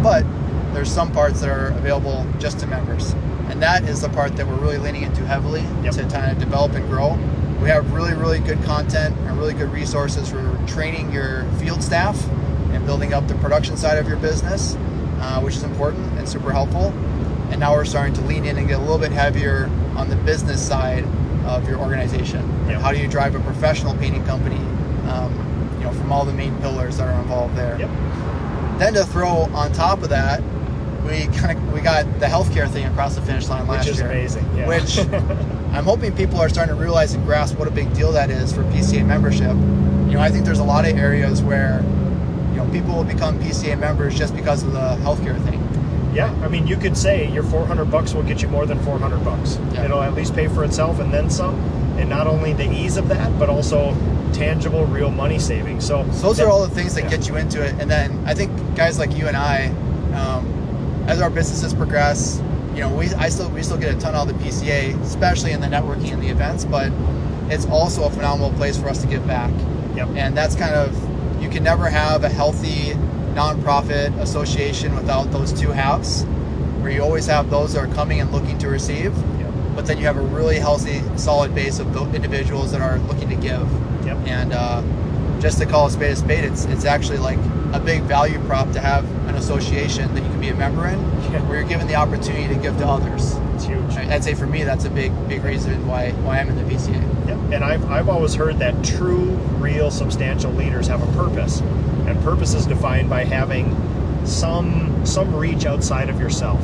But 0.03 0.24
there's 0.72 0.90
some 0.90 1.12
parts 1.12 1.40
that 1.40 1.50
are 1.50 1.68
available 1.68 2.26
just 2.38 2.59
to 2.61 2.66
members, 2.66 3.12
and 3.60 3.84
that 3.84 3.90
is 3.90 4.00
the 4.00 4.08
part 4.08 4.34
that 4.36 4.46
we're 4.46 4.56
really 4.56 4.78
leaning 4.78 5.02
into 5.02 5.22
heavily 5.26 5.62
Yep. 5.82 5.92
to 5.92 6.02
kind 6.04 6.32
of 6.32 6.38
develop 6.38 6.72
and 6.72 6.88
grow. 6.88 7.18
We 7.60 7.68
have 7.68 7.92
really, 7.92 8.14
really 8.14 8.38
good 8.38 8.62
content 8.64 9.14
and 9.26 9.38
really 9.38 9.52
good 9.52 9.70
resources 9.70 10.30
for 10.30 10.58
training 10.66 11.12
your 11.12 11.44
field 11.58 11.82
staff 11.82 12.18
and 12.72 12.86
building 12.86 13.12
up 13.12 13.28
the 13.28 13.34
production 13.34 13.76
side 13.76 13.98
of 13.98 14.08
your 14.08 14.16
business, 14.16 14.78
uh, 15.20 15.42
which 15.42 15.56
is 15.56 15.62
important 15.62 16.10
and 16.18 16.26
super 16.26 16.50
helpful. 16.52 16.94
And 17.50 17.60
now 17.60 17.74
we're 17.74 17.84
starting 17.84 18.14
to 18.14 18.22
lean 18.22 18.46
in 18.46 18.56
and 18.56 18.66
get 18.66 18.78
a 18.78 18.80
little 18.80 18.96
bit 18.98 19.12
heavier 19.12 19.68
on 19.94 20.08
the 20.08 20.16
business 20.16 20.66
side 20.66 21.04
of 21.44 21.68
your 21.68 21.78
organization. 21.80 22.42
Yep. 22.66 22.80
How 22.80 22.92
do 22.92 22.98
you 22.98 23.08
drive 23.08 23.34
a 23.34 23.40
professional 23.40 23.94
painting 23.96 24.24
company? 24.24 24.56
Um, 25.10 25.34
you 25.76 25.84
know, 25.84 25.92
from 25.92 26.10
all 26.10 26.24
the 26.24 26.32
main 26.32 26.56
pillars 26.62 26.96
that 26.96 27.08
are 27.08 27.20
involved 27.20 27.56
there. 27.56 27.78
Yep. 27.78 27.90
Then 28.78 28.94
to 28.94 29.04
throw 29.04 29.50
on 29.52 29.70
top 29.74 30.02
of 30.02 30.08
that, 30.08 30.42
we 31.04 31.26
kind 31.38 31.56
of 31.58 31.72
we 31.72 31.80
got 31.80 32.04
the 32.20 32.26
healthcare 32.26 32.68
thing 32.68 32.86
across 32.86 33.14
the 33.14 33.22
finish 33.22 33.48
line 33.48 33.66
last 33.66 33.86
year. 33.86 33.94
Which 33.94 33.94
is 33.94 34.00
year, 34.00 34.10
amazing. 34.10 34.56
Yeah. 34.56 34.68
which 34.68 34.98
I'm 35.74 35.84
hoping 35.84 36.14
people 36.14 36.40
are 36.40 36.48
starting 36.48 36.74
to 36.74 36.80
realize 36.80 37.14
and 37.14 37.24
grasp 37.24 37.58
what 37.58 37.68
a 37.68 37.70
big 37.70 37.92
deal 37.94 38.12
that 38.12 38.30
is 38.30 38.52
for 38.52 38.62
PCA 38.64 39.04
membership. 39.06 39.54
You 40.10 40.16
know, 40.16 40.20
I 40.20 40.30
think 40.30 40.44
there's 40.44 40.58
a 40.58 40.64
lot 40.64 40.84
of 40.88 40.96
areas 40.96 41.42
where 41.42 41.80
you 42.50 42.56
know 42.56 42.68
people 42.72 42.94
will 42.94 43.04
become 43.04 43.38
PCA 43.40 43.78
members 43.78 44.16
just 44.18 44.34
because 44.34 44.62
of 44.62 44.72
the 44.72 44.96
healthcare 45.04 45.42
thing. 45.44 45.60
Yeah, 46.12 46.32
I 46.42 46.48
mean, 46.48 46.66
you 46.66 46.76
could 46.76 46.96
say 46.96 47.30
your 47.30 47.44
400 47.44 47.84
bucks 47.84 48.14
will 48.14 48.24
get 48.24 48.42
you 48.42 48.48
more 48.48 48.66
than 48.66 48.80
400 48.82 49.24
bucks. 49.24 49.58
Yeah. 49.72 49.84
It'll 49.84 50.02
at 50.02 50.14
least 50.14 50.34
pay 50.34 50.48
for 50.48 50.64
itself 50.64 50.98
and 50.98 51.14
then 51.14 51.30
some. 51.30 51.54
And 52.00 52.08
not 52.10 52.26
only 52.26 52.52
the 52.52 52.68
ease 52.68 52.96
of 52.96 53.06
that, 53.10 53.38
but 53.38 53.48
also 53.48 53.94
tangible, 54.32 54.86
real 54.86 55.10
money 55.12 55.38
savings. 55.38 55.86
So, 55.86 56.04
So 56.10 56.22
those 56.28 56.38
that- 56.38 56.46
are 56.46 56.50
all 56.50 56.66
the 56.66 56.74
things 56.74 56.94
that 56.96 57.04
yeah. 57.04 57.10
get 57.10 57.28
you 57.28 57.36
into 57.36 57.62
it. 57.62 57.74
And 57.78 57.88
then 57.88 58.24
I 58.26 58.34
think 58.34 58.50
guys 58.74 58.98
like 58.98 59.16
you 59.16 59.28
and 59.28 59.36
I, 59.36 59.66
um, 60.14 60.59
as 61.10 61.20
our 61.20 61.28
businesses 61.28 61.74
progress, 61.74 62.40
you 62.72 62.80
know, 62.80 62.94
we 62.94 63.12
I 63.14 63.28
still 63.28 63.50
we 63.50 63.62
still 63.64 63.76
get 63.76 63.92
a 63.92 63.98
ton 63.98 64.14
out 64.14 64.30
of 64.30 64.38
the 64.38 64.44
PCA, 64.44 64.98
especially 65.02 65.50
in 65.50 65.60
the 65.60 65.66
networking 65.66 66.12
and 66.12 66.22
the 66.22 66.28
events. 66.28 66.64
But 66.64 66.92
it's 67.50 67.66
also 67.66 68.04
a 68.04 68.10
phenomenal 68.10 68.52
place 68.52 68.78
for 68.78 68.88
us 68.88 69.00
to 69.02 69.08
give 69.08 69.26
back. 69.26 69.50
Yep. 69.96 70.10
And 70.10 70.36
that's 70.36 70.54
kind 70.54 70.74
of 70.74 71.42
you 71.42 71.48
can 71.50 71.64
never 71.64 71.88
have 71.88 72.22
a 72.22 72.28
healthy 72.28 72.92
nonprofit 73.34 74.16
association 74.20 74.94
without 74.94 75.32
those 75.32 75.52
two 75.52 75.70
halves, 75.70 76.22
where 76.80 76.92
you 76.92 77.02
always 77.02 77.26
have 77.26 77.50
those 77.50 77.72
that 77.72 77.80
are 77.80 77.92
coming 77.94 78.20
and 78.20 78.30
looking 78.30 78.56
to 78.58 78.68
receive, 78.68 79.12
Yep. 79.38 79.52
but 79.74 79.86
then 79.86 79.98
you 79.98 80.04
have 80.04 80.16
a 80.16 80.22
really 80.22 80.58
healthy, 80.58 81.00
solid 81.16 81.54
base 81.54 81.80
of 81.80 82.14
individuals 82.14 82.70
that 82.72 82.80
are 82.80 82.98
looking 82.98 83.28
to 83.30 83.36
give 83.36 83.66
Yep. 84.04 84.18
and 84.26 84.52
uh, 84.52 84.82
just 85.40 85.59
to 85.59 85.66
call 85.66 85.87
a 85.87 85.90
spade 85.90 86.12
a 86.12 86.16
spade, 86.16 86.44
it's 86.44 86.64
it's 86.66 86.85
actually 86.85 87.18
like 87.18 87.38
a 87.72 87.81
big 87.81 88.03
value 88.03 88.38
prop 88.46 88.70
to 88.72 88.81
have 88.81 89.05
an 89.29 89.37
association 89.37 90.12
that 90.14 90.22
you 90.22 90.29
can 90.29 90.40
be 90.40 90.48
a 90.48 90.55
member 90.55 90.87
in, 90.88 90.98
Yeah. 91.33 91.40
where 91.48 91.61
you're 91.61 91.68
given 91.68 91.87
the 91.87 91.94
opportunity 91.94 92.48
to 92.53 92.61
give 92.61 92.76
to 92.79 92.87
others. 92.87 93.37
It's 93.55 93.64
huge. 93.64 93.96
I'd 93.96 94.24
say 94.24 94.35
for 94.35 94.46
me, 94.46 94.64
that's 94.64 94.85
a 94.85 94.90
big 94.90 95.12
big 95.29 95.42
reason 95.44 95.87
why 95.87 96.11
why 96.24 96.38
I'm 96.40 96.48
in 96.48 96.57
the 96.57 96.64
PCA. 96.74 97.29
Yep. 97.29 97.38
And 97.53 97.64
I've, 97.64 97.90
I've 97.90 98.09
always 98.09 98.35
heard 98.35 98.59
that 98.61 98.83
true, 98.85 99.24
real, 99.59 99.90
substantial 99.90 100.53
leaders 100.53 100.87
have 100.88 101.03
a 101.03 101.12
purpose. 101.16 101.61
And 102.07 102.20
purpose 102.22 102.55
is 102.55 102.66
defined 102.66 103.09
by 103.11 103.24
having 103.24 103.76
some 104.24 105.05
some 105.07 105.35
reach 105.35 105.64
outside 105.66 106.09
of 106.11 106.20
yourself. 106.20 106.61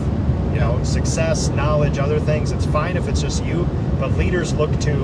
You 0.52 0.60
know, 0.60 0.82
success, 0.84 1.48
knowledge, 1.50 1.98
other 1.98 2.18
things. 2.18 2.50
It's 2.52 2.66
fine 2.66 2.96
if 2.96 3.08
it's 3.08 3.20
just 3.20 3.44
you, 3.44 3.68
but 4.00 4.12
leaders 4.12 4.54
look 4.54 4.70
to 4.80 4.94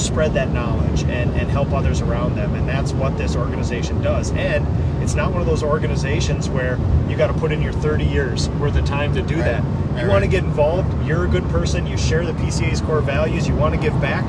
spread 0.00 0.34
that 0.34 0.50
knowledge 0.52 1.02
and, 1.04 1.30
and 1.34 1.50
help 1.50 1.72
others 1.72 2.00
around 2.00 2.34
them. 2.36 2.54
And 2.54 2.68
that's 2.68 2.92
what 2.92 3.16
this 3.18 3.36
organization 3.36 4.00
does. 4.02 4.30
And 4.32 4.66
it's 5.02 5.14
not 5.14 5.32
one 5.32 5.40
of 5.40 5.46
those 5.46 5.62
organizations 5.62 6.48
where 6.48 6.78
you 7.08 7.16
got 7.16 7.28
to 7.28 7.34
put 7.34 7.52
in 7.52 7.62
your 7.62 7.72
30 7.72 8.04
years 8.04 8.48
worth 8.50 8.76
of 8.76 8.84
time 8.84 9.14
to 9.14 9.22
do 9.22 9.36
Right. 9.36 9.44
that. 9.44 9.62
Right, 9.62 10.02
You 10.04 10.08
want 10.08 10.24
to 10.24 10.30
get 10.30 10.44
involved, 10.44 11.06
you're 11.06 11.24
a 11.24 11.28
good 11.28 11.44
person, 11.50 11.86
you 11.86 11.96
share 11.98 12.24
the 12.24 12.32
PCA's 12.32 12.80
core 12.80 13.00
values, 13.00 13.46
you 13.48 13.54
want 13.54 13.74
to 13.74 13.80
give 13.80 13.98
back, 14.00 14.24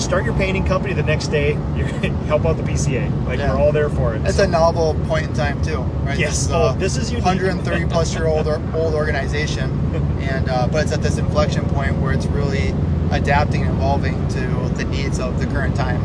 start 0.00 0.24
your 0.24 0.34
painting 0.34 0.64
company 0.64 0.92
the 0.94 1.02
next 1.02 1.28
day, 1.28 1.52
you 1.76 1.84
help 2.26 2.44
out 2.44 2.56
the 2.56 2.62
PCA. 2.62 3.26
Like 3.26 3.38
Yeah. 3.38 3.52
we're 3.54 3.60
all 3.60 3.72
there 3.72 3.88
for 3.88 4.14
it. 4.14 4.22
It's 4.26 4.38
a 4.38 4.46
novel 4.46 4.93
point 5.04 5.26
in 5.26 5.32
time 5.34 5.60
too, 5.62 5.78
right? 6.04 6.18
Yes. 6.18 6.30
This 6.30 6.46
is 6.46 6.50
Oh, 6.52 6.74
this 6.78 6.96
is 6.96 7.10
unique. 7.10 7.24
130 7.24 7.86
plus 7.86 8.14
year 8.14 8.26
old 8.26 8.46
or, 8.46 8.60
old 8.74 8.94
organization, 8.94 9.70
and 10.20 10.48
uh, 10.48 10.66
but 10.70 10.84
it's 10.84 10.92
at 10.92 11.02
this 11.02 11.18
inflection 11.18 11.64
point 11.66 11.96
where 12.00 12.12
it's 12.12 12.26
really 12.26 12.74
adapting 13.10 13.62
and 13.62 13.70
evolving 13.76 14.14
to 14.28 14.40
the 14.76 14.84
needs 14.84 15.20
of 15.20 15.38
the 15.38 15.46
current 15.46 15.76
time, 15.76 16.00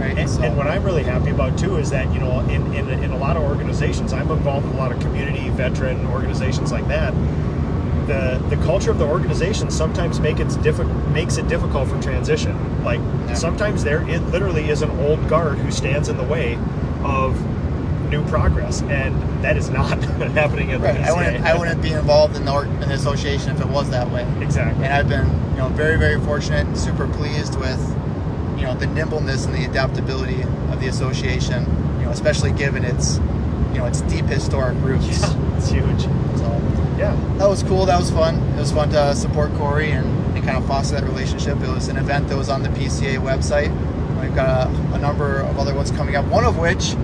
right? 0.00 0.16
And, 0.16 0.30
So- 0.30 0.42
and 0.42 0.56
what 0.56 0.66
I'm 0.66 0.82
really 0.84 1.02
happy 1.02 1.30
about 1.30 1.58
too 1.58 1.76
is 1.76 1.90
that 1.90 2.12
you 2.12 2.20
know 2.20 2.40
in, 2.48 2.72
in, 2.74 2.88
in 2.88 3.10
a 3.10 3.18
lot 3.18 3.36
of 3.36 3.42
organizations, 3.42 4.12
I'm 4.12 4.30
involved 4.30 4.66
in 4.66 4.72
a 4.72 4.76
lot 4.76 4.92
of 4.92 5.00
community 5.00 5.48
veteran 5.50 6.06
organizations 6.06 6.72
like 6.72 6.86
that. 6.88 7.12
The 8.06 8.40
the 8.48 8.56
culture 8.64 8.90
of 8.90 8.98
the 8.98 9.04
organization 9.06 9.70
sometimes 9.70 10.18
make 10.18 10.40
it 10.40 10.46
diffi- 10.64 11.12
makes 11.12 11.36
it 11.36 11.46
difficult 11.48 11.88
for 11.88 12.00
transition. 12.00 12.56
Like 12.82 13.00
Yeah. 13.00 13.34
sometimes 13.34 13.84
there 13.84 14.08
it 14.08 14.22
literally 14.28 14.70
is 14.70 14.80
an 14.80 14.90
old 15.00 15.28
guard 15.28 15.58
who 15.58 15.70
stands 15.70 16.08
in 16.08 16.16
the 16.16 16.22
way 16.24 16.56
of 17.04 17.36
new 18.08 18.24
progress, 18.26 18.82
and 18.82 19.14
that 19.44 19.56
is 19.56 19.68
not 19.70 20.02
happening 20.32 20.72
at 20.72 20.80
the 20.80 20.86
right. 20.86 21.00
I 21.00 21.12
wouldn't 21.12 21.44
I 21.44 21.56
wouldn't 21.56 21.82
be 21.82 21.92
involved 21.92 22.36
in 22.36 22.44
the, 22.44 22.52
org- 22.52 22.68
in 22.68 22.80
the 22.88 22.94
association 22.94 23.50
if 23.54 23.60
it 23.60 23.68
was 23.68 23.90
that 23.90 24.10
way. 24.10 24.26
exactly. 24.42 24.84
and 24.84 24.92
I've 24.92 25.08
been 25.08 25.26
you 25.52 25.58
know 25.58 25.68
very 25.70 25.96
very 25.98 26.20
fortunate 26.20 26.66
and 26.66 26.78
super 26.78 27.06
pleased 27.08 27.58
with 27.58 27.78
you 28.56 28.64
know 28.64 28.74
the 28.74 28.86
nimbleness 28.86 29.44
and 29.44 29.54
the 29.54 29.64
adaptability 29.64 30.42
of 30.42 30.80
the 30.80 30.88
association 30.88 31.64
you 31.98 32.04
know 32.06 32.10
especially 32.10 32.52
given 32.52 32.84
its 32.84 33.18
you 33.72 33.78
know 33.78 33.86
its 33.86 34.00
deep 34.02 34.24
historic 34.26 34.76
roots 34.80 35.06
Yeah, 35.20 35.56
it's 35.56 35.68
huge. 35.70 36.02
so 36.38 36.60
Yeah. 36.98 37.14
that 37.38 37.48
was 37.48 37.62
cool 37.62 37.86
that 37.86 37.98
was 37.98 38.10
fun 38.10 38.36
it 38.54 38.58
was 38.60 38.72
fun 38.72 38.90
to 38.90 39.14
support 39.14 39.52
Corey 39.54 39.90
and, 39.92 40.06
and 40.36 40.44
kind 40.44 40.56
of 40.56 40.66
foster 40.66 40.96
that 41.00 41.04
relationship 41.04 41.60
it 41.60 41.68
was 41.68 41.88
an 41.88 41.96
event 41.96 42.28
that 42.28 42.36
was 42.36 42.48
on 42.48 42.62
the 42.62 42.68
PCA 42.70 43.18
website 43.18 43.70
we've 44.20 44.34
got 44.34 44.66
a, 44.66 44.94
a 44.94 44.98
number 44.98 45.40
of 45.40 45.58
other 45.58 45.74
ones 45.74 45.90
coming 45.92 46.16
up 46.16 46.24
one 46.26 46.44
of 46.44 46.58
which 46.58 46.94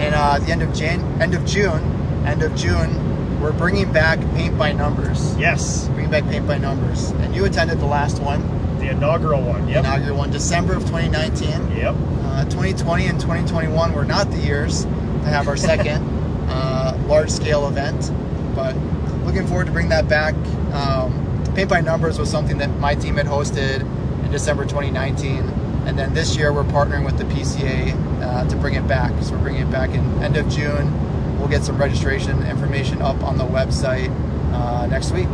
in 0.00 0.14
uh, 0.14 0.38
the 0.38 0.50
end 0.52 0.62
of 0.62 0.72
Jan 0.74 1.00
end 1.20 1.34
of 1.34 1.44
June 1.44 1.82
end 2.26 2.42
of 2.42 2.54
June 2.54 3.40
we're 3.40 3.52
bringing 3.52 3.90
back 3.92 4.18
paint 4.34 4.58
by 4.58 4.72
numbers 4.72 5.36
Yes. 5.38 5.86
bringing 5.88 6.10
back 6.10 6.24
paint 6.24 6.46
by 6.46 6.58
numbers 6.58 7.10
and 7.10 7.34
you 7.34 7.44
attended 7.44 7.78
the 7.80 7.86
last 7.86 8.20
one 8.20 8.40
The 8.80 8.90
inaugural 8.90 9.42
one. 9.42 9.68
Yep. 9.68 9.84
inaugural 9.84 10.18
one, 10.18 10.30
December 10.30 10.74
of 10.74 10.82
2019. 10.86 11.76
Yep. 11.76 11.94
Uh, 12.22 12.44
2020 12.44 13.06
and 13.06 13.20
2021 13.20 13.92
were 13.92 14.04
not 14.04 14.30
the 14.30 14.38
years 14.38 14.84
to 14.84 15.28
have 15.30 15.48
our 15.48 15.56
second 15.56 16.02
uh, 16.48 16.96
large 17.08 17.28
scale 17.30 17.66
event, 17.68 18.12
but 18.54 18.76
looking 19.24 19.46
forward 19.48 19.66
to 19.66 19.72
bring 19.72 19.88
that 19.88 20.08
back. 20.08 20.34
Um, 20.72 21.10
Paint 21.56 21.68
by 21.70 21.80
Numbers 21.80 22.18
was 22.20 22.30
something 22.30 22.58
that 22.58 22.70
my 22.78 22.94
team 22.94 23.16
had 23.16 23.26
hosted 23.26 23.80
in 24.24 24.30
December 24.30 24.64
2019, 24.64 25.42
and 25.88 25.98
then 25.98 26.12
this 26.14 26.36
year 26.36 26.52
we're 26.52 26.64
partnering 26.64 27.04
with 27.04 27.16
the 27.18 27.24
PCA 27.24 27.94
uh, 28.22 28.46
to 28.48 28.56
bring 28.56 28.74
it 28.74 28.86
back. 28.86 29.10
So 29.22 29.32
we're 29.32 29.42
bringing 29.42 29.62
it 29.62 29.70
back 29.70 29.90
in 29.90 30.22
end 30.22 30.36
of 30.36 30.48
June. 30.48 31.38
We'll 31.38 31.48
get 31.48 31.64
some 31.64 31.78
registration 31.78 32.42
information 32.46 33.00
up 33.00 33.22
on 33.24 33.38
the 33.38 33.44
website 33.46 34.10
uh, 34.52 34.86
next 34.86 35.12
week. 35.12 35.28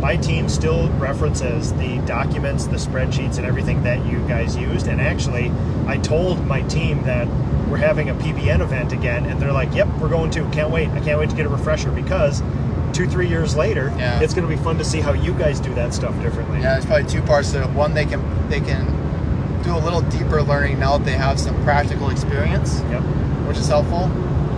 my 0.00 0.16
team 0.16 0.48
still 0.48 0.88
references 0.92 1.72
the 1.74 1.98
documents, 2.06 2.66
the 2.66 2.76
spreadsheets, 2.76 3.36
and 3.38 3.46
everything 3.46 3.82
that 3.82 4.04
you 4.06 4.18
guys 4.28 4.56
used. 4.56 4.86
And 4.86 5.00
actually, 5.00 5.50
I 5.86 5.98
told 5.98 6.46
my 6.46 6.62
team 6.62 7.02
that 7.04 7.26
we're 7.68 7.76
having 7.76 8.10
a 8.10 8.14
PBN 8.14 8.60
event 8.60 8.92
again, 8.92 9.26
and 9.26 9.40
they're 9.40 9.52
like, 9.52 9.74
"Yep, 9.74 9.88
we're 10.00 10.08
going 10.08 10.30
to. 10.32 10.48
Can't 10.50 10.70
wait! 10.70 10.88
I 10.90 11.00
can't 11.00 11.18
wait 11.18 11.30
to 11.30 11.36
get 11.36 11.46
a 11.46 11.48
refresher 11.50 11.90
because 11.90 12.42
two, 12.92 13.06
three 13.08 13.28
years 13.28 13.54
later, 13.56 13.92
Yeah. 13.98 14.20
it's 14.20 14.34
going 14.34 14.48
to 14.48 14.54
be 14.54 14.60
fun 14.62 14.76
to 14.78 14.84
see 14.84 15.00
how 15.00 15.12
you 15.12 15.32
guys 15.34 15.60
do 15.60 15.72
that 15.74 15.92
stuff 15.94 16.14
differently." 16.22 16.60
Yeah, 16.60 16.72
there's 16.74 16.86
probably 16.86 17.06
two 17.08 17.22
parts 17.22 17.52
to 17.52 17.62
it. 17.62 17.70
One, 17.70 17.92
they 17.94 18.04
can 18.06 18.22
they 18.48 18.60
can 18.60 18.86
do 19.62 19.76
a 19.76 19.78
little 19.78 20.00
deeper 20.02 20.42
learning 20.42 20.78
now 20.80 20.98
that 20.98 21.04
they 21.04 21.12
have 21.16 21.38
some 21.38 21.54
practical 21.64 22.10
experience, 22.10 22.80
Yep. 22.90 23.02
which 23.48 23.56
is 23.58 23.68
helpful. 23.68 24.04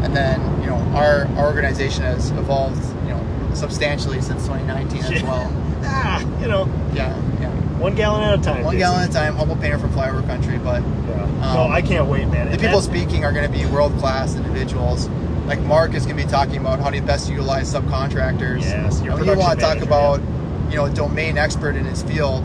And 0.05 0.17
then 0.17 0.41
you 0.61 0.67
know 0.69 0.77
our, 0.97 1.27
our 1.37 1.47
organization 1.47 2.03
has 2.03 2.31
evolved 2.33 2.83
you 3.07 3.11
know 3.15 3.51
substantially 3.55 4.21
since 4.21 4.43
2019 4.47 5.05
as 5.15 5.23
well. 5.23 5.51
Ah, 5.85 6.21
you 6.41 6.47
know, 6.47 6.67
Yeah, 6.95 7.09
yeah. 7.41 7.51
one 7.79 7.97
gallon 7.97 8.23
at 8.23 8.39
a 8.39 8.43
time. 8.43 8.63
One 8.65 8.77
Jason. 8.77 8.79
gallon 8.79 9.03
at 9.03 9.11
a 9.11 9.13
time, 9.13 9.35
humble 9.35 9.57
painter 9.57 9.79
from 9.81 9.91
flyover 9.91 10.25
country, 10.27 10.59
but 10.59 10.81
Yeah. 10.81 11.23
Um, 11.25 11.55
no, 11.57 11.69
I 11.69 11.83
can't 11.83 12.07
wait, 12.07 12.29
man. 12.29 12.47
the 12.47 12.53
And 12.53 12.61
people 12.61 12.81
speaking 12.81 13.25
are 13.25 13.33
going 13.33 13.51
to 13.51 13.59
be 13.59 13.67
world 13.67 13.93
class 13.99 14.37
individuals. 14.37 15.09
Like 15.47 15.59
Mark 15.63 15.95
is 15.95 16.07
going 16.07 16.17
to 16.17 16.25
be 16.25 16.31
talking 16.31 16.59
about 16.59 16.79
how 16.79 16.91
to 16.91 17.01
best 17.03 17.29
utilize 17.29 17.75
subcontractors. 17.75 18.61
Yes, 18.63 19.03
your 19.03 19.11
And 19.15 19.21
when 19.27 19.29
you 19.29 19.37
want 19.37 19.59
to 19.59 19.65
talk 19.65 19.79
about, 19.83 20.21
you 20.71 20.77
know, 20.77 20.85
a 20.85 20.91
domain 20.91 21.37
expert 21.37 21.75
in 21.75 21.85
his 21.85 22.05
field. 22.05 22.45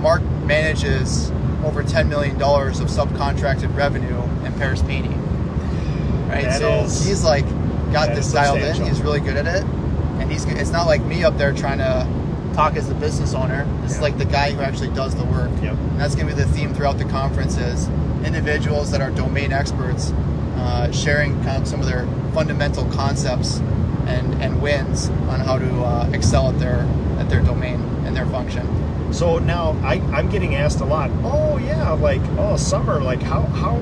Mark 0.00 0.22
manages 0.46 1.30
over 1.64 1.82
ten 1.82 2.08
million 2.08 2.38
dollars 2.38 2.80
of 2.80 2.88
subcontracted 2.88 3.74
revenue 3.76 4.20
in 4.44 4.52
Paris 4.54 4.82
painting. 4.82 5.12
Right, 6.28 6.44
That 6.44 6.58
so 6.60 6.70
is- 6.84 7.04
he's 7.06 7.24
like 7.24 7.44
got 7.92 8.14
this 8.14 8.32
dialed 8.32 8.58
in. 8.60 8.74
He's 8.84 9.00
really 9.02 9.20
good 9.20 9.36
at 9.36 9.46
it, 9.46 9.64
and 9.64 10.30
he's. 10.30 10.44
It's 10.46 10.70
not 10.70 10.86
like 10.86 11.02
me 11.04 11.22
up 11.24 11.36
there 11.38 11.52
trying 11.52 11.78
to 11.78 12.06
talk 12.54 12.76
as 12.76 12.88
the 12.88 12.94
business 12.94 13.34
owner. 13.34 13.66
This 13.82 13.92
is 13.92 13.96
Yeah. 13.98 14.02
like 14.04 14.18
the 14.18 14.24
guy 14.24 14.52
who 14.52 14.60
actually 14.62 14.88
does 14.90 15.14
the 15.14 15.24
work. 15.24 15.50
Yep. 15.62 15.72
And 15.74 16.00
that's 16.00 16.14
going 16.14 16.28
to 16.28 16.34
be 16.34 16.40
the 16.42 16.48
theme 16.48 16.72
throughout 16.74 16.98
the 16.98 17.04
conference 17.04 17.56
is 17.56 17.88
individuals 18.24 18.90
that 18.92 19.00
are 19.00 19.10
domain 19.10 19.52
experts 19.52 20.12
uh, 20.56 20.90
sharing 20.92 21.34
kind 21.44 21.60
of 21.62 21.68
some 21.68 21.80
of 21.80 21.86
their 21.86 22.06
fundamental 22.32 22.84
concepts 22.92 23.58
and, 24.06 24.34
and 24.42 24.62
wins 24.62 25.08
on 25.28 25.40
how 25.40 25.58
to 25.58 25.82
uh, 25.84 26.08
excel 26.12 26.48
at 26.48 26.58
their 26.58 26.86
at 27.18 27.28
their 27.28 27.40
domain 27.42 27.80
and 28.06 28.16
their 28.16 28.26
function. 28.26 28.66
So 29.14 29.38
now 29.38 29.78
I, 29.84 29.94
I'm 30.12 30.28
getting 30.28 30.56
asked 30.56 30.80
a 30.80 30.84
lot. 30.84 31.08
Oh 31.22 31.56
yeah, 31.58 31.92
like 31.92 32.20
oh 32.36 32.56
summer, 32.56 33.00
like 33.00 33.22
how 33.22 33.42
how 33.42 33.76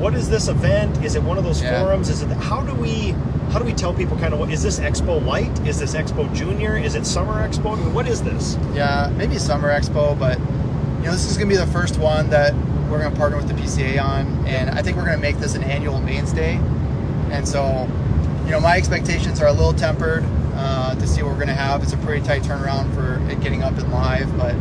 what 0.00 0.14
is 0.14 0.28
this 0.28 0.48
event? 0.48 1.04
Is 1.04 1.14
it 1.14 1.22
one 1.22 1.38
of 1.38 1.44
those 1.44 1.62
Yeah. 1.62 1.80
forums? 1.80 2.10
Is 2.10 2.22
it 2.22 2.28
how 2.30 2.62
do 2.62 2.74
we 2.74 3.14
how 3.52 3.60
do 3.60 3.64
we 3.64 3.72
tell 3.72 3.94
people 3.94 4.16
kind 4.18 4.34
of 4.34 4.40
what 4.40 4.50
is 4.50 4.62
this 4.64 4.80
Expo 4.80 5.24
Light? 5.24 5.56
Is 5.66 5.78
this 5.78 5.94
Expo 5.94 6.32
Junior? 6.34 6.76
Is 6.76 6.96
it 6.96 7.06
Summer 7.06 7.34
Expo? 7.48 7.76
I 7.76 7.80
mean, 7.80 7.94
what 7.94 8.08
is 8.08 8.22
this? 8.22 8.58
Yeah, 8.74 9.12
maybe 9.16 9.38
Summer 9.38 9.68
Expo, 9.70 10.18
but 10.18 10.36
you 10.38 11.04
know 11.04 11.12
this 11.12 11.30
is 11.30 11.36
going 11.36 11.48
to 11.48 11.54
be 11.54 11.60
the 11.64 11.70
first 11.70 11.98
one 11.98 12.28
that 12.30 12.52
we're 12.90 12.98
going 12.98 13.12
to 13.12 13.16
partner 13.16 13.36
with 13.36 13.46
the 13.48 13.54
PCA 13.54 14.02
on, 14.02 14.26
and 14.48 14.70
I 14.70 14.82
think 14.82 14.96
we're 14.96 15.04
going 15.04 15.16
to 15.16 15.22
make 15.22 15.38
this 15.38 15.54
an 15.54 15.62
annual 15.62 16.00
mainstay. 16.00 16.54
And 17.30 17.46
so, 17.46 17.88
you 18.44 18.50
know, 18.52 18.60
my 18.60 18.76
expectations 18.76 19.40
are 19.40 19.48
a 19.48 19.52
little 19.52 19.72
tempered 19.72 20.24
uh, 20.56 20.94
to 20.94 21.06
see 21.06 21.22
what 21.22 21.30
we're 21.30 21.36
going 21.36 21.48
to 21.48 21.54
have. 21.54 21.82
It's 21.82 21.92
a 21.92 21.96
pretty 21.98 22.24
tight 22.26 22.42
turnaround 22.42 22.92
for 22.94 23.20
it 23.30 23.40
getting 23.40 23.62
up 23.62 23.76
and 23.78 23.90
live, 23.92 24.36
but 24.36 24.54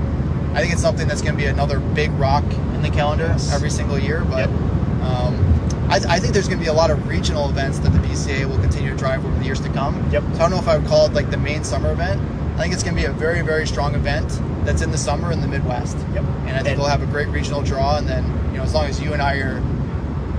I 0.53 0.61
think 0.61 0.73
it's 0.73 0.81
something 0.81 1.07
that's 1.07 1.21
going 1.21 1.35
to 1.35 1.41
be 1.41 1.47
another 1.47 1.79
big 1.79 2.11
rock 2.13 2.43
in 2.73 2.81
the 2.81 2.89
calendar 2.89 3.25
Yes. 3.27 3.53
every 3.53 3.69
single 3.69 3.97
year. 3.99 4.23
But 4.25 4.49
Yep. 4.49 4.59
um, 5.03 5.87
I, 5.89 5.95
I 6.07 6.19
think 6.19 6.33
there's 6.33 6.47
going 6.47 6.59
to 6.59 6.63
be 6.63 6.69
a 6.69 6.73
lot 6.73 6.89
of 6.91 7.07
regional 7.07 7.49
events 7.49 7.79
that 7.79 7.89
the 7.89 7.99
PCA 7.99 8.45
will 8.45 8.57
continue 8.59 8.89
to 8.91 8.97
drive 8.97 9.25
over 9.25 9.37
the 9.37 9.45
years 9.45 9.59
to 9.61 9.69
come. 9.69 9.95
Yep. 10.11 10.23
So 10.23 10.29
I 10.35 10.37
don't 10.37 10.51
know 10.51 10.59
if 10.59 10.67
I 10.67 10.77
would 10.77 10.87
call 10.87 11.05
it 11.05 11.13
like 11.13 11.29
the 11.31 11.37
main 11.37 11.63
summer 11.63 11.91
event. 11.91 12.21
I 12.57 12.61
think 12.61 12.73
it's 12.73 12.83
going 12.83 12.95
to 12.95 13.01
be 13.01 13.05
a 13.07 13.11
very, 13.11 13.41
very 13.41 13.67
strong 13.67 13.95
event 13.95 14.27
that's 14.65 14.81
in 14.81 14.91
the 14.91 14.97
summer 14.97 15.31
in 15.31 15.41
the 15.41 15.47
Midwest. 15.47 15.97
Yep. 16.13 16.23
And 16.47 16.51
I 16.57 16.63
think 16.63 16.77
we'll 16.77 16.87
have 16.87 17.03
a 17.03 17.05
great 17.05 17.27
regional 17.27 17.61
draw. 17.61 17.97
And 17.97 18.07
then, 18.07 18.23
you 18.51 18.57
know, 18.57 18.63
as 18.63 18.73
long 18.73 18.85
as 18.85 18.99
you 19.01 19.13
and 19.13 19.21
I 19.21 19.37
are, 19.39 19.61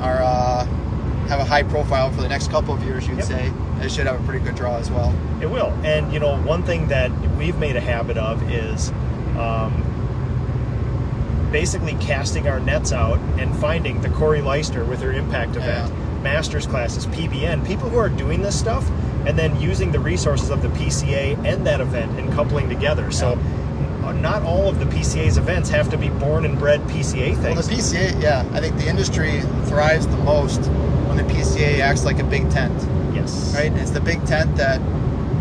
are 0.00 0.20
uh, 0.22 0.66
have 1.28 1.40
a 1.40 1.44
high 1.44 1.62
profile 1.62 2.10
for 2.12 2.20
the 2.22 2.28
next 2.28 2.50
couple 2.50 2.74
of 2.74 2.82
years, 2.82 3.06
you'd 3.06 3.18
Yep. 3.18 3.26
say 3.26 3.52
it 3.82 3.90
should 3.90 4.06
have 4.06 4.20
a 4.20 4.24
pretty 4.24 4.44
good 4.44 4.54
draw 4.54 4.76
as 4.76 4.90
well. 4.90 5.14
It 5.40 5.50
will. 5.50 5.72
And 5.84 6.12
you 6.12 6.18
know, 6.20 6.36
one 6.42 6.62
thing 6.62 6.88
that 6.88 7.10
we've 7.36 7.58
made 7.58 7.76
a 7.76 7.80
habit 7.80 8.16
of 8.16 8.42
is 8.50 8.90
um, 9.38 9.82
basically 11.52 11.94
casting 12.00 12.48
our 12.48 12.60
nets 12.60 12.92
out 12.92 13.18
and 13.38 13.54
finding 13.56 14.00
the 14.00 14.08
Corey 14.10 14.42
Leister 14.42 14.84
with 14.84 15.00
her 15.02 15.12
impact 15.12 15.56
event, 15.56 15.92
masters 16.22 16.66
classes, 16.66 17.06
PBN, 17.06 17.66
people 17.66 17.88
who 17.88 17.98
are 17.98 18.08
doing 18.08 18.42
this 18.42 18.58
stuff, 18.58 18.88
and 19.26 19.38
then 19.38 19.58
using 19.60 19.90
the 19.92 20.00
resources 20.00 20.50
of 20.50 20.62
the 20.62 20.68
PCA 20.68 21.36
and 21.44 21.66
that 21.66 21.80
event 21.80 22.18
and 22.18 22.32
coupling 22.32 22.68
together. 22.68 23.10
So 23.10 23.38
uh, 24.04 24.12
not 24.12 24.42
all 24.42 24.68
of 24.68 24.78
the 24.78 24.84
PCA's 24.86 25.36
events 25.36 25.68
have 25.70 25.88
to 25.90 25.98
be 25.98 26.08
born 26.08 26.44
and 26.44 26.58
bred 26.58 26.80
PCA 26.82 27.32
Well, 27.32 27.42
things. 27.42 27.68
the 27.68 27.74
PCA, 27.74 28.22
yeah, 28.22 28.44
I 28.52 28.60
think 28.60 28.76
the 28.76 28.88
industry 28.88 29.40
thrives 29.66 30.06
the 30.06 30.16
most 30.18 30.62
the 31.16 31.24
PCA 31.24 31.80
acts 31.80 32.04
like 32.04 32.18
a 32.18 32.24
big 32.24 32.50
tent, 32.50 32.74
yes. 33.14 33.54
right? 33.54 33.72
It's 33.72 33.90
the 33.90 34.00
big 34.00 34.24
tent 34.26 34.56
that, 34.56 34.80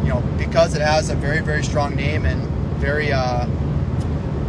you 0.03 0.09
know, 0.09 0.21
because 0.37 0.75
it 0.75 0.81
has 0.81 1.09
a 1.09 1.15
very, 1.15 1.41
very 1.41 1.63
strong 1.63 1.95
name 1.95 2.25
and 2.25 2.41
very, 2.79 3.11
uh, 3.11 3.47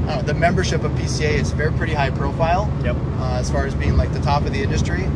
know, 0.06 0.22
the 0.22 0.34
membership 0.34 0.84
of 0.84 0.92
PCA 0.92 1.34
is 1.34 1.52
very 1.52 1.72
pretty 1.72 1.92
high 1.94 2.10
profile 2.10 2.72
Yep. 2.84 2.96
uh, 3.18 3.36
as 3.38 3.50
far 3.50 3.66
as 3.66 3.74
being 3.74 3.96
like 3.96 4.12
the 4.12 4.20
top 4.20 4.44
of 4.44 4.52
the 4.52 4.62
industry. 4.62 5.06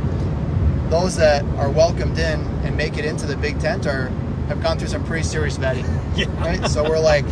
Those 0.89 1.17
that 1.17 1.45
are 1.57 1.71
welcomed 1.71 2.19
in 2.19 2.41
and 2.65 2.77
make 2.77 2.99
it 2.99 3.05
into 3.05 3.27
the 3.27 3.37
big 3.37 3.61
tent 3.61 3.87
are 3.87 4.09
have 4.49 4.61
gone 4.63 4.79
through 4.79 4.89
some 4.89 5.05
pretty 5.05 5.25
serious 5.25 5.57
vetting. 5.57 5.87
Yeah. 6.17 6.27
right? 6.45 6.69
So 6.69 6.83
we're 6.83 6.99
like, 6.99 7.25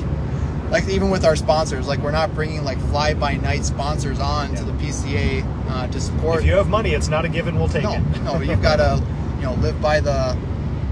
like 0.70 0.88
even 0.88 1.10
with 1.10 1.24
our 1.24 1.34
sponsors, 1.34 1.88
like 1.88 1.98
we're 1.98 2.12
not 2.12 2.32
bringing 2.32 2.62
like 2.62 2.78
fly 2.90 3.12
by 3.12 3.34
night 3.34 3.64
sponsors 3.64 4.20
on 4.20 4.54
to 4.54 4.62
the 4.64 4.70
PCA 4.72 5.42
uh, 5.68 5.86
to 5.88 6.00
support. 6.00 6.40
If 6.40 6.46
you 6.46 6.54
have 6.54 6.68
money, 6.68 6.90
it's 6.90 7.08
not 7.08 7.24
a 7.24 7.28
given. 7.28 7.58
We'll 7.58 7.68
take 7.68 7.84
no, 7.84 7.94
it. 7.94 8.22
no, 8.22 8.40
you've 8.40 8.62
got 8.62 8.76
to, 8.76 9.02
you 9.36 9.42
know, 9.42 9.54
live 9.54 9.80
by 9.80 10.00
the 10.00 10.36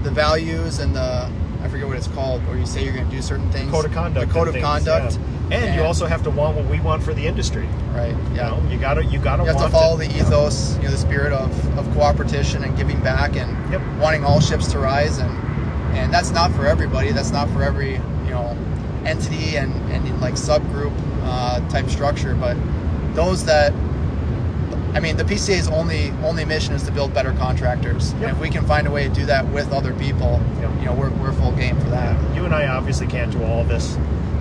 the 0.03 0.11
values 0.11 0.79
and 0.79 0.95
the 0.95 1.29
I 1.61 1.67
forget 1.69 1.87
what 1.87 1.97
it's 1.97 2.07
called, 2.07 2.45
where 2.47 2.57
you 2.57 2.65
say 2.65 2.83
you're 2.83 2.93
going 2.93 3.09
to 3.09 3.15
do 3.15 3.21
certain 3.21 3.51
things. 3.51 3.71
code 3.71 3.85
of 3.85 3.91
conduct. 3.91 4.27
The 4.27 4.33
code 4.33 4.47
of 4.47 4.53
things, 4.53 4.65
conduct. 4.65 5.15
yeah. 5.49 5.57
And, 5.57 5.75
you 5.75 5.83
also 5.83 6.05
have 6.05 6.23
to 6.23 6.29
want 6.29 6.55
what 6.55 6.65
we 6.65 6.79
want 6.79 7.01
for 7.01 7.13
the 7.13 7.25
industry. 7.25 7.67
right, 7.93 8.15
yeah. 8.33 8.55
You 8.55 8.61
know, 8.63 8.69
you 8.69 8.77
gotta 8.77 9.03
you 9.05 9.17
gotta 9.19 9.43
You 9.43 9.47
have 9.47 9.55
want 9.55 9.67
to 9.67 9.71
follow 9.71 9.97
the 9.97 10.05
ethos, 10.05 10.75
you 10.77 10.83
know, 10.83 10.91
the 10.91 10.97
spirit 10.97 11.33
of, 11.33 11.77
of 11.77 11.89
cooperation 11.93 12.63
and 12.63 12.75
giving 12.77 13.01
back 13.01 13.35
and 13.35 13.71
Yep. 13.71 13.81
wanting 13.99 14.23
all 14.23 14.39
ships 14.39 14.71
to 14.73 14.79
rise 14.79 15.17
and 15.19 15.31
and 15.97 16.13
that's 16.13 16.31
not 16.31 16.51
for 16.51 16.67
everybody. 16.67 17.11
That's 17.11 17.31
not 17.31 17.49
for 17.49 17.63
every 17.63 17.93
you 17.93 18.31
know 18.31 18.57
entity 19.05 19.57
and 19.57 19.73
and 19.91 20.21
like 20.21 20.35
subgroup 20.35 20.93
uh, 21.23 21.67
type 21.69 21.89
structure. 21.89 22.35
But 22.35 22.57
those 23.15 23.45
that 23.45 23.73
I 24.93 24.99
mean, 24.99 25.17
the 25.17 25.23
PCA's 25.23 25.67
only 25.67 26.09
only 26.23 26.43
mission 26.45 26.73
is 26.73 26.83
to 26.83 26.91
build 26.91 27.13
better 27.13 27.33
contractors. 27.33 28.13
Yep. 28.13 28.21
And 28.21 28.31
if 28.31 28.39
we 28.39 28.49
can 28.49 28.65
find 28.65 28.87
a 28.87 28.91
way 28.91 29.07
to 29.07 29.13
do 29.13 29.25
that 29.27 29.47
with 29.49 29.71
other 29.71 29.93
people, 29.93 30.41
Yep. 30.59 30.71
you 30.79 30.85
know, 30.85 30.93
we're, 30.93 31.09
we're 31.11 31.33
full 31.33 31.51
game 31.53 31.77
for 31.79 31.89
that. 31.89 32.35
You 32.35 32.45
and 32.45 32.53
I 32.55 32.67
obviously 32.67 33.07
can't 33.07 33.31
do 33.31 33.43
all 33.43 33.61
of 33.61 33.67
this 33.67 33.97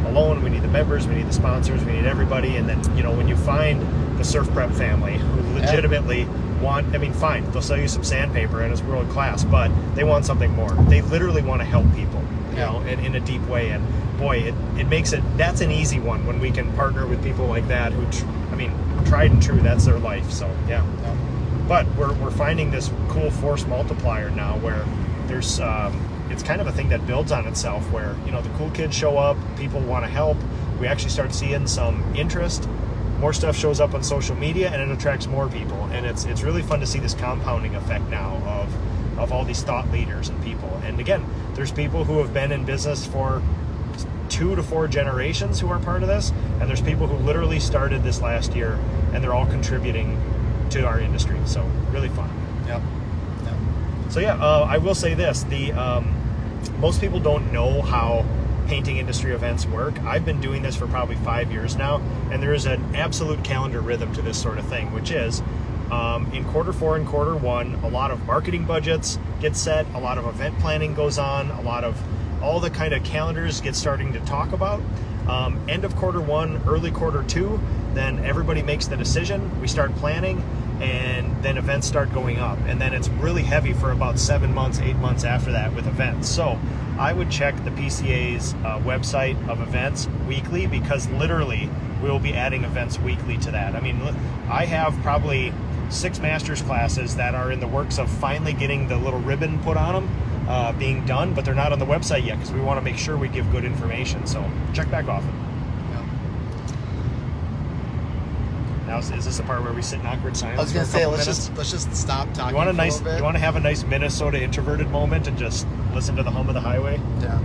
alone. 0.06 0.42
We 0.42 0.50
need 0.50 0.62
the 0.62 0.68
members, 0.68 1.06
we 1.06 1.14
need 1.16 1.26
the 1.26 1.32
sponsors, 1.32 1.84
we 1.84 1.92
need 1.92 2.06
everybody. 2.06 2.56
And 2.56 2.68
then, 2.68 2.96
you 2.96 3.02
know, 3.02 3.12
when 3.14 3.28
you 3.28 3.36
find 3.36 3.80
the 4.18 4.24
Surf 4.24 4.48
Prep 4.52 4.70
family 4.70 5.18
who 5.18 5.54
legitimately 5.58 6.26
want, 6.62 6.94
I 6.94 6.98
mean, 6.98 7.12
fine, 7.12 7.50
they'll 7.50 7.60
sell 7.60 7.76
you 7.76 7.88
some 7.88 8.04
sandpaper 8.04 8.62
and 8.62 8.72
it's 8.72 8.82
world 8.82 9.08
class, 9.10 9.44
but 9.44 9.70
they 9.94 10.04
want 10.04 10.24
something 10.24 10.50
more. 10.54 10.70
They 10.88 11.02
literally 11.02 11.42
want 11.42 11.60
to 11.60 11.66
help 11.66 11.84
people, 11.94 12.22
you 12.52 12.58
Yeah. 12.58 12.72
know, 12.72 12.80
in, 12.82 13.00
in 13.00 13.14
a 13.16 13.20
deep 13.20 13.42
way. 13.48 13.70
And 13.70 13.84
boy, 14.16 14.38
it, 14.38 14.54
it 14.78 14.88
makes 14.88 15.12
it, 15.12 15.22
that's 15.36 15.60
an 15.60 15.70
easy 15.70 16.00
one 16.00 16.24
when 16.26 16.40
we 16.40 16.50
can 16.50 16.72
partner 16.74 17.04
with 17.06 17.22
people 17.22 17.46
like 17.46 17.66
that 17.68 17.92
who, 17.92 18.04
tr- 18.10 18.24
I 18.56 18.58
mean, 18.58 19.04
tried 19.04 19.32
and 19.32 19.42
true, 19.42 19.60
that's 19.60 19.84
their 19.84 19.98
life. 19.98 20.30
So, 20.30 20.46
yeah 20.66 20.82
Yeah. 21.02 21.16
but 21.68 21.86
we're, 21.96 22.14
we're 22.14 22.30
finding 22.30 22.70
this 22.70 22.90
cool 23.08 23.30
force 23.30 23.66
multiplier 23.66 24.30
now 24.30 24.56
where 24.58 24.82
there's 25.26 25.60
um, 25.60 25.92
it's 26.30 26.42
kind 26.42 26.60
of 26.62 26.66
a 26.66 26.72
thing 26.72 26.88
that 26.88 27.06
builds 27.06 27.32
on 27.32 27.46
itself 27.46 27.90
where 27.92 28.16
you 28.24 28.32
know 28.32 28.40
the 28.40 28.48
cool 28.56 28.70
kids 28.70 28.96
show 28.96 29.18
up 29.18 29.36
people 29.56 29.80
want 29.80 30.04
to 30.04 30.10
help 30.10 30.36
we 30.80 30.86
actually 30.86 31.10
start 31.10 31.34
seeing 31.34 31.66
some 31.66 32.02
interest 32.14 32.68
more 33.18 33.32
stuff 33.32 33.56
shows 33.56 33.80
up 33.80 33.92
on 33.94 34.02
social 34.02 34.36
media 34.36 34.70
and 34.70 34.80
it 34.80 34.88
attracts 34.96 35.26
more 35.26 35.48
people 35.48 35.82
and 35.92 36.06
it's 36.06 36.24
it's 36.24 36.42
really 36.42 36.62
fun 36.62 36.78
to 36.80 36.86
see 36.86 36.98
this 37.00 37.14
compounding 37.14 37.74
effect 37.74 38.04
now 38.08 38.36
of 38.46 39.18
of 39.18 39.32
all 39.32 39.44
these 39.44 39.62
thought 39.62 39.90
leaders 39.90 40.28
and 40.28 40.42
people 40.44 40.70
and 40.84 41.00
again 41.00 41.24
there's 41.54 41.72
people 41.72 42.04
who 42.04 42.18
have 42.18 42.32
been 42.32 42.52
in 42.52 42.64
business 42.64 43.04
for 43.06 43.42
two 44.36 44.54
to 44.54 44.62
four 44.62 44.86
generations 44.86 45.58
who 45.58 45.68
are 45.70 45.78
part 45.78 46.02
of 46.02 46.08
this 46.08 46.30
and 46.60 46.68
there's 46.68 46.82
people 46.82 47.06
who 47.06 47.16
literally 47.24 47.58
started 47.58 48.02
this 48.02 48.20
last 48.20 48.54
year 48.54 48.78
and 49.14 49.24
they're 49.24 49.32
all 49.32 49.46
contributing 49.46 50.20
to 50.68 50.84
our 50.86 51.00
industry 51.00 51.38
so 51.46 51.62
really 51.90 52.10
fun 52.10 52.28
Yep. 52.66 52.82
Yep. 53.44 53.54
so 54.10 54.20
yeah 54.20 54.34
uh, 54.34 54.66
i 54.68 54.76
will 54.76 54.94
say 54.94 55.14
this 55.14 55.44
the 55.44 55.72
um, 55.72 56.14
most 56.80 57.00
people 57.00 57.18
don't 57.18 57.50
know 57.50 57.80
how 57.80 58.26
painting 58.66 58.98
industry 58.98 59.32
events 59.32 59.64
work 59.64 59.98
i've 60.02 60.26
been 60.26 60.40
doing 60.42 60.60
this 60.60 60.76
for 60.76 60.86
probably 60.86 61.16
five 61.16 61.50
years 61.50 61.74
now 61.76 62.02
and 62.30 62.42
there 62.42 62.52
is 62.52 62.66
an 62.66 62.94
absolute 62.94 63.42
calendar 63.42 63.80
rhythm 63.80 64.12
to 64.12 64.20
this 64.20 64.40
sort 64.40 64.58
of 64.58 64.66
thing 64.66 64.92
which 64.92 65.10
is 65.10 65.42
um, 65.90 66.30
in 66.32 66.44
quarter 66.46 66.74
four 66.74 66.96
and 66.96 67.06
quarter 67.06 67.36
one 67.36 67.74
a 67.84 67.88
lot 67.88 68.10
of 68.10 68.22
marketing 68.26 68.66
budgets 68.66 69.18
get 69.40 69.56
set 69.56 69.86
a 69.94 69.98
lot 69.98 70.18
of 70.18 70.26
event 70.26 70.58
planning 70.58 70.94
goes 70.94 71.16
on 71.16 71.48
a 71.52 71.62
lot 71.62 71.84
of 71.84 71.96
all 72.42 72.60
the 72.60 72.70
kind 72.70 72.94
of 72.94 73.02
calendars 73.04 73.60
get 73.60 73.74
starting 73.74 74.12
to 74.12 74.20
talk 74.20 74.52
about. 74.52 74.80
Um, 75.28 75.60
end 75.68 75.84
of 75.84 75.96
quarter 75.96 76.20
one 76.20 76.62
early 76.68 76.92
quarter 76.92 77.24
two 77.24 77.60
then 77.96 78.22
everybody 78.24 78.62
makes 78.62 78.86
the 78.86 78.96
decision 78.96 79.60
we 79.60 79.66
start 79.66 79.92
planning 79.96 80.44
and 80.80 81.42
then 81.42 81.56
events 81.56 81.86
start 81.86 82.12
going 82.12 82.38
up. 82.38 82.58
And 82.66 82.78
then 82.78 82.92
it's 82.92 83.08
really 83.08 83.42
heavy 83.42 83.72
for 83.72 83.92
about 83.92 84.18
seven 84.18 84.52
months 84.52 84.78
eight 84.78 84.96
months 84.96 85.24
after 85.24 85.50
that 85.52 85.74
with 85.74 85.86
events. 85.86 86.28
So 86.28 86.58
i 86.98 87.12
would 87.12 87.30
check 87.30 87.54
the 87.64 87.70
pca's 87.70 88.54
uh, 88.54 88.78
website 88.80 89.36
of 89.48 89.60
events 89.60 90.08
weekly 90.26 90.66
because 90.66 91.08
literally 91.08 91.68
we 92.02 92.08
will 92.08 92.18
be 92.18 92.32
adding 92.34 92.64
events 92.64 92.98
weekly 92.98 93.38
to 93.38 93.50
that. 93.50 93.74
I 93.74 93.80
mean 93.80 94.00
i 94.48 94.64
have 94.66 94.94
probably 95.02 95.52
six 95.88 96.18
master's 96.20 96.62
classes 96.62 97.16
that 97.16 97.34
are 97.34 97.50
in 97.52 97.60
the 97.60 97.68
works 97.68 97.98
of 97.98 98.10
finally 98.10 98.52
getting 98.52 98.88
the 98.88 98.96
little 98.96 99.20
ribbon 99.20 99.58
put 99.60 99.76
on 99.76 99.94
them 99.94 100.25
uh, 100.48 100.72
being 100.74 101.04
done 101.06 101.34
but 101.34 101.44
they're 101.44 101.54
not 101.54 101.72
on 101.72 101.78
the 101.78 101.86
website 101.86 102.24
yet 102.24 102.36
because 102.36 102.52
we 102.52 102.60
want 102.60 102.78
to 102.78 102.82
make 102.84 102.96
sure 102.96 103.16
we 103.16 103.28
give 103.28 103.50
good 103.50 103.64
information 103.64 104.26
so 104.26 104.44
check 104.72 104.90
back 104.90 105.06
often 105.08 105.32
Yep. 105.92 106.04
now 108.86 108.98
is, 108.98 109.10
is 109.10 109.24
this 109.24 109.36
the 109.38 109.42
part 109.42 109.62
where 109.62 109.72
we 109.72 109.82
sit 109.82 109.98
in 110.00 110.06
awkward 110.06 110.36
silence 110.36 110.58
I 110.60 110.62
was 110.62 110.72
gonna 110.72 110.84
say 110.86 111.04
let's 111.06 111.26
minutes? 111.26 111.46
just 111.48 111.56
let's 111.56 111.70
just 111.70 111.94
stop 111.96 112.32
talking. 112.32 112.50
You 112.50 112.56
want 112.56 112.70
a 112.70 112.72
nice? 112.72 113.00
bit. 113.00 113.16
You 113.18 113.24
want 113.24 113.34
to 113.36 113.40
have 113.40 113.56
a 113.56 113.60
nice 113.60 113.82
Minnesota 113.84 114.40
introverted 114.42 114.88
moment 114.90 115.26
and 115.26 115.36
just 115.36 115.66
listen 115.94 116.14
to 116.16 116.22
the 116.22 116.30
hum 116.30 116.48
of 116.48 116.54
the 116.54 116.60
highway? 116.60 117.00
Yeah. 117.20 117.38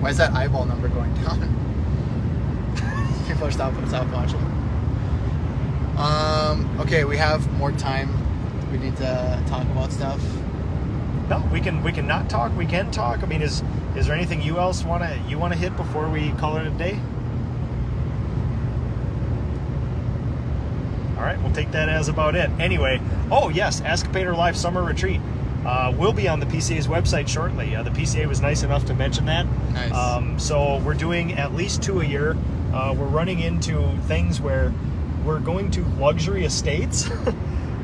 Why 0.00 0.10
is 0.10 0.16
that 0.18 0.32
eyeball 0.32 0.64
number 0.66 0.88
going 0.88 1.14
down? 1.14 1.40
People 3.28 3.46
are 3.46 3.50
stopping, 3.50 3.86
stop 3.88 4.06
watching. 4.12 4.40
Um. 5.96 6.80
Okay, 6.80 7.04
we 7.04 7.16
have 7.16 7.50
more 7.52 7.72
time. 7.72 8.10
We 8.74 8.80
need 8.80 8.96
to 8.96 9.40
talk 9.46 9.62
about 9.66 9.92
stuff. 9.92 10.20
No, 11.30 11.48
we 11.52 11.60
can. 11.60 11.84
We 11.84 11.92
can 11.92 12.08
not 12.08 12.28
talk. 12.28 12.56
We 12.56 12.66
can 12.66 12.90
talk. 12.90 13.22
I 13.22 13.26
mean, 13.26 13.40
is 13.40 13.62
is 13.94 14.08
there 14.08 14.16
anything 14.16 14.42
you 14.42 14.58
else 14.58 14.82
want 14.82 15.04
to 15.04 15.16
you 15.28 15.38
want 15.38 15.52
to 15.52 15.58
hit 15.58 15.76
before 15.76 16.08
we 16.08 16.32
call 16.32 16.56
it 16.56 16.66
a 16.66 16.70
day? 16.70 16.98
All 21.16 21.22
right, 21.22 21.40
we'll 21.40 21.52
take 21.52 21.70
that 21.70 21.88
as 21.88 22.08
about 22.08 22.34
it. 22.34 22.50
Anyway, 22.58 23.00
oh 23.30 23.48
yes, 23.48 23.80
Painter 24.08 24.34
Live 24.34 24.56
Summer 24.56 24.82
Retreat 24.82 25.20
uh, 25.64 25.94
will 25.96 26.12
be 26.12 26.26
on 26.26 26.40
the 26.40 26.46
PCA's 26.46 26.88
website 26.88 27.28
shortly. 27.28 27.76
Uh, 27.76 27.84
the 27.84 27.90
PCA 27.90 28.26
was 28.26 28.40
nice 28.40 28.64
enough 28.64 28.84
to 28.86 28.94
mention 28.94 29.24
that. 29.26 29.46
Nice. 29.72 29.92
Um, 29.92 30.36
so 30.36 30.78
we're 30.78 30.94
doing 30.94 31.34
at 31.34 31.54
least 31.54 31.80
two 31.80 32.00
a 32.00 32.04
year. 32.04 32.36
Uh, 32.72 32.92
we're 32.98 33.06
running 33.06 33.38
into 33.38 33.96
things 34.08 34.40
where 34.40 34.74
we're 35.24 35.38
going 35.38 35.70
to 35.70 35.84
luxury 36.00 36.44
estates. 36.44 37.08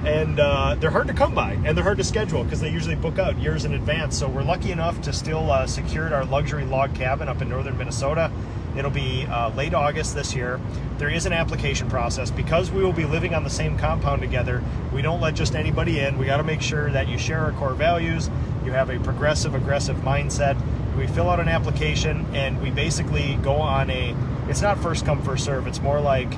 and 0.05 0.41
uh, 0.41 0.75
they're 0.79 0.91
hard 0.91 1.09
to 1.09 1.13
come 1.13 1.35
by 1.35 1.53
and 1.65 1.77
they're 1.77 1.85
hard 1.85 1.99
to 1.99 2.05
schedule 2.05 2.43
because 2.43 2.61
they 2.61 2.71
usually 2.71 2.95
book 2.95 3.19
out 3.19 3.37
years 3.39 3.65
in 3.65 3.75
advance. 3.75 4.19
So 4.19 4.29
we're 4.29 4.43
lucky 4.43 4.73
enough 4.73 5.01
to 5.03 5.13
still 5.13 5.51
uh, 5.51 5.67
secured 5.67 6.13
our 6.13 6.25
luxury 6.25 6.65
log 6.65 6.95
cabin 6.95 7.29
up 7.29 7.43
in 7.43 7.49
northern 7.49 7.77
Minnesota. 7.77 8.33
It'll 8.77 8.91
be 8.91 9.27
uh, 9.27 9.51
late 9.51 9.75
August 9.75 10.15
this 10.15 10.35
year. 10.35 10.61
There 10.97 11.11
is 11.11 11.27
an 11.27 11.33
application 11.33 11.91
process 11.91 12.31
because 12.31 12.71
we 12.71 12.83
will 12.83 12.93
be 12.93 13.05
living 13.05 13.35
on 13.35 13.45
the 13.45 13.51
same 13.51 13.77
compound 13.77 14.23
together. 14.23 14.63
We 14.95 15.03
don't 15.03 15.21
let 15.21 15.35
just 15.35 15.55
anybody 15.55 16.01
in. 16.01 16.17
We 16.17 16.27
got 16.27 16.39
to 16.39 16.45
make 16.45 16.63
sure 16.63 16.91
that 16.91 17.09
you 17.09 17.19
share 17.19 17.41
our 17.41 17.53
core 17.53 17.75
values. 17.75 18.31
You 18.65 18.73
have 18.73 18.91
a 18.91 18.99
progressive, 19.01 19.55
aggressive 19.55 19.97
mindset. 19.99 20.57
We 20.97 21.09
fill 21.09 21.29
out 21.29 21.41
an 21.41 21.49
application 21.49 22.27
and 22.35 22.61
we 22.63 22.71
basically 22.71 23.35
go 23.43 23.55
on 23.55 23.91
a. 23.91 24.15
It's 24.49 24.63
not 24.63 24.79
first 24.79 25.05
come 25.05 25.21
first 25.23 25.45
serve. 25.45 25.67
It's 25.67 25.81
more 25.81 26.01
like 26.01 26.33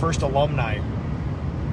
first 0.00 0.22
alumni 0.22 0.80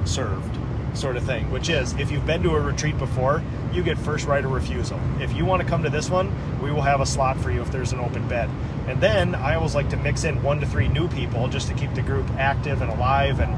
served 0.04 0.57
sort 0.98 1.16
of 1.16 1.24
thing, 1.24 1.50
which 1.50 1.68
is 1.68 1.92
if 1.94 2.10
you've 2.10 2.26
been 2.26 2.42
to 2.42 2.50
a 2.56 2.60
retreat 2.60 2.98
before, 2.98 3.42
you 3.72 3.82
get 3.82 3.96
first 3.98 4.26
right 4.26 4.44
of 4.44 4.50
refusal. 4.50 5.00
If 5.20 5.32
you 5.34 5.44
want 5.44 5.62
to 5.62 5.68
come 5.68 5.82
to 5.84 5.90
this 5.90 6.10
one, 6.10 6.32
we 6.60 6.70
will 6.70 6.82
have 6.82 7.00
a 7.00 7.06
slot 7.06 7.38
for 7.38 7.50
you 7.50 7.62
if 7.62 7.70
there's 7.70 7.92
an 7.92 8.00
open 8.00 8.26
bed. 8.28 8.50
And 8.86 9.00
then 9.00 9.34
I 9.34 9.54
always 9.54 9.74
like 9.74 9.88
to 9.90 9.96
mix 9.96 10.24
in 10.24 10.42
one 10.42 10.60
to 10.60 10.66
three 10.66 10.88
new 10.88 11.08
people 11.08 11.48
just 11.48 11.68
to 11.68 11.74
keep 11.74 11.94
the 11.94 12.02
group 12.02 12.28
active 12.38 12.82
and 12.82 12.90
alive. 12.90 13.40
And 13.40 13.52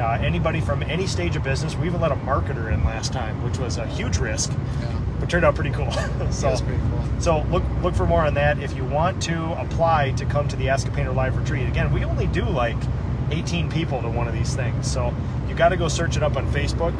uh, 0.00 0.18
anybody 0.22 0.60
from 0.60 0.82
any 0.84 1.06
stage 1.06 1.36
of 1.36 1.42
business, 1.42 1.76
we 1.76 1.86
even 1.86 2.00
let 2.00 2.12
a 2.12 2.16
marketer 2.16 2.72
in 2.72 2.84
last 2.84 3.12
time, 3.12 3.42
which 3.42 3.58
was 3.58 3.76
a 3.78 3.86
huge 3.86 4.18
risk, 4.18 4.52
Yeah. 4.80 5.00
but 5.20 5.28
turned 5.28 5.44
out 5.44 5.54
pretty 5.54 5.70
cool. 5.70 5.90
so, 6.30 6.56
pretty 6.58 6.80
cool. 6.90 7.20
so 7.20 7.40
look 7.50 7.64
look 7.82 7.94
for 7.94 8.06
more 8.06 8.22
on 8.24 8.34
that. 8.34 8.58
If 8.62 8.76
you 8.76 8.84
want 8.84 9.22
to 9.24 9.52
apply 9.60 10.12
to 10.12 10.24
come 10.24 10.48
to 10.48 10.56
the 10.56 10.68
Ask 10.68 10.86
a 10.86 10.90
Painter 10.90 11.12
Live 11.12 11.36
retreat, 11.36 11.68
again, 11.68 11.92
we 11.92 12.04
only 12.04 12.26
do 12.28 12.44
like 12.44 12.76
18 13.32 13.68
people 13.70 14.00
to 14.02 14.08
one 14.08 14.28
of 14.28 14.34
these 14.34 14.54
things. 14.54 14.90
So 14.90 15.12
got 15.56 15.70
to 15.70 15.76
go 15.76 15.88
search 15.88 16.16
it 16.16 16.22
up 16.22 16.36
on 16.36 16.46
Facebook 16.52 16.94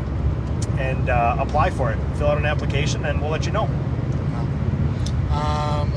and 0.79 1.09
uh, 1.09 1.37
apply 1.39 1.71
for 1.71 1.93
it. 1.93 1.99
Fill 2.17 2.29
out 2.29 2.39
an 2.39 2.47
application, 2.47 3.05
and 3.05 3.21
we'll 3.21 3.31
let 3.31 3.47
you 3.47 3.53
know. 3.53 3.65
Um, 5.31 5.93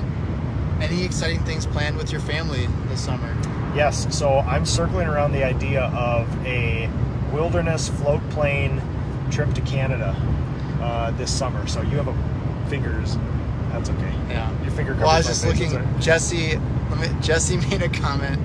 any 0.82 1.04
exciting 1.04 1.40
things 1.44 1.66
planned 1.66 1.98
with 1.98 2.12
your 2.12 2.22
family 2.22 2.68
this 2.88 3.04
summer? 3.04 3.36
Yes, 3.76 4.16
so 4.16 4.40
I'm 4.40 4.66
circling 4.66 5.08
around 5.08 5.32
the 5.32 5.44
idea 5.44 5.84
of 5.86 6.28
a 6.46 6.90
wilderness 7.32 7.90
float 7.90 8.28
plane 8.32 8.82
trip 9.32 9.54
to 9.54 9.62
Canada 9.62 10.16
uh, 10.82 11.12
this 11.12 11.32
summer. 11.32 11.66
So 11.68 11.82
you 11.82 11.98
have 11.98 12.08
a 12.08 12.70
fingers. 12.70 13.18
That's 13.72 13.90
okay. 13.90 14.14
Yeah. 14.30 14.64
Your 14.64 14.72
finger. 14.72 14.96
Well, 14.96 15.10
I 15.10 15.18
was 15.18 15.28
just 15.28 15.46
looking. 15.46 15.72
Jesse, 16.00 16.58
let 16.90 17.00
me- 17.00 17.22
Jesse 17.22 17.58
made 17.70 17.82
a 17.82 17.90
comment 17.90 18.42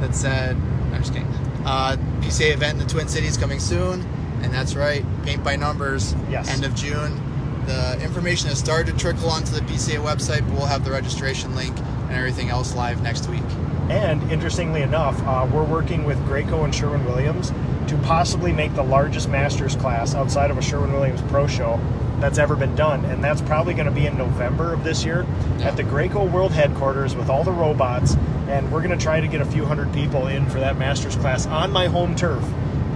that 0.00 0.14
said, 0.14 0.56
"I'm 0.92 0.98
just 0.98 1.12
kidding." 1.12 1.28
Uh, 1.66 1.96
PCA 2.20 2.54
event 2.54 2.80
in 2.80 2.86
the 2.86 2.92
Twin 2.92 3.08
Cities 3.08 3.36
coming 3.36 3.58
soon, 3.58 4.02
and 4.42 4.54
that's 4.54 4.76
right. 4.76 5.04
Paint 5.24 5.42
by 5.42 5.56
numbers. 5.56 6.14
Yes. 6.30 6.48
End 6.48 6.64
of 6.64 6.74
June. 6.76 7.20
The 7.66 8.00
information 8.00 8.48
has 8.48 8.58
started 8.60 8.92
to 8.92 8.96
trickle 8.96 9.28
onto 9.28 9.50
the 9.52 9.62
PCA 9.62 10.00
website, 10.00 10.46
but 10.46 10.52
we'll 10.52 10.66
have 10.66 10.84
the 10.84 10.92
registration 10.92 11.56
link 11.56 11.76
and 11.76 12.12
everything 12.12 12.50
else 12.50 12.76
live 12.76 13.02
next 13.02 13.28
week. 13.28 13.42
And 13.90 14.22
interestingly 14.30 14.82
enough, 14.82 15.20
uh, 15.24 15.48
we're 15.52 15.64
working 15.64 16.04
with 16.04 16.18
Graco 16.28 16.64
and 16.64 16.72
Sherwin 16.72 17.04
Williams 17.04 17.50
to 17.88 17.98
possibly 18.04 18.52
make 18.52 18.72
the 18.76 18.84
largest 18.84 19.28
masters 19.28 19.74
class 19.74 20.14
outside 20.14 20.52
of 20.52 20.58
a 20.58 20.62
Sherwin 20.62 20.92
Williams 20.92 21.22
Pro 21.22 21.48
Show 21.48 21.80
that's 22.20 22.38
ever 22.38 22.56
been 22.56 22.74
done, 22.74 23.04
and 23.06 23.22
that's 23.22 23.42
probably 23.42 23.74
going 23.74 23.86
to 23.86 23.92
be 23.92 24.06
in 24.06 24.16
November 24.16 24.72
of 24.72 24.84
this 24.84 25.04
year 25.04 25.26
Yeah. 25.58 25.68
at 25.68 25.76
the 25.76 25.82
Graco 25.84 26.30
World 26.30 26.52
Headquarters 26.52 27.14
with 27.14 27.28
all 27.28 27.44
the 27.44 27.52
robots, 27.52 28.16
and 28.48 28.70
we're 28.72 28.82
going 28.82 28.96
to 28.96 29.02
try 29.02 29.20
to 29.20 29.26
get 29.28 29.40
a 29.40 29.44
few 29.44 29.64
hundred 29.66 29.92
people 29.92 30.26
in 30.28 30.48
for 30.48 30.58
that 30.60 30.78
masters 30.78 31.16
class 31.16 31.46
on 31.46 31.70
my 31.72 31.86
home 31.86 32.14
turf 32.14 32.42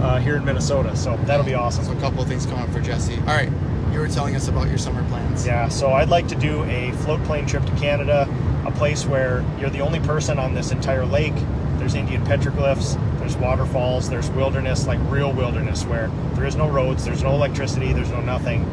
uh, 0.01 0.17
here 0.19 0.35
in 0.37 0.43
Minnesota. 0.45 0.95
So 0.95 1.17
that'll 1.25 1.45
be 1.45 1.53
awesome. 1.53 1.85
So 1.85 1.91
a 1.91 1.99
couple 1.99 2.21
of 2.21 2.27
things 2.27 2.45
coming 2.45 2.61
up 2.63 2.69
for 2.71 2.79
Jesse. 2.81 3.17
All 3.19 3.25
right, 3.25 3.51
you 3.91 3.99
were 3.99 4.07
telling 4.07 4.35
us 4.35 4.47
about 4.47 4.67
your 4.69 4.77
summer 4.79 5.07
plans. 5.09 5.45
Yeah, 5.45 5.67
so 5.69 5.91
I'd 5.91 6.09
like 6.09 6.27
to 6.29 6.35
do 6.35 6.63
a 6.63 6.91
float 6.93 7.23
plane 7.25 7.45
trip 7.45 7.63
to 7.65 7.71
Canada, 7.75 8.27
a 8.65 8.71
place 8.71 9.05
where 9.05 9.45
you're 9.59 9.69
the 9.69 9.81
only 9.81 9.99
person 9.99 10.39
on 10.39 10.53
this 10.55 10.71
entire 10.71 11.05
lake. 11.05 11.33
There's 11.77 11.95
Indian 11.95 12.23
petroglyphs, 12.25 12.95
there's 13.19 13.35
waterfalls, 13.37 14.07
there's 14.07 14.29
wilderness, 14.31 14.85
like 14.85 14.99
real 15.11 15.33
wilderness, 15.33 15.83
where 15.83 16.09
there 16.35 16.45
is 16.45 16.55
no 16.55 16.67
roads, 16.69 17.03
there's 17.03 17.23
no 17.23 17.31
electricity, 17.33 17.91
there's 17.91 18.11
no 18.11 18.21
nothing, 18.21 18.63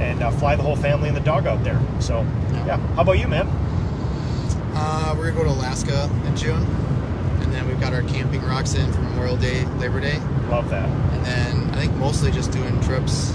and 0.00 0.22
uh, 0.22 0.30
fly 0.32 0.56
the 0.56 0.62
whole 0.62 0.76
family 0.76 1.08
and 1.08 1.16
the 1.16 1.20
dog 1.22 1.46
out 1.46 1.62
there. 1.64 1.80
So, 2.00 2.20
Yeah. 2.52 2.66
yeah. 2.66 2.76
How 2.94 3.02
about 3.02 3.18
you, 3.18 3.28
man? 3.28 3.46
Uh, 4.74 5.14
we're 5.16 5.30
gonna 5.30 5.44
go 5.44 5.44
to 5.44 5.58
Alaska 5.58 6.10
in 6.26 6.36
June, 6.36 6.62
and 7.42 7.52
then 7.52 7.66
we've 7.66 7.80
got 7.80 7.94
our 7.94 8.02
camping 8.02 8.42
rocks 8.44 8.74
in 8.74 8.92
for 8.92 9.00
Memorial 9.00 9.36
Day, 9.36 9.64
Labor 9.78 10.00
Day, 10.00 10.18
Love 10.50 10.68
that. 10.70 10.88
and 10.88 11.24
then 11.24 11.70
I 11.74 11.80
think 11.80 11.94
mostly 11.94 12.30
just 12.30 12.50
doing 12.52 12.78
trips 12.82 13.32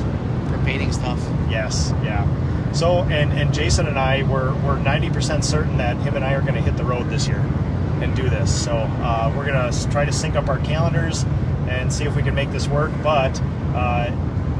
for 0.49 0.57
painting 0.65 0.91
stuff. 0.91 1.19
Yes, 1.49 1.93
yeah. 2.03 2.27
So, 2.73 2.99
and 3.03 3.33
and 3.33 3.53
Jason 3.53 3.87
and 3.87 3.97
I 3.97 4.23
were 4.23 4.53
we're 4.63 4.77
ninety 4.77 5.09
percent 5.09 5.43
certain 5.43 5.77
that 5.77 5.97
him 5.97 6.15
and 6.15 6.23
I 6.23 6.33
are 6.35 6.41
going 6.41 6.53
to 6.53 6.61
hit 6.61 6.77
the 6.77 6.85
road 6.85 7.09
this 7.09 7.27
year 7.27 7.39
and 8.01 8.15
do 8.15 8.29
this. 8.29 8.63
So 8.63 8.73
uh, 8.73 9.33
we're 9.35 9.45
going 9.45 9.71
to 9.71 9.89
try 9.91 10.05
to 10.05 10.11
sync 10.11 10.35
up 10.35 10.47
our 10.47 10.59
calendars 10.59 11.23
and 11.67 11.91
see 11.91 12.05
if 12.05 12.15
we 12.15 12.21
can 12.23 12.33
make 12.33 12.51
this 12.51 12.67
work. 12.67 12.91
But 13.03 13.39
uh, 13.75 14.11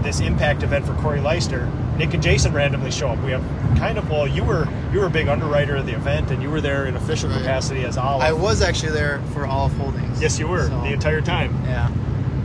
this 0.03 0.19
impact 0.19 0.63
event 0.63 0.85
for 0.85 0.93
Corey 0.95 1.21
Leister, 1.21 1.71
Nick 1.97 2.13
and 2.13 2.23
Jason 2.23 2.53
randomly 2.53 2.89
show 2.91 3.09
up. 3.09 3.23
We 3.23 3.31
have 3.31 3.43
kind 3.77 3.97
of 3.97 4.09
well, 4.09 4.27
you 4.27 4.43
were 4.43 4.67
you 4.91 4.99
were 4.99 5.05
a 5.05 5.09
big 5.09 5.27
underwriter 5.27 5.75
of 5.75 5.85
the 5.85 5.93
event, 5.93 6.31
and 6.31 6.41
you 6.41 6.49
were 6.49 6.61
there 6.61 6.85
in 6.85 6.95
official 6.95 7.29
Right. 7.29 7.39
capacity 7.39 7.83
as 7.85 7.97
Olive. 7.97 8.23
I 8.23 8.33
was 8.33 8.61
actually 8.61 8.93
there 8.93 9.21
for 9.33 9.45
Olive 9.45 9.73
Holdings. 9.73 10.21
yes, 10.21 10.39
you 10.39 10.47
were 10.47 10.67
So, 10.67 10.81
the 10.81 10.93
entire 10.93 11.21
time, 11.21 11.53
Yeah, 11.65 11.89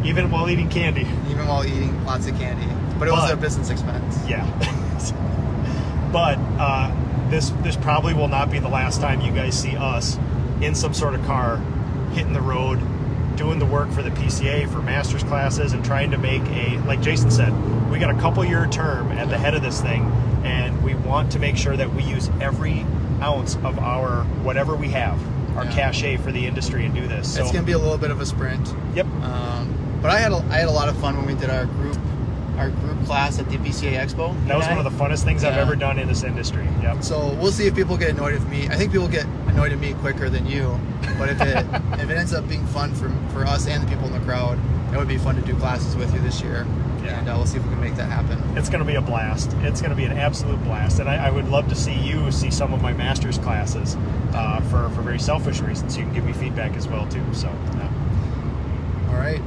even 0.05 0.31
while 0.31 0.49
eating 0.51 0.69
candy. 0.69 1.07
even 1.31 1.47
while 1.47 1.65
eating 1.65 2.05
lots 2.05 2.27
of 2.27 2.39
candy, 2.39 2.67
but 2.99 3.09
it 3.09 3.13
was 3.13 3.23
But- 3.31 3.33
a 3.35 3.37
business 3.37 3.71
expense. 3.71 4.19
Yeah. 4.29 4.45
but 6.13 6.39
uh, 6.59 6.91
this 7.31 7.51
this 7.63 7.77
probably 7.77 8.15
will 8.15 8.29
not 8.29 8.51
be 8.51 8.59
the 8.59 8.69
last 8.69 9.01
time 9.01 9.21
you 9.21 9.33
guys 9.33 9.59
see 9.59 9.77
us 9.77 10.19
in 10.61 10.75
some 10.75 10.95
sort 10.95 11.15
of 11.15 11.25
car 11.27 11.59
hitting 12.13 12.33
the 12.33 12.41
road, 12.41 12.81
doing 13.37 13.59
the 13.59 13.66
work 13.66 13.90
for 13.92 14.03
the 14.03 14.11
PCA 14.11 14.70
for 14.72 14.81
masters 14.83 15.22
classes 15.22 15.72
and 15.72 15.85
trying 15.85 16.11
to 16.11 16.18
make 16.18 16.42
a 16.49 16.79
like 16.87 17.01
Jason 17.03 17.31
said, 17.31 17.53
we 17.90 17.99
got 17.99 18.11
a 18.14 18.18
couple 18.18 18.44
year 18.44 18.66
term 18.66 19.12
at 19.12 19.29
the 19.29 19.37
head 19.38 19.55
of 19.55 19.62
this 19.62 19.81
thing 19.81 20.03
and 20.44 20.83
we 20.83 20.94
want 20.94 21.31
to 21.33 21.38
make 21.38 21.57
sure 21.57 21.77
that 21.77 21.92
we 21.94 22.03
use 22.03 22.31
every 22.40 22.85
ounce 23.22 23.57
of 23.57 23.79
our 23.79 24.25
whatever 24.42 24.75
we 24.75 24.88
have, 24.88 25.18
our 25.57 25.64
Yeah. 25.64 25.72
cachet 25.72 26.16
for 26.18 26.33
the 26.33 26.46
industry 26.46 26.85
and 26.87 26.94
do 26.94 27.07
this. 27.07 27.35
So 27.35 27.42
It's 27.42 27.53
gonna 27.53 27.64
be 27.64 27.72
a 27.72 27.79
little 27.79 27.99
bit 27.99 28.11
of 28.11 28.20
a 28.20 28.27
sprint. 28.27 28.75
Yep. 28.94 29.07
Um, 29.22 29.75
but 30.03 30.11
I 30.11 30.18
had 30.18 30.33
a, 30.33 30.37
I 30.51 30.57
had 30.59 30.68
a 30.68 30.72
lot 30.72 30.88
of 30.88 30.96
fun 30.99 31.16
when 31.16 31.27
we 31.27 31.35
did 31.35 31.51
our 31.51 31.66
group 31.66 31.96
our 32.57 32.71
group 32.71 33.05
class 33.05 33.38
at 33.38 33.49
the 33.49 33.57
PCA 33.59 33.92
Expo. 33.92 34.35
That 34.47 34.57
was 34.57 34.66
one 34.66 34.79
of 34.79 34.85
the 34.85 35.05
funnest 35.05 35.25
things 35.25 35.45
I've 35.45 35.57
ever 35.57 35.77
done 35.77 35.99
in 35.99 36.09
this 36.09 36.23
industry. 36.23 36.66
Yep. 36.83 37.03
So 37.03 37.35
we'll 37.40 37.53
see 37.53 37.66
if 37.66 37.75
people 37.75 37.97
get 37.97 38.11
annoyed 38.11 38.35
with 38.35 38.49
me. 38.49 38.69
I 38.69 38.77
think 38.77 38.92
people 38.92 39.09
get 39.09 39.27
annoyed 39.47 39.73
at 39.73 39.79
me 39.79 39.95
quicker 39.95 40.29
than 40.29 40.47
you. 40.47 40.79
But 41.19 41.29
if 41.29 41.40
it 41.40 41.66
if 42.01 42.11
it 42.11 42.16
ends 42.16 42.35
up 42.35 42.49
being 42.49 42.66
fun 42.69 42.95
for 42.95 43.11
for 43.33 43.45
us 43.45 43.66
and 43.66 43.83
the 43.83 43.88
people 43.88 44.07
in 44.07 44.12
the 44.12 44.21
crowd, 44.21 44.59
it 44.92 44.97
would 44.97 45.09
be 45.09 45.19
fun 45.19 45.37
to 45.37 45.42
do 45.42 45.55
classes 45.57 45.97
with 45.97 46.12
you 46.14 46.21
this 46.21 46.40
year. 46.40 46.66
Yeah. 47.05 47.21
And 47.21 47.29
uh, 47.29 47.35
we'll 47.37 47.47
see 47.47 47.59
if 47.59 47.64
we 47.64 47.71
can 47.71 47.81
make 47.81 47.95
that 47.97 48.11
happen. 48.11 48.42
It's 48.57 48.69
going 48.69 48.81
to 48.81 48.87
be 48.87 48.97
a 48.97 49.01
blast. 49.01 49.53
It's 49.61 49.81
going 49.81 49.90
to 49.90 49.97
be 49.97 50.05
an 50.05 50.12
absolute 50.12 50.62
blast, 50.64 50.99
and 50.99 51.09
I, 51.09 51.27
I 51.27 51.31
would 51.31 51.49
love 51.49 51.69
to 51.69 51.75
see 51.75 51.95
you 51.95 52.33
see 52.33 52.51
some 52.51 52.73
of 52.73 52.83
my 52.83 52.92
master's 52.92 53.38
classes 53.38 53.97
uh, 54.35 54.61
for 54.62 54.88
for 54.90 55.03
very 55.03 55.21
selfish 55.21 55.61
reasons. 55.61 55.97
You 55.97 56.05
can 56.05 56.14
give 56.14 56.25
me 56.25 56.33
feedback 56.33 56.77
as 56.77 56.88
well 56.88 57.07
too. 57.09 57.23
So 57.33 57.47
yeah. 57.47 59.09
All 59.11 59.16
right. 59.16 59.40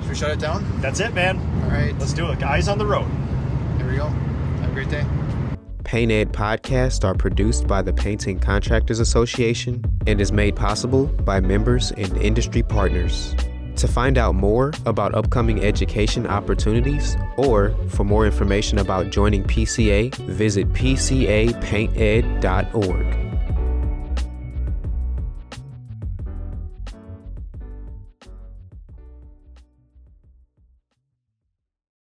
Should 0.00 0.08
we 0.08 0.14
shut 0.14 0.30
it 0.30 0.38
down? 0.38 0.64
that's 0.80 1.00
it, 1.00 1.12
man. 1.12 1.37
All 1.68 1.74
right. 1.74 1.96
Let's 1.98 2.14
do 2.14 2.30
it, 2.30 2.38
guys. 2.38 2.66
On 2.66 2.78
the 2.78 2.86
road. 2.86 3.06
Here 3.76 3.90
we 3.90 3.96
go. 3.96 4.06
Have 4.06 4.70
a 4.70 4.72
great 4.72 4.88
day. 4.88 5.04
Paint 5.84 6.10
Ed 6.10 6.32
podcasts 6.32 7.04
are 7.04 7.14
produced 7.14 7.66
by 7.66 7.82
the 7.82 7.92
Painting 7.92 8.38
Contractors 8.38 9.00
Association 9.00 9.84
and 10.06 10.18
is 10.18 10.32
made 10.32 10.56
possible 10.56 11.06
by 11.06 11.40
members 11.40 11.92
and 11.92 12.16
industry 12.18 12.62
partners. 12.62 13.36
To 13.76 13.86
find 13.86 14.16
out 14.16 14.34
more 14.34 14.72
about 14.86 15.14
upcoming 15.14 15.62
education 15.62 16.26
opportunities 16.26 17.18
or 17.36 17.74
for 17.88 18.04
more 18.04 18.24
information 18.24 18.78
about 18.78 19.10
joining 19.10 19.44
PCA, 19.44 20.14
visit 20.14 20.72
pcapainted.org. 20.72 23.27